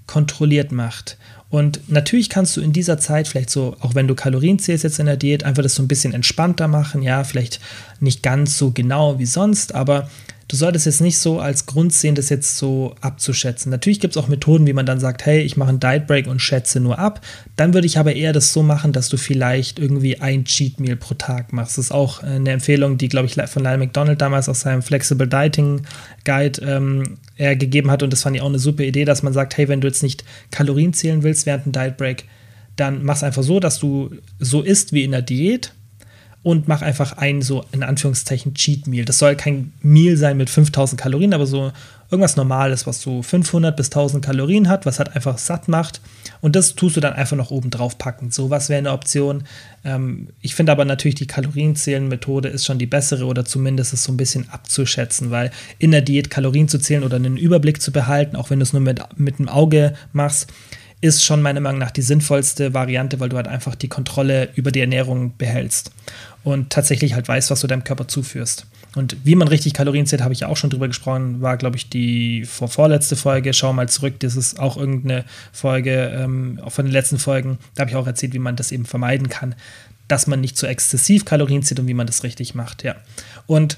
kontrolliert 0.07 0.71
macht. 0.71 1.17
Und 1.51 1.89
natürlich 1.89 2.29
kannst 2.29 2.55
du 2.55 2.61
in 2.61 2.71
dieser 2.71 2.97
Zeit 2.97 3.27
vielleicht 3.27 3.49
so, 3.49 3.75
auch 3.81 3.93
wenn 3.93 4.07
du 4.07 4.15
Kalorien 4.15 4.57
zählst 4.57 4.85
jetzt 4.85 4.99
in 4.99 5.05
der 5.05 5.17
Diät, 5.17 5.43
einfach 5.43 5.61
das 5.61 5.75
so 5.75 5.83
ein 5.83 5.87
bisschen 5.89 6.13
entspannter 6.13 6.69
machen, 6.69 7.03
ja, 7.03 7.25
vielleicht 7.25 7.59
nicht 7.99 8.23
ganz 8.23 8.57
so 8.57 8.71
genau 8.71 9.19
wie 9.19 9.25
sonst, 9.25 9.75
aber 9.75 10.09
du 10.51 10.57
solltest 10.57 10.85
jetzt 10.85 10.99
nicht 10.99 11.17
so 11.17 11.39
als 11.39 11.65
Grund 11.65 11.93
sehen, 11.93 12.13
das 12.13 12.27
jetzt 12.27 12.57
so 12.57 12.93
abzuschätzen. 12.99 13.69
Natürlich 13.69 14.01
gibt 14.01 14.17
es 14.17 14.21
auch 14.21 14.27
Methoden, 14.27 14.67
wie 14.67 14.73
man 14.73 14.85
dann 14.85 14.99
sagt, 14.99 15.25
hey, 15.25 15.39
ich 15.39 15.55
mache 15.55 15.69
einen 15.69 15.79
Diet 15.79 16.07
Break 16.07 16.27
und 16.27 16.41
schätze 16.41 16.81
nur 16.81 16.99
ab. 16.99 17.21
Dann 17.55 17.73
würde 17.73 17.87
ich 17.87 17.97
aber 17.97 18.13
eher 18.13 18.33
das 18.33 18.51
so 18.51 18.61
machen, 18.61 18.91
dass 18.91 19.07
du 19.07 19.15
vielleicht 19.15 19.79
irgendwie 19.79 20.19
ein 20.19 20.43
Cheat 20.43 20.81
Meal 20.81 20.97
pro 20.97 21.13
Tag 21.13 21.53
machst. 21.53 21.77
Das 21.77 21.85
ist 21.85 21.91
auch 21.91 22.21
eine 22.21 22.51
Empfehlung, 22.51 22.97
die, 22.97 23.07
glaube 23.07 23.27
ich, 23.27 23.35
von 23.49 23.63
Lyle 23.63 23.77
McDonald 23.77 24.19
damals 24.19 24.49
aus 24.49 24.59
seinem 24.59 24.81
Flexible 24.81 25.27
Dieting 25.27 25.83
Guide 26.25 26.61
ähm, 26.61 27.17
er 27.37 27.55
gegeben 27.55 27.89
hat. 27.89 28.03
Und 28.03 28.11
das 28.11 28.23
fand 28.23 28.35
ich 28.35 28.41
auch 28.41 28.49
eine 28.49 28.59
super 28.59 28.83
Idee, 28.83 29.05
dass 29.05 29.23
man 29.23 29.31
sagt, 29.31 29.55
hey, 29.55 29.69
wenn 29.69 29.79
du 29.79 29.87
jetzt 29.87 30.03
nicht 30.03 30.25
Kalorien 30.51 30.91
zählen 30.91 31.23
willst 31.23 31.45
während 31.45 31.63
einem 31.63 31.71
Diet 31.71 31.95
Break, 31.95 32.25
dann 32.75 33.05
mach 33.05 33.15
es 33.15 33.23
einfach 33.23 33.43
so, 33.43 33.61
dass 33.61 33.79
du 33.79 34.09
so 34.37 34.63
isst 34.63 34.91
wie 34.91 35.05
in 35.05 35.11
der 35.11 35.21
Diät 35.21 35.73
und 36.43 36.67
mach 36.67 36.81
einfach 36.81 37.17
ein 37.17 37.41
so 37.41 37.65
in 37.71 37.83
Anführungszeichen 37.83 38.55
Cheat 38.55 38.87
Meal. 38.87 39.05
Das 39.05 39.19
soll 39.19 39.35
kein 39.35 39.73
Meal 39.81 40.17
sein 40.17 40.37
mit 40.37 40.49
5000 40.49 40.99
Kalorien, 40.99 41.33
aber 41.33 41.45
so 41.45 41.71
irgendwas 42.09 42.35
Normales, 42.35 42.85
was 42.85 43.01
so 43.01 43.21
500 43.21 43.75
bis 43.75 43.87
1000 43.87 44.25
Kalorien 44.25 44.67
hat, 44.67 44.85
was 44.85 44.99
halt 44.99 45.15
einfach 45.15 45.37
satt 45.37 45.67
macht. 45.67 46.01
Und 46.41 46.55
das 46.55 46.75
tust 46.75 46.97
du 46.97 46.99
dann 46.99 47.13
einfach 47.13 47.37
noch 47.37 47.51
oben 47.51 47.69
drauf 47.69 47.97
packen. 47.97 48.31
Sowas 48.31 48.67
wäre 48.67 48.79
eine 48.79 48.91
Option. 48.91 49.43
Ähm, 49.85 50.29
ich 50.41 50.53
finde 50.53 50.73
aber 50.73 50.83
natürlich 50.83 51.15
die 51.15 51.27
Kalorienzählen-Methode 51.27 52.49
ist 52.49 52.65
schon 52.65 52.79
die 52.79 52.87
bessere 52.87 53.25
oder 53.25 53.45
zumindest 53.45 53.93
es 53.93 54.03
so 54.03 54.11
ein 54.11 54.17
bisschen 54.17 54.49
abzuschätzen, 54.49 55.31
weil 55.31 55.51
in 55.77 55.91
der 55.91 56.01
Diät 56.01 56.29
Kalorien 56.29 56.67
zu 56.67 56.79
zählen 56.79 57.03
oder 57.03 57.15
einen 57.15 57.37
Überblick 57.37 57.81
zu 57.81 57.91
behalten, 57.91 58.35
auch 58.35 58.49
wenn 58.49 58.59
du 58.59 58.63
es 58.63 58.73
nur 58.73 58.81
mit, 58.81 59.01
mit 59.15 59.39
dem 59.39 59.47
Auge 59.47 59.93
machst, 60.11 60.51
ist 61.01 61.23
schon 61.23 61.41
meiner 61.41 61.59
Meinung 61.59 61.79
nach 61.79 61.91
die 61.91 62.03
sinnvollste 62.03 62.73
Variante, 62.73 63.19
weil 63.19 63.29
du 63.29 63.35
halt 63.35 63.47
einfach 63.47 63.75
die 63.75 63.89
Kontrolle 63.89 64.49
über 64.55 64.71
die 64.71 64.79
Ernährung 64.79 65.35
behältst 65.37 65.91
und 66.43 66.69
tatsächlich 66.69 67.15
halt 67.15 67.27
weißt, 67.27 67.51
was 67.51 67.61
du 67.61 67.67
deinem 67.67 67.83
Körper 67.83 68.07
zuführst. 68.07 68.67
Und 68.95 69.17
wie 69.23 69.35
man 69.35 69.47
richtig 69.47 69.73
Kalorien 69.73 70.05
zählt, 70.05 70.21
habe 70.21 70.33
ich 70.33 70.41
ja 70.41 70.47
auch 70.47 70.57
schon 70.57 70.69
drüber 70.69 70.87
gesprochen, 70.87 71.41
war, 71.41 71.57
glaube 71.57 71.77
ich, 71.77 71.89
die 71.89 72.45
vor 72.45 72.67
vorletzte 72.67 73.15
Folge. 73.15 73.53
Schau 73.53 73.71
mal 73.73 73.87
zurück, 73.87 74.19
das 74.19 74.35
ist 74.35 74.59
auch 74.59 74.75
irgendeine 74.75 75.23
Folge 75.53 76.11
ähm, 76.13 76.59
von 76.67 76.85
den 76.85 76.91
letzten 76.91 77.17
Folgen. 77.17 77.57
Da 77.75 77.81
habe 77.81 77.91
ich 77.91 77.95
auch 77.95 78.07
erzählt, 78.07 78.33
wie 78.33 78.39
man 78.39 78.55
das 78.55 78.71
eben 78.71 78.85
vermeiden 78.85 79.29
kann, 79.29 79.55
dass 80.07 80.27
man 80.27 80.41
nicht 80.41 80.57
zu 80.57 80.67
exzessiv 80.67 81.25
Kalorien 81.25 81.63
zählt 81.63 81.79
und 81.79 81.87
wie 81.87 81.93
man 81.93 82.07
das 82.07 82.23
richtig 82.23 82.53
macht, 82.53 82.83
ja. 82.83 82.95
Und 83.47 83.77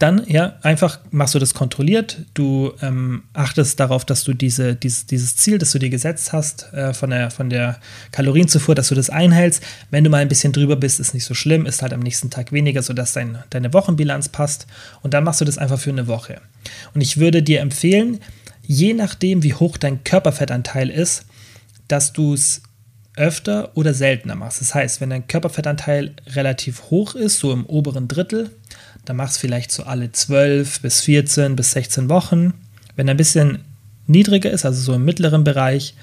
dann, 0.00 0.24
ja, 0.26 0.58
einfach 0.62 0.98
machst 1.10 1.36
du 1.36 1.38
das 1.38 1.54
kontrolliert. 1.54 2.18
Du 2.34 2.72
ähm, 2.82 3.22
achtest 3.32 3.78
darauf, 3.78 4.04
dass 4.04 4.24
du 4.24 4.34
diese, 4.34 4.74
dieses, 4.74 5.06
dieses 5.06 5.36
Ziel, 5.36 5.58
das 5.58 5.70
du 5.70 5.78
dir 5.78 5.90
gesetzt 5.90 6.32
hast, 6.32 6.72
äh, 6.72 6.92
von, 6.92 7.10
der, 7.10 7.30
von 7.30 7.50
der 7.50 7.78
Kalorienzufuhr, 8.10 8.74
dass 8.74 8.88
du 8.88 8.96
das 8.96 9.10
einhältst. 9.10 9.62
Wenn 9.90 10.02
du 10.02 10.10
mal 10.10 10.18
ein 10.18 10.28
bisschen 10.28 10.52
drüber 10.52 10.74
bist, 10.74 10.98
ist 10.98 11.14
nicht 11.14 11.24
so 11.24 11.34
schlimm, 11.34 11.66
ist 11.66 11.82
halt 11.82 11.92
am 11.92 12.00
nächsten 12.00 12.30
Tag 12.30 12.50
weniger, 12.50 12.82
sodass 12.82 13.12
dein, 13.12 13.38
deine 13.50 13.72
Wochenbilanz 13.72 14.28
passt. 14.28 14.66
Und 15.02 15.14
dann 15.14 15.22
machst 15.22 15.40
du 15.40 15.44
das 15.44 15.56
einfach 15.56 15.78
für 15.78 15.90
eine 15.90 16.08
Woche. 16.08 16.40
Und 16.92 17.00
ich 17.00 17.18
würde 17.18 17.42
dir 17.42 17.60
empfehlen, 17.60 18.18
je 18.62 18.92
nachdem, 18.92 19.44
wie 19.44 19.54
hoch 19.54 19.76
dein 19.76 20.02
Körperfettanteil 20.02 20.90
ist, 20.90 21.26
dass 21.86 22.12
du 22.12 22.34
es 22.34 22.62
öfter 23.16 23.70
oder 23.76 23.94
seltener 23.94 24.34
machst. 24.34 24.60
Das 24.60 24.74
heißt, 24.74 25.00
wenn 25.00 25.10
dein 25.10 25.26
Körperfettanteil 25.26 26.14
relativ 26.34 26.90
hoch 26.90 27.14
ist, 27.14 27.38
so 27.38 27.52
im 27.52 27.64
oberen 27.64 28.08
Drittel, 28.08 28.50
dann 29.06 29.16
machst 29.16 29.36
du 29.36 29.40
vielleicht 29.40 29.72
so 29.72 29.84
alle 29.84 30.12
12 30.12 30.80
bis 30.80 31.00
14 31.02 31.56
bis 31.56 31.72
16 31.72 32.08
Wochen. 32.08 32.52
Wenn 32.96 33.08
er 33.08 33.14
ein 33.14 33.16
bisschen 33.16 33.60
niedriger 34.06 34.50
ist, 34.50 34.66
also 34.66 34.80
so 34.82 34.94
im 34.94 35.04
mittleren 35.04 35.44
Bereich, 35.44 35.94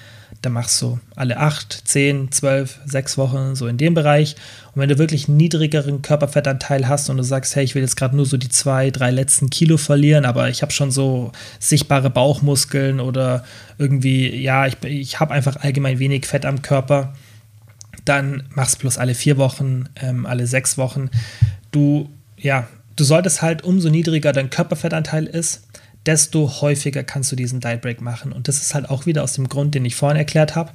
dann 0.42 0.54
machst 0.54 0.82
du 0.82 1.00
alle 1.16 1.38
8, 1.38 1.82
10, 1.86 2.32
12, 2.32 2.80
6 2.86 3.18
Wochen, 3.18 3.56
so 3.56 3.68
in 3.68 3.78
dem 3.78 3.94
Bereich. 3.94 4.36
Und 4.74 4.82
wenn 4.82 4.90
du 4.90 4.98
wirklich 4.98 5.28
einen 5.28 5.38
niedrigeren 5.38 6.02
Körperfettanteil 6.02 6.88
hast 6.88 7.10
und 7.10 7.18
du 7.18 7.24
sagst, 7.24 7.56
hey, 7.56 7.64
ich 7.64 7.76
will 7.76 7.82
jetzt 7.82 7.98
gerade 7.98 8.16
nur 8.16 8.26
so 8.26 8.38
die 8.38 8.50
zwei, 8.50 8.90
drei 8.90 9.12
letzten 9.12 9.50
Kilo 9.50 9.78
verlieren, 9.78 10.26
aber 10.26 10.50
ich 10.50 10.62
habe 10.62 10.72
schon 10.72 10.92
so 10.92 11.32
sichtbare 11.60 12.10
Bauchmuskeln 12.10 13.00
oder 13.00 13.44
irgendwie, 13.78 14.36
ja, 14.36 14.66
ich, 14.66 14.78
ich 14.84 15.20
habe 15.20 15.34
einfach 15.34 15.58
allgemein 15.58 16.00
wenig 16.00 16.26
Fett 16.26 16.46
am 16.46 16.62
Körper, 16.62 17.14
dann 18.06 18.44
machst 18.50 18.76
du 18.76 18.80
bloß 18.80 18.98
alle 18.98 19.14
vier 19.14 19.38
Wochen, 19.38 19.90
ähm, 19.96 20.26
alle 20.26 20.48
sechs 20.48 20.78
Wochen. 20.78 21.10
Du, 21.72 22.10
ja, 22.38 22.68
du 22.96 23.04
solltest 23.04 23.42
halt, 23.42 23.64
umso 23.64 23.90
niedriger 23.90 24.32
dein 24.34 24.50
Körperfettanteil 24.50 25.26
ist, 25.26 25.68
desto 26.06 26.62
häufiger 26.62 27.04
kannst 27.04 27.32
du 27.32 27.36
diesen 27.36 27.60
Diet 27.60 27.82
Break 27.82 28.02
machen. 28.02 28.32
Und 28.32 28.48
das 28.48 28.58
ist 28.58 28.74
halt 28.74 28.90
auch 28.90 29.06
wieder 29.06 29.24
aus 29.24 29.34
dem 29.34 29.48
Grund, 29.48 29.74
den 29.76 29.86
ich 29.86 29.96
vorhin 29.96 30.18
erklärt 30.18 30.56
habe. 30.56 30.72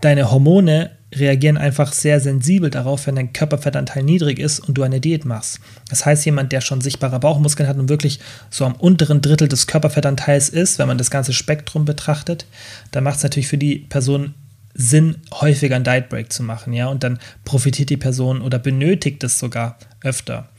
Deine 0.00 0.30
Hormone 0.30 0.90
reagieren 1.14 1.56
einfach 1.56 1.92
sehr 1.92 2.20
sensibel 2.20 2.68
darauf, 2.68 3.06
wenn 3.06 3.14
dein 3.14 3.32
Körperfettanteil 3.32 4.02
niedrig 4.02 4.38
ist 4.38 4.60
und 4.60 4.74
du 4.74 4.82
eine 4.82 5.00
Diät 5.00 5.24
machst. 5.24 5.60
Das 5.88 6.04
heißt, 6.04 6.26
jemand, 6.26 6.52
der 6.52 6.60
schon 6.60 6.80
sichtbare 6.80 7.18
Bauchmuskeln 7.20 7.68
hat 7.68 7.78
und 7.78 7.88
wirklich 7.88 8.20
so 8.50 8.66
am 8.66 8.74
unteren 8.74 9.22
Drittel 9.22 9.48
des 9.48 9.66
Körperfettanteils 9.66 10.50
ist, 10.50 10.78
wenn 10.78 10.88
man 10.88 10.98
das 10.98 11.10
ganze 11.10 11.32
Spektrum 11.32 11.84
betrachtet, 11.84 12.44
dann 12.90 13.04
macht 13.04 13.18
es 13.18 13.22
natürlich 13.22 13.48
für 13.48 13.58
die 13.58 13.76
Person 13.76 14.34
Sinn, 14.74 15.16
häufiger 15.32 15.76
einen 15.76 15.84
Diet 15.84 16.10
Break 16.10 16.30
zu 16.30 16.42
machen, 16.42 16.74
ja, 16.74 16.88
und 16.88 17.02
dann 17.02 17.18
profitiert 17.46 17.88
die 17.88 17.96
Person 17.96 18.42
oder 18.42 18.58
benötigt 18.58 19.24
es 19.24 19.38
sogar 19.38 19.78
öfter. 20.02 20.50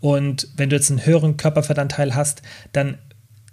Und 0.00 0.48
wenn 0.56 0.70
du 0.70 0.76
jetzt 0.76 0.90
einen 0.90 1.04
höheren 1.04 1.36
Körperfettanteil 1.36 2.14
hast, 2.14 2.42
dann 2.72 2.98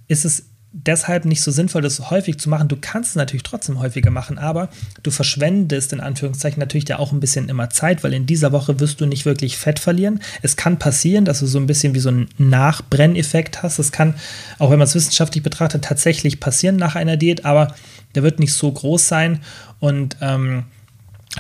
ist 0.07 0.25
es 0.25 0.45
deshalb 0.77 1.23
nicht 1.23 1.41
so 1.41 1.51
sinnvoll, 1.51 1.81
das 1.81 2.09
häufig 2.09 2.37
zu 2.37 2.49
machen. 2.49 2.67
Du 2.67 2.75
kannst 2.75 3.11
es 3.11 3.15
natürlich 3.15 3.43
trotzdem 3.43 3.79
häufiger 3.79 4.11
machen, 4.11 4.37
aber 4.37 4.69
du 5.03 5.09
verschwendest 5.09 5.93
in 5.93 6.01
Anführungszeichen 6.01 6.59
natürlich 6.59 6.89
ja 6.89 6.99
auch 6.99 7.13
ein 7.13 7.21
bisschen 7.21 7.47
immer 7.47 7.69
Zeit, 7.69 8.03
weil 8.03 8.13
in 8.13 8.25
dieser 8.25 8.51
Woche 8.51 8.79
wirst 8.81 8.99
du 8.99 9.05
nicht 9.05 9.25
wirklich 9.25 9.57
Fett 9.57 9.79
verlieren. 9.79 10.19
Es 10.41 10.57
kann 10.57 10.77
passieren, 10.77 11.23
dass 11.23 11.39
du 11.39 11.45
so 11.45 11.59
ein 11.59 11.65
bisschen 11.65 11.93
wie 11.93 11.99
so 11.99 12.09
einen 12.09 12.27
Nachbrenneffekt 12.37 13.63
hast. 13.63 13.79
Das 13.79 13.93
kann, 13.93 14.15
auch 14.59 14.69
wenn 14.69 14.77
man 14.77 14.87
es 14.87 14.95
wissenschaftlich 14.95 15.43
betrachtet, 15.43 15.85
tatsächlich 15.85 16.41
passieren 16.41 16.75
nach 16.75 16.95
einer 16.95 17.15
Diät, 17.15 17.45
aber 17.45 17.73
der 18.13 18.23
wird 18.23 18.39
nicht 18.39 18.53
so 18.53 18.69
groß 18.69 19.07
sein 19.07 19.39
und 19.79 20.17
ähm, 20.19 20.65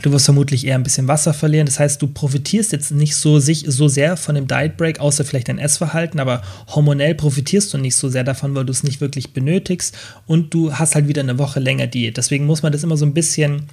Du 0.01 0.11
wirst 0.11 0.25
vermutlich 0.25 0.65
eher 0.65 0.75
ein 0.75 0.83
bisschen 0.83 1.07
Wasser 1.07 1.33
verlieren. 1.33 1.65
Das 1.65 1.79
heißt, 1.79 2.01
du 2.01 2.07
profitierst 2.07 2.71
jetzt 2.71 2.91
nicht 2.91 3.15
so, 3.15 3.39
sich, 3.39 3.65
so 3.67 3.87
sehr 3.87 4.17
von 4.17 4.35
dem 4.35 4.47
Diet 4.47 4.77
Break, 4.77 4.99
außer 4.99 5.23
vielleicht 5.23 5.47
dein 5.47 5.57
Essverhalten, 5.57 6.19
aber 6.19 6.41
hormonell 6.67 7.15
profitierst 7.15 7.73
du 7.73 7.77
nicht 7.77 7.95
so 7.95 8.09
sehr 8.09 8.23
davon, 8.23 8.55
weil 8.55 8.65
du 8.65 8.71
es 8.71 8.83
nicht 8.83 9.01
wirklich 9.01 9.33
benötigst 9.33 9.97
und 10.27 10.53
du 10.53 10.73
hast 10.73 10.95
halt 10.95 11.07
wieder 11.07 11.21
eine 11.21 11.37
Woche 11.37 11.59
länger 11.59 11.87
Diät. 11.87 12.17
Deswegen 12.17 12.45
muss 12.45 12.61
man 12.61 12.71
das 12.71 12.83
immer 12.83 12.97
so 12.97 13.05
ein 13.05 13.13
bisschen 13.13 13.67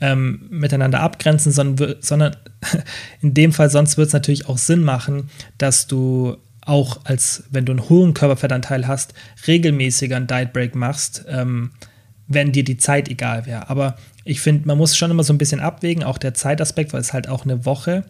ähm, 0.00 0.46
miteinander 0.50 1.00
abgrenzen, 1.00 1.52
sondern, 1.52 1.96
sondern 2.00 2.36
in 3.20 3.34
dem 3.34 3.52
Fall 3.52 3.70
sonst 3.70 3.96
wird 3.96 4.08
es 4.08 4.12
natürlich 4.12 4.48
auch 4.48 4.58
Sinn 4.58 4.82
machen, 4.82 5.30
dass 5.58 5.86
du 5.86 6.36
auch 6.66 7.04
als, 7.04 7.44
wenn 7.50 7.66
du 7.66 7.72
einen 7.72 7.88
hohen 7.88 8.14
Körperfettanteil 8.14 8.86
hast, 8.86 9.12
regelmäßiger 9.46 10.16
einen 10.16 10.26
Diet 10.26 10.52
Break 10.52 10.74
machst, 10.74 11.24
ähm, 11.28 11.72
wenn 12.26 12.52
dir 12.52 12.64
die 12.64 12.78
Zeit 12.78 13.10
egal 13.10 13.44
wäre. 13.44 13.68
Aber 13.68 13.96
ich 14.24 14.40
finde, 14.40 14.66
man 14.66 14.78
muss 14.78 14.96
schon 14.96 15.10
immer 15.10 15.22
so 15.22 15.32
ein 15.32 15.38
bisschen 15.38 15.60
abwägen, 15.60 16.04
auch 16.04 16.18
der 16.18 16.34
Zeitaspekt, 16.34 16.92
weil 16.92 17.00
es 17.00 17.12
halt 17.12 17.28
auch 17.28 17.44
eine 17.44 17.64
Woche. 17.66 18.04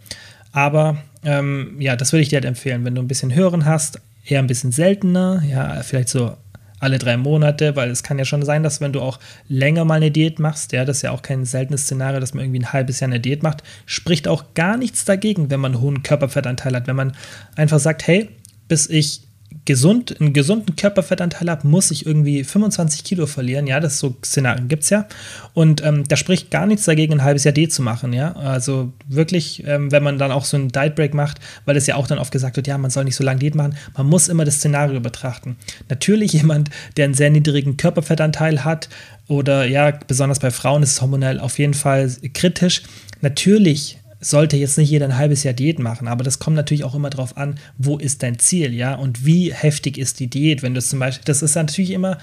Aber 0.53 0.99
ähm, 1.25 1.77
ja, 1.81 1.97
das 1.97 2.13
würde 2.13 2.23
ich 2.23 2.29
dir 2.29 2.37
halt 2.37 2.45
empfehlen, 2.45 2.85
wenn 2.85 2.95
du 2.95 3.03
ein 3.03 3.09
bisschen 3.09 3.35
höheren 3.35 3.65
hast, 3.65 4.01
eher 4.25 4.39
ein 4.39 4.47
bisschen 4.47 4.73
seltener, 4.73 5.43
ja, 5.45 5.83
vielleicht 5.83 6.09
so 6.09 6.37
alle 6.79 6.99
drei 6.99 7.17
Monate, 7.17 7.77
weil 7.77 7.91
es 7.91 8.03
kann 8.03 8.19
ja 8.19 8.25
schon 8.25 8.45
sein, 8.45 8.63
dass 8.63 8.81
wenn 8.81 8.93
du 8.93 9.01
auch 9.01 9.19
länger 9.49 9.85
mal 9.85 9.95
eine 9.95 10.11
Diät 10.11 10.39
machst, 10.39 10.73
ja, 10.73 10.85
das 10.85 10.99
ist 10.99 11.03
ja 11.03 11.13
auch 11.13 11.23
kein 11.23 11.45
seltenes 11.45 11.83
Szenario, 11.83 12.21
dass 12.21 12.35
man 12.35 12.45
irgendwie 12.45 12.61
ein 12.61 12.73
halbes 12.73 13.01
Jahr 13.01 13.11
eine 13.11 13.21
Diät 13.21 13.43
macht, 13.43 13.63
spricht 13.87 14.29
auch 14.29 14.55
gar 14.55 14.77
nichts 14.77 15.05
dagegen, 15.05 15.51
wenn 15.51 15.61
man 15.61 15.73
einen 15.73 15.81
hohen 15.81 16.03
Körperfettanteil 16.03 16.77
hat. 16.77 16.87
Wenn 16.87 16.97
man 16.97 17.17
einfach 17.57 17.79
sagt, 17.79 18.07
hey, 18.07 18.29
bis 18.69 18.89
ich 18.89 19.23
gesund, 19.65 20.21
einen 20.21 20.33
gesunden 20.33 20.77
Körperfettanteil 20.77 21.51
habe, 21.51 21.67
muss 21.67 21.91
ich 21.91 22.05
irgendwie 22.05 22.45
25 22.45 23.03
Kilo 23.05 23.27
verlieren. 23.27 23.67
Ja, 23.67 23.81
das 23.81 23.99
so 23.99 24.15
Szenarien 24.25 24.69
gibt 24.69 24.83
es 24.83 24.91
ja. 24.91 25.07
Und 25.55 25.83
ähm, 25.85 26.05
da 26.07 26.17
spricht 26.17 26.51
gar 26.51 26.67
nichts 26.67 26.85
dagegen, 26.85 27.15
ein 27.15 27.25
halbes 27.25 27.45
Jahr 27.45 27.53
D 27.53 27.69
zu 27.69 27.83
machen. 27.83 28.13
Ja, 28.13 28.33
also 28.33 28.93
wirklich, 29.09 29.65
ähm, 29.67 29.91
wenn 29.91 30.03
man 30.03 30.19
dann 30.19 30.33
auch 30.33 30.45
so 30.45 30.57
einen 30.57 30.69
Diet 30.69 30.95
Break 30.95 31.15
macht, 31.15 31.41
weil 31.65 31.77
es 31.77 31.87
ja 31.87 31.97
auch 31.97 32.07
dann 32.07 32.19
oft 32.19 32.33
gesagt 32.33 32.57
wird, 32.57 32.67
ja, 32.67 32.77
man 32.77 32.91
soll 32.91 33.05
nicht 33.05 33.17
so 33.17 33.25
lange 33.25 33.41
Diät 33.41 33.55
machen. 33.55 33.77
Man 33.97 34.07
muss 34.07 34.29
immer 34.29 34.45
das 34.45 34.57
Szenario 34.57 35.01
betrachten. 35.01 35.57
Natürlich 35.89 36.33
jemand, 36.33 36.71
der 36.97 37.07
einen 37.07 37.15
sehr 37.15 37.31
niedrigen 37.31 37.77
Körperfettanteil 37.77 38.65
hat 38.65 38.89
oder 39.29 39.65
ja, 39.65 39.93
besonders 40.07 40.41
bei 40.41 40.51
Frauen 40.51 40.83
ist 40.83 40.93
es 40.93 41.01
hormonell 41.01 41.41
auf 41.41 41.59
jeden 41.59 41.75
Fall 41.75 42.13
kritisch. 42.35 42.83
Natürlich 43.23 43.99
sollte 44.25 44.57
jetzt 44.57 44.79
nicht 44.79 44.91
jeder 44.91 45.07
ein 45.07 45.19
halbes 45.19 45.43
Jahr 45.43 45.55
Diät 45.55 45.79
machen, 45.79 46.09
aber 46.09 46.25
das 46.25 46.39
kommt 46.39 46.57
natürlich 46.57 46.85
auch 46.85 46.95
immer 46.95 47.11
darauf 47.11 47.37
an, 47.37 47.57
wo 47.79 47.99
ist 47.99 48.23
dein 48.23 48.39
Ziel, 48.39 48.73
ja, 48.73 48.95
und 48.95 49.27
wie 49.27 49.53
heftig 49.53 49.99
ist 49.99 50.21
die 50.21 50.29
Diät, 50.29 50.63
wenn 50.63 50.75
du 50.75 50.81
zum 50.81 50.99
Beispiel, 50.99 51.25
das 51.25 51.43
ist 51.43 51.55
natürlich 51.55 51.91
immer, 51.91 52.19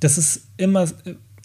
das 0.00 0.18
ist 0.18 0.42
immer, 0.56 0.86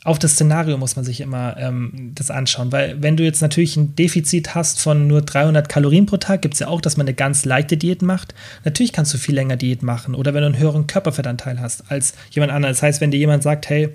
auf 0.04 0.19
das 0.19 0.34
Szenario 0.34 0.78
muss 0.78 0.95
man 0.95 1.04
sich 1.04 1.21
immer 1.21 1.58
ähm, 1.58 2.12
das 2.15 2.32
anschauen, 2.32 2.71
weil 2.71 3.02
wenn 3.02 3.17
du 3.17 3.23
jetzt 3.23 3.41
natürlich 3.41 3.76
ein 3.76 3.95
Defizit 3.95 4.56
hast 4.56 4.80
von 4.80 5.08
nur 5.08 5.21
300 5.21 5.67
Kalorien 5.67 6.06
pro 6.06 6.17
Tag, 6.17 6.41
gibt 6.41 6.54
es 6.54 6.62
ja 6.62 6.67
auch, 6.67 6.80
dass 6.80 6.95
man 6.95 7.08
eine 7.08 7.13
ganz 7.13 7.43
leichte 7.43 7.76
Diät 7.76 8.02
macht. 8.02 8.34
Natürlich 8.63 8.93
kannst 8.93 9.13
du 9.13 9.17
viel 9.17 9.36
länger 9.36 9.58
Diät 9.58 9.84
machen 9.84 10.15
oder 10.15 10.34
wenn 10.34 10.41
du 10.41 10.47
einen 10.47 10.60
höheren 10.60 10.88
Körperfettanteil 10.88 11.60
hast 11.60 11.91
als 11.91 12.13
jemand 12.32 12.54
anderes. 12.54 12.78
Das 12.78 12.84
heißt, 12.84 13.02
wenn 13.02 13.12
dir 13.12 13.17
jemand 13.17 13.43
sagt, 13.43 13.67
hey, 13.69 13.89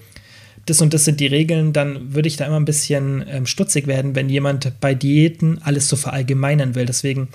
das 0.66 0.80
und 0.80 0.94
das 0.94 1.04
sind 1.04 1.18
die 1.20 1.26
Regeln, 1.26 1.72
dann 1.72 2.14
würde 2.14 2.28
ich 2.28 2.36
da 2.36 2.46
immer 2.46 2.58
ein 2.60 2.64
bisschen 2.64 3.24
ähm, 3.28 3.46
stutzig 3.46 3.86
werden, 3.86 4.14
wenn 4.14 4.28
jemand 4.28 4.80
bei 4.80 4.94
Diäten 4.94 5.60
alles 5.62 5.88
so 5.88 5.96
verallgemeinern 5.96 6.74
will. 6.74 6.86
Deswegen 6.86 7.28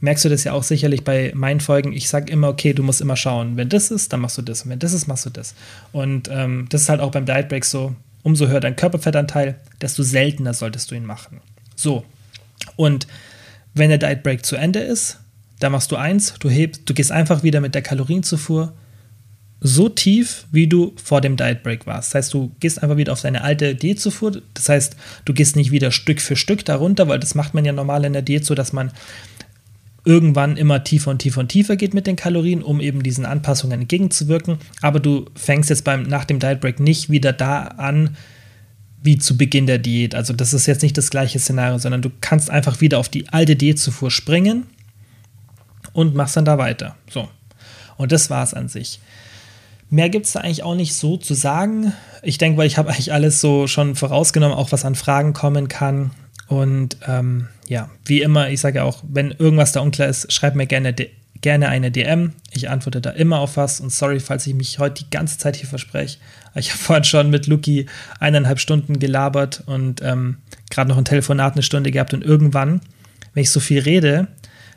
merkst 0.00 0.24
du 0.24 0.28
das 0.30 0.44
ja 0.44 0.52
auch 0.52 0.62
sicherlich 0.62 1.04
bei 1.04 1.32
meinen 1.34 1.60
Folgen. 1.60 1.92
Ich 1.92 2.08
sage 2.08 2.32
immer, 2.32 2.48
okay, 2.48 2.72
du 2.72 2.82
musst 2.82 3.00
immer 3.00 3.16
schauen. 3.16 3.56
Wenn 3.56 3.68
das 3.68 3.90
ist, 3.90 4.12
dann 4.12 4.20
machst 4.20 4.38
du 4.38 4.42
das. 4.42 4.62
Und 4.62 4.70
wenn 4.70 4.78
das 4.78 4.94
ist, 4.94 5.06
machst 5.06 5.26
du 5.26 5.30
das. 5.30 5.54
Und 5.92 6.28
ähm, 6.32 6.66
das 6.70 6.82
ist 6.82 6.88
halt 6.88 7.00
auch 7.00 7.10
beim 7.10 7.26
Diet 7.26 7.48
Break 7.48 7.64
so. 7.64 7.94
Umso 8.22 8.48
höher 8.48 8.60
dein 8.60 8.76
Körperfettanteil, 8.76 9.56
desto 9.80 10.02
seltener 10.02 10.54
solltest 10.54 10.90
du 10.90 10.94
ihn 10.94 11.06
machen. 11.06 11.40
So. 11.76 12.04
Und 12.76 13.06
wenn 13.74 13.90
der 13.90 13.98
Diet 13.98 14.22
Break 14.22 14.44
zu 14.44 14.56
Ende 14.56 14.80
ist, 14.80 15.18
dann 15.58 15.72
machst 15.72 15.92
du 15.92 15.96
eins, 15.96 16.34
du 16.38 16.48
hebst, 16.48 16.82
du 16.86 16.94
gehst 16.94 17.12
einfach 17.12 17.42
wieder 17.42 17.60
mit 17.60 17.74
der 17.74 17.82
Kalorienzufuhr 17.82 18.72
so 19.60 19.88
tief, 19.88 20.46
wie 20.52 20.66
du 20.66 20.94
vor 21.02 21.20
dem 21.20 21.36
Diet 21.36 21.62
Break 21.62 21.86
warst. 21.86 22.10
Das 22.10 22.14
heißt, 22.16 22.34
du 22.34 22.50
gehst 22.60 22.82
einfach 22.82 22.96
wieder 22.96 23.12
auf 23.12 23.20
deine 23.20 23.42
alte 23.42 23.74
Diätzufuhr. 23.74 24.40
Das 24.54 24.68
heißt, 24.68 24.96
du 25.26 25.34
gehst 25.34 25.56
nicht 25.56 25.70
wieder 25.70 25.92
Stück 25.92 26.20
für 26.20 26.36
Stück 26.36 26.64
darunter, 26.64 27.08
weil 27.08 27.18
das 27.18 27.34
macht 27.34 27.52
man 27.52 27.64
ja 27.64 27.72
normal 27.72 28.04
in 28.04 28.14
der 28.14 28.22
Diät 28.22 28.44
so, 28.46 28.54
dass 28.54 28.72
man 28.72 28.90
irgendwann 30.04 30.56
immer 30.56 30.82
tiefer 30.82 31.10
und 31.10 31.18
tiefer 31.18 31.40
und 31.40 31.48
tiefer 31.48 31.76
geht 31.76 31.92
mit 31.92 32.06
den 32.06 32.16
Kalorien, 32.16 32.62
um 32.62 32.80
eben 32.80 33.02
diesen 33.02 33.26
Anpassungen 33.26 33.82
entgegenzuwirken. 33.82 34.58
Aber 34.80 34.98
du 34.98 35.26
fängst 35.34 35.68
jetzt 35.68 35.84
beim, 35.84 36.04
nach 36.04 36.24
dem 36.24 36.38
Diet 36.38 36.60
Break 36.60 36.80
nicht 36.80 37.10
wieder 37.10 37.34
da 37.34 37.62
an, 37.62 38.16
wie 39.02 39.18
zu 39.18 39.36
Beginn 39.36 39.66
der 39.66 39.78
Diät. 39.78 40.14
Also 40.14 40.32
das 40.32 40.54
ist 40.54 40.66
jetzt 40.66 40.82
nicht 40.82 40.96
das 40.96 41.10
gleiche 41.10 41.38
Szenario, 41.38 41.78
sondern 41.78 42.00
du 42.02 42.10
kannst 42.20 42.50
einfach 42.50 42.80
wieder 42.80 42.98
auf 42.98 43.08
die 43.10 43.28
alte 43.28 43.56
Diätzufuhr 43.56 44.10
springen 44.10 44.66
und 45.92 46.14
machst 46.14 46.36
dann 46.36 46.44
da 46.44 46.56
weiter. 46.56 46.96
So. 47.10 47.28
Und 47.96 48.12
das 48.12 48.30
war 48.30 48.42
es 48.42 48.54
an 48.54 48.68
sich. 48.68 49.00
Mehr 49.90 50.08
gibt 50.08 50.26
es 50.26 50.32
da 50.32 50.40
eigentlich 50.40 50.62
auch 50.62 50.76
nicht 50.76 50.94
so 50.94 51.16
zu 51.16 51.34
sagen. 51.34 51.92
Ich 52.22 52.38
denke, 52.38 52.58
weil 52.58 52.68
ich 52.68 52.78
habe 52.78 52.90
eigentlich 52.90 53.12
alles 53.12 53.40
so 53.40 53.66
schon 53.66 53.96
vorausgenommen, 53.96 54.56
auch 54.56 54.70
was 54.70 54.84
an 54.84 54.94
Fragen 54.94 55.32
kommen 55.32 55.66
kann. 55.66 56.12
Und 56.46 56.96
ähm, 57.06 57.48
ja, 57.68 57.90
wie 58.04 58.22
immer, 58.22 58.50
ich 58.50 58.60
sage 58.60 58.78
ja 58.78 58.84
auch, 58.84 59.02
wenn 59.08 59.32
irgendwas 59.32 59.72
da 59.72 59.80
unklar 59.80 60.08
ist, 60.08 60.32
schreib 60.32 60.54
mir 60.54 60.66
gerne, 60.66 60.94
gerne 61.40 61.68
eine 61.68 61.90
DM. 61.90 62.34
Ich 62.52 62.70
antworte 62.70 63.00
da 63.00 63.10
immer 63.10 63.40
auf 63.40 63.56
was. 63.56 63.80
Und 63.80 63.92
sorry, 63.92 64.20
falls 64.20 64.46
ich 64.46 64.54
mich 64.54 64.78
heute 64.78 65.02
die 65.04 65.10
ganze 65.10 65.38
Zeit 65.38 65.56
hier 65.56 65.68
verspreche. 65.68 66.18
Ich 66.54 66.70
habe 66.70 66.78
vorhin 66.82 67.04
schon 67.04 67.30
mit 67.30 67.48
Luki 67.48 67.86
eineinhalb 68.20 68.60
Stunden 68.60 69.00
gelabert 69.00 69.64
und 69.66 70.02
ähm, 70.02 70.38
gerade 70.70 70.88
noch 70.88 70.98
ein 70.98 71.04
Telefonat 71.04 71.54
eine 71.54 71.64
Stunde 71.64 71.90
gehabt. 71.90 72.14
Und 72.14 72.22
irgendwann, 72.22 72.80
wenn 73.34 73.42
ich 73.42 73.50
so 73.50 73.58
viel 73.58 73.80
rede, 73.80 74.28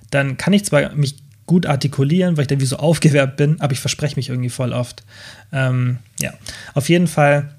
dann 0.09 0.37
kann 0.37 0.53
ich 0.53 0.65
zwar 0.65 0.93
mich 0.95 1.22
gut 1.45 1.65
artikulieren, 1.65 2.37
weil 2.37 2.43
ich 2.43 2.47
dann 2.47 2.61
wie 2.61 2.65
so 2.65 2.77
aufgewärmt 2.77 3.35
bin, 3.35 3.59
aber 3.59 3.73
ich 3.73 3.79
verspreche 3.79 4.15
mich 4.15 4.29
irgendwie 4.29 4.49
voll 4.49 4.73
oft. 4.73 5.03
Ähm, 5.51 5.97
ja, 6.19 6.33
auf 6.73 6.89
jeden 6.89 7.07
Fall 7.07 7.53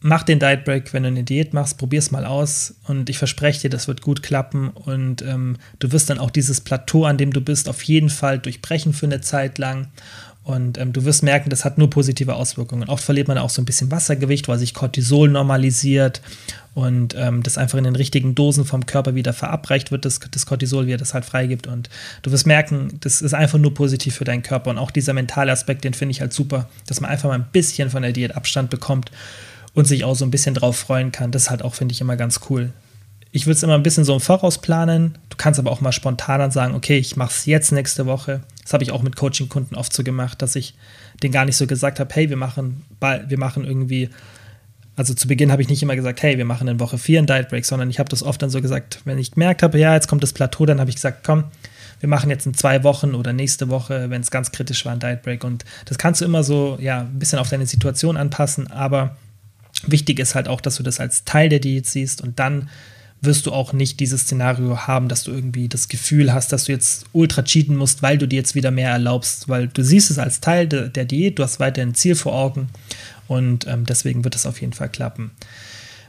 mach 0.00 0.22
den 0.22 0.38
Diet 0.38 0.64
Break, 0.64 0.92
wenn 0.92 1.02
du 1.02 1.08
eine 1.08 1.24
Diät 1.24 1.52
machst, 1.52 1.78
probier 1.78 1.98
es 1.98 2.10
mal 2.10 2.24
aus 2.24 2.76
und 2.86 3.10
ich 3.10 3.18
verspreche 3.18 3.62
dir, 3.62 3.70
das 3.70 3.88
wird 3.88 4.02
gut 4.02 4.22
klappen 4.22 4.68
und 4.68 5.22
ähm, 5.22 5.56
du 5.80 5.90
wirst 5.90 6.08
dann 6.10 6.18
auch 6.18 6.30
dieses 6.30 6.60
Plateau, 6.60 7.04
an 7.04 7.18
dem 7.18 7.32
du 7.32 7.40
bist, 7.40 7.68
auf 7.68 7.82
jeden 7.82 8.10
Fall 8.10 8.38
durchbrechen 8.38 8.92
für 8.92 9.06
eine 9.06 9.20
Zeit 9.20 9.58
lang 9.58 9.88
und 10.44 10.78
ähm, 10.78 10.92
du 10.92 11.04
wirst 11.04 11.24
merken, 11.24 11.50
das 11.50 11.64
hat 11.64 11.76
nur 11.76 11.90
positive 11.90 12.36
Auswirkungen. 12.36 12.88
Oft 12.88 13.02
verliert 13.02 13.26
man 13.26 13.36
auch 13.36 13.50
so 13.50 13.60
ein 13.60 13.64
bisschen 13.64 13.90
Wassergewicht, 13.90 14.46
weil 14.46 14.60
sich 14.60 14.74
Cortisol 14.74 15.28
normalisiert 15.28 16.22
und 16.76 17.14
ähm, 17.16 17.42
das 17.42 17.56
einfach 17.56 17.78
in 17.78 17.84
den 17.84 17.96
richtigen 17.96 18.34
Dosen 18.34 18.66
vom 18.66 18.84
Körper 18.84 19.14
wieder 19.14 19.32
verabreicht 19.32 19.90
wird, 19.90 20.04
das, 20.04 20.20
das 20.20 20.44
Cortisol, 20.44 20.86
wie 20.86 20.92
er 20.92 20.98
das 20.98 21.14
halt 21.14 21.24
freigibt. 21.24 21.66
Und 21.66 21.88
du 22.20 22.30
wirst 22.32 22.46
merken, 22.46 22.98
das 23.00 23.22
ist 23.22 23.32
einfach 23.32 23.58
nur 23.58 23.72
positiv 23.72 24.16
für 24.16 24.24
deinen 24.24 24.42
Körper. 24.42 24.68
Und 24.68 24.76
auch 24.76 24.90
dieser 24.90 25.14
mentale 25.14 25.52
Aspekt, 25.52 25.84
den 25.84 25.94
finde 25.94 26.10
ich 26.10 26.20
halt 26.20 26.34
super, 26.34 26.68
dass 26.86 27.00
man 27.00 27.10
einfach 27.10 27.30
mal 27.30 27.36
ein 27.36 27.46
bisschen 27.50 27.88
von 27.88 28.02
der 28.02 28.12
Diät 28.12 28.36
Abstand 28.36 28.68
bekommt 28.68 29.10
und 29.72 29.86
sich 29.86 30.04
auch 30.04 30.14
so 30.14 30.26
ein 30.26 30.30
bisschen 30.30 30.54
drauf 30.54 30.76
freuen 30.76 31.12
kann. 31.12 31.30
Das 31.30 31.44
ist 31.44 31.50
halt 31.50 31.62
auch, 31.62 31.74
finde 31.74 31.94
ich, 31.94 32.02
immer 32.02 32.16
ganz 32.16 32.40
cool. 32.50 32.74
Ich 33.32 33.46
würde 33.46 33.56
es 33.56 33.62
immer 33.62 33.76
ein 33.76 33.82
bisschen 33.82 34.04
so 34.04 34.12
im 34.12 34.20
Voraus 34.20 34.58
planen. 34.58 35.16
Du 35.30 35.38
kannst 35.38 35.58
aber 35.58 35.70
auch 35.70 35.80
mal 35.80 35.92
spontan 35.92 36.50
sagen, 36.50 36.74
okay, 36.74 36.98
ich 36.98 37.16
mache 37.16 37.30
es 37.30 37.46
jetzt 37.46 37.72
nächste 37.72 38.04
Woche 38.04 38.42
das 38.66 38.72
habe 38.72 38.82
ich 38.82 38.90
auch 38.90 39.02
mit 39.02 39.14
Coaching-Kunden 39.14 39.76
oft 39.76 39.92
so 39.92 40.02
gemacht, 40.02 40.42
dass 40.42 40.56
ich 40.56 40.74
denen 41.22 41.32
gar 41.32 41.44
nicht 41.44 41.56
so 41.56 41.68
gesagt 41.68 42.00
habe, 42.00 42.12
hey, 42.12 42.28
wir 42.28 42.36
machen, 42.36 42.84
wir 43.00 43.38
machen 43.38 43.64
irgendwie, 43.64 44.10
also 44.96 45.14
zu 45.14 45.28
Beginn 45.28 45.52
habe 45.52 45.62
ich 45.62 45.68
nicht 45.68 45.82
immer 45.82 45.94
gesagt, 45.94 46.22
hey, 46.22 46.38
wir 46.38 46.46
machen 46.46 46.66
in 46.68 46.80
Woche 46.80 46.98
4 46.98 47.18
einen 47.18 47.26
Diet 47.26 47.48
Break, 47.50 47.64
sondern 47.64 47.90
ich 47.90 47.98
habe 47.98 48.08
das 48.08 48.22
oft 48.22 48.40
dann 48.42 48.50
so 48.50 48.62
gesagt, 48.62 49.00
wenn 49.04 49.18
ich 49.18 49.32
gemerkt 49.32 49.62
habe, 49.62 49.78
ja, 49.78 49.94
jetzt 49.94 50.08
kommt 50.08 50.22
das 50.22 50.32
Plateau, 50.32 50.64
dann 50.64 50.80
habe 50.80 50.88
ich 50.88 50.96
gesagt, 50.96 51.22
komm, 51.22 51.44
wir 52.00 52.08
machen 52.08 52.30
jetzt 52.30 52.46
in 52.46 52.54
zwei 52.54 52.82
Wochen 52.82 53.14
oder 53.14 53.32
nächste 53.32 53.68
Woche, 53.68 54.10
wenn 54.10 54.22
es 54.22 54.30
ganz 54.30 54.52
kritisch 54.52 54.84
war, 54.84 54.92
ein 54.92 55.00
Diet 55.00 55.22
Break. 55.22 55.44
Und 55.44 55.64
das 55.84 55.98
kannst 55.98 56.20
du 56.20 56.24
immer 56.24 56.42
so, 56.42 56.78
ja, 56.80 57.00
ein 57.00 57.18
bisschen 57.18 57.38
auf 57.38 57.48
deine 57.48 57.66
Situation 57.66 58.16
anpassen, 58.16 58.70
aber 58.70 59.16
wichtig 59.86 60.18
ist 60.18 60.34
halt 60.34 60.48
auch, 60.48 60.60
dass 60.60 60.76
du 60.76 60.82
das 60.82 60.98
als 60.98 61.24
Teil 61.24 61.48
der 61.50 61.60
Diät 61.60 61.86
siehst 61.86 62.22
und 62.22 62.38
dann 62.38 62.70
wirst 63.20 63.46
du 63.46 63.52
auch 63.52 63.72
nicht 63.72 64.00
dieses 64.00 64.22
Szenario 64.22 64.86
haben, 64.86 65.08
dass 65.08 65.24
du 65.24 65.32
irgendwie 65.32 65.68
das 65.68 65.88
Gefühl 65.88 66.32
hast, 66.32 66.52
dass 66.52 66.64
du 66.64 66.72
jetzt 66.72 67.06
ultra 67.12 67.42
cheaten 67.42 67.76
musst, 67.76 68.02
weil 68.02 68.18
du 68.18 68.28
dir 68.28 68.36
jetzt 68.36 68.54
wieder 68.54 68.70
mehr 68.70 68.90
erlaubst, 68.90 69.48
weil 69.48 69.68
du 69.68 69.82
siehst 69.82 70.10
es 70.10 70.18
als 70.18 70.40
Teil 70.40 70.68
de, 70.68 70.88
der 70.88 71.04
Diät, 71.04 71.38
du 71.38 71.42
hast 71.42 71.58
weiter 71.58 71.82
ein 71.82 71.94
Ziel 71.94 72.14
vor 72.14 72.34
Augen 72.34 72.68
und 73.26 73.66
ähm, 73.66 73.84
deswegen 73.86 74.24
wird 74.24 74.34
es 74.34 74.46
auf 74.46 74.60
jeden 74.60 74.72
Fall 74.72 74.88
klappen. 74.88 75.30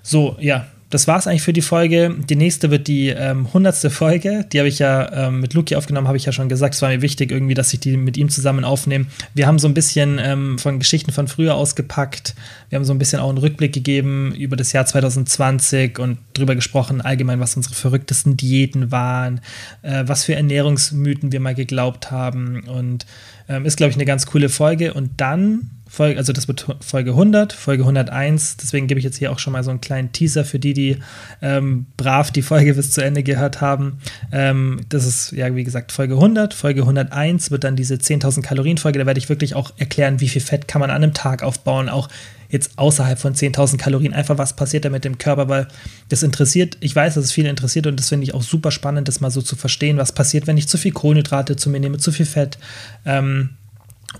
So, 0.04 0.38
ja, 0.40 0.68
das 0.90 1.08
war 1.08 1.18
es 1.18 1.28
eigentlich 1.28 1.42
für 1.42 1.54
die 1.54 1.62
Folge. 1.62 2.16
Die 2.30 2.38
nächste 2.38 2.72
wird 2.72 2.88
die 2.88 3.10
ähm, 3.10 3.52
hundertste 3.52 3.90
Folge. 3.90 4.46
Die 4.52 4.60
habe 4.60 4.70
ich 4.70 4.80
ja 4.80 5.28
ähm, 5.28 5.42
mit 5.42 5.54
Luki 5.54 5.76
aufgenommen, 5.76 6.08
habe 6.08 6.16
ich 6.16 6.26
ja 6.26 6.32
schon 6.32 6.48
gesagt. 6.48 6.76
Es 6.76 6.82
war 6.82 6.90
mir 6.90 7.02
wichtig 7.02 7.30
irgendwie, 7.30 7.56
dass 7.56 7.74
ich 7.74 7.82
die 7.82 7.98
mit 7.98 8.16
ihm 8.16 8.30
zusammen 8.30 8.64
aufnehme. 8.64 9.08
Wir 9.34 9.48
haben 9.48 9.60
so 9.60 9.68
ein 9.68 9.74
bisschen 9.74 10.18
ähm, 10.22 10.58
von 10.58 10.80
Geschichten 10.80 11.12
von 11.12 11.28
früher 11.28 11.56
ausgepackt. 11.56 12.36
Wir 12.70 12.78
haben 12.78 12.86
so 12.86 12.94
ein 12.94 13.00
bisschen 13.00 13.20
auch 13.20 13.28
einen 13.28 13.38
Rückblick 13.38 13.74
gegeben 13.74 14.34
über 14.34 14.56
das 14.56 14.72
Jahr 14.72 14.86
2020 14.86 16.00
und 16.00 16.20
darüber 16.34 16.56
gesprochen, 16.56 17.02
allgemein, 17.02 17.42
was 17.42 17.58
unsere 17.58 17.76
verrücktesten 17.76 18.38
Diäten 18.38 18.90
waren, 18.90 19.42
äh, 19.82 20.04
was 20.06 20.24
für 20.24 20.36
Ernährungsmythen 20.36 21.34
wir 21.34 21.42
mal 21.42 21.56
geglaubt 21.56 22.12
haben. 22.12 22.62
Und 22.62 23.06
ähm, 23.50 23.66
ist, 23.66 23.76
glaube 23.76 23.92
ich, 23.92 23.98
eine 23.98 24.06
ganz 24.06 24.26
coole 24.26 24.48
Folge. 24.48 24.94
Und 24.94 25.12
dann 25.18 25.70
Folge, 25.98 26.20
also 26.20 26.32
das 26.32 26.48
wird 26.48 26.64
Folge 26.80 27.10
100, 27.10 27.54
Folge 27.54 27.82
101. 27.82 28.58
Deswegen 28.58 28.86
gebe 28.86 29.00
ich 29.00 29.04
jetzt 29.04 29.18
hier 29.18 29.32
auch 29.32 29.40
schon 29.40 29.54
mal 29.54 29.64
so 29.64 29.72
einen 29.72 29.82
kleinen 29.82 30.12
Teaser 30.12 30.46
für 30.46 30.60
die, 30.60 30.74
die 30.74 30.98
ähm, 31.42 31.88
brav 31.98 32.30
die 32.30 32.44
Folge 32.44 32.74
bis 32.76 32.92
zu 32.92 33.04
Ende 33.04 33.24
gehört 33.24 33.62
haben. 33.62 33.98
Ähm, 34.32 34.82
das 34.90 35.08
ist 35.08 35.32
ja, 35.32 35.56
wie 35.56 35.64
gesagt, 35.64 35.92
Folge 35.92 36.14
100. 36.14 36.54
Folge 36.54 36.82
101 36.82 37.50
wird 37.50 37.64
dann 37.64 37.76
diese 37.76 37.96
10.000 37.96 38.44
Kalorien 38.44 38.78
Folge. 38.78 39.00
Da 39.00 39.08
werde 39.08 39.18
ich 39.18 39.28
wirklich 39.28 39.56
auch 39.56 39.72
erklären, 39.78 40.20
wie 40.20 40.30
viel 40.30 40.42
Fett 40.42 40.68
kann 40.68 40.82
man 40.82 40.92
an 40.92 40.98
einem 40.98 41.16
Tag 41.16 41.42
aufbauen, 41.42 41.90
auch 41.90 42.10
jetzt 42.50 42.78
außerhalb 42.78 43.18
von 43.18 43.34
10.000 43.34 43.78
Kalorien. 43.78 44.14
Einfach, 44.14 44.38
was 44.38 44.56
passiert 44.56 44.86
da 44.86 44.90
mit 44.90 45.04
dem 45.04 45.18
Körper, 45.18 45.50
weil 45.50 45.68
das 46.10 46.22
interessiert, 46.22 46.78
ich 46.80 46.96
weiß, 46.96 47.16
dass 47.16 47.26
es 47.26 47.32
viele 47.32 47.50
interessiert 47.50 47.88
und 47.88 48.00
das 48.00 48.10
finde 48.10 48.26
ich 48.26 48.36
auch 48.36 48.44
super 48.44 48.70
spannend, 48.70 49.08
das 49.08 49.20
mal 49.20 49.32
so 49.32 49.42
zu 49.42 49.56
verstehen, 49.56 49.98
was 49.98 50.12
passiert, 50.12 50.46
wenn 50.46 50.58
ich 50.58 50.68
zu 50.68 50.78
viel 50.78 50.92
Kohlenhydrate 50.92 51.56
zu 51.56 51.72
mir 51.72 51.80
nehme, 51.80 51.98
zu 51.98 52.12
viel 52.12 52.28
Fett. 52.28 52.60
Ähm, 53.04 53.50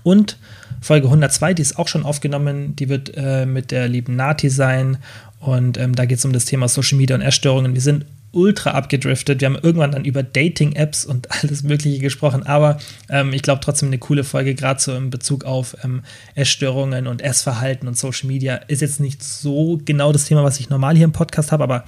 und 0.02 0.38
Folge 0.80 1.06
102, 1.06 1.54
die 1.54 1.62
ist 1.62 1.78
auch 1.78 1.88
schon 1.88 2.04
aufgenommen, 2.04 2.76
die 2.76 2.88
wird 2.88 3.12
äh, 3.16 3.46
mit 3.46 3.70
der 3.70 3.88
lieben 3.88 4.16
Nati 4.16 4.48
sein. 4.48 4.98
Und 5.40 5.78
ähm, 5.78 5.94
da 5.94 6.04
geht 6.04 6.18
es 6.18 6.24
um 6.24 6.32
das 6.32 6.44
Thema 6.44 6.68
Social 6.68 6.98
Media 6.98 7.16
und 7.16 7.22
Erstörungen. 7.22 7.74
Wir 7.74 7.80
sind 7.80 8.04
ultra 8.32 8.72
abgedriftet. 8.72 9.40
Wir 9.40 9.46
haben 9.46 9.58
irgendwann 9.60 9.92
dann 9.92 10.04
über 10.04 10.22
Dating-Apps 10.22 11.04
und 11.04 11.30
alles 11.42 11.62
Mögliche 11.62 11.98
gesprochen, 11.98 12.44
aber 12.46 12.78
ähm, 13.08 13.32
ich 13.32 13.42
glaube 13.42 13.60
trotzdem 13.62 13.88
eine 13.88 13.98
coole 13.98 14.24
Folge, 14.24 14.54
gerade 14.54 14.80
so 14.80 14.94
in 14.94 15.10
Bezug 15.10 15.44
auf 15.44 15.76
ähm, 15.82 16.02
Essstörungen 16.34 17.06
und 17.06 17.22
Essverhalten 17.22 17.88
und 17.88 17.96
Social 17.96 18.28
Media. 18.28 18.56
Ist 18.56 18.82
jetzt 18.82 19.00
nicht 19.00 19.22
so 19.22 19.80
genau 19.84 20.12
das 20.12 20.26
Thema, 20.26 20.44
was 20.44 20.60
ich 20.60 20.70
normal 20.70 20.96
hier 20.96 21.04
im 21.04 21.12
Podcast 21.12 21.52
habe, 21.52 21.64
aber 21.64 21.84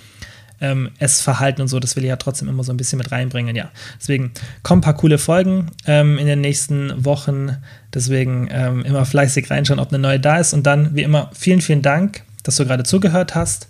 ähm, 0.61 0.91
Essverhalten 0.99 1.63
und 1.63 1.69
so, 1.69 1.81
das 1.81 1.97
will 1.97 2.05
ich 2.05 2.09
ja 2.09 2.17
trotzdem 2.17 2.49
immer 2.49 2.65
so 2.65 2.73
ein 2.73 2.77
bisschen 2.77 2.99
mit 2.99 3.11
reinbringen, 3.11 3.57
ja. 3.57 3.71
Deswegen 3.99 4.33
kommen 4.63 4.81
ein 4.81 4.85
paar 4.85 4.97
coole 4.97 5.19
Folgen 5.19 5.71
ähm, 5.87 6.19
in 6.19 6.27
den 6.27 6.41
nächsten 6.41 7.05
Wochen. 7.05 7.57
Deswegen 7.95 8.49
ähm, 8.51 8.85
immer 8.85 9.05
fleißig 9.05 9.51
reinschauen, 9.51 9.81
ob 9.81 9.89
eine 9.89 9.99
neue 9.99 10.21
da 10.21 10.39
ist. 10.39 10.53
Und 10.53 10.67
dann, 10.67 10.95
wie 10.95 11.03
immer, 11.03 11.31
vielen, 11.35 11.61
vielen 11.61 11.83
Dank, 11.83 12.23
dass 12.43 12.57
du 12.57 12.65
gerade 12.65 12.85
zugehört 12.85 13.35
hast 13.35 13.69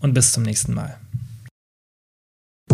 und 0.00 0.14
bis 0.14 0.32
zum 0.32 0.42
nächsten 0.42 0.74
Mal. 0.74 1.01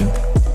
you. 0.00 0.53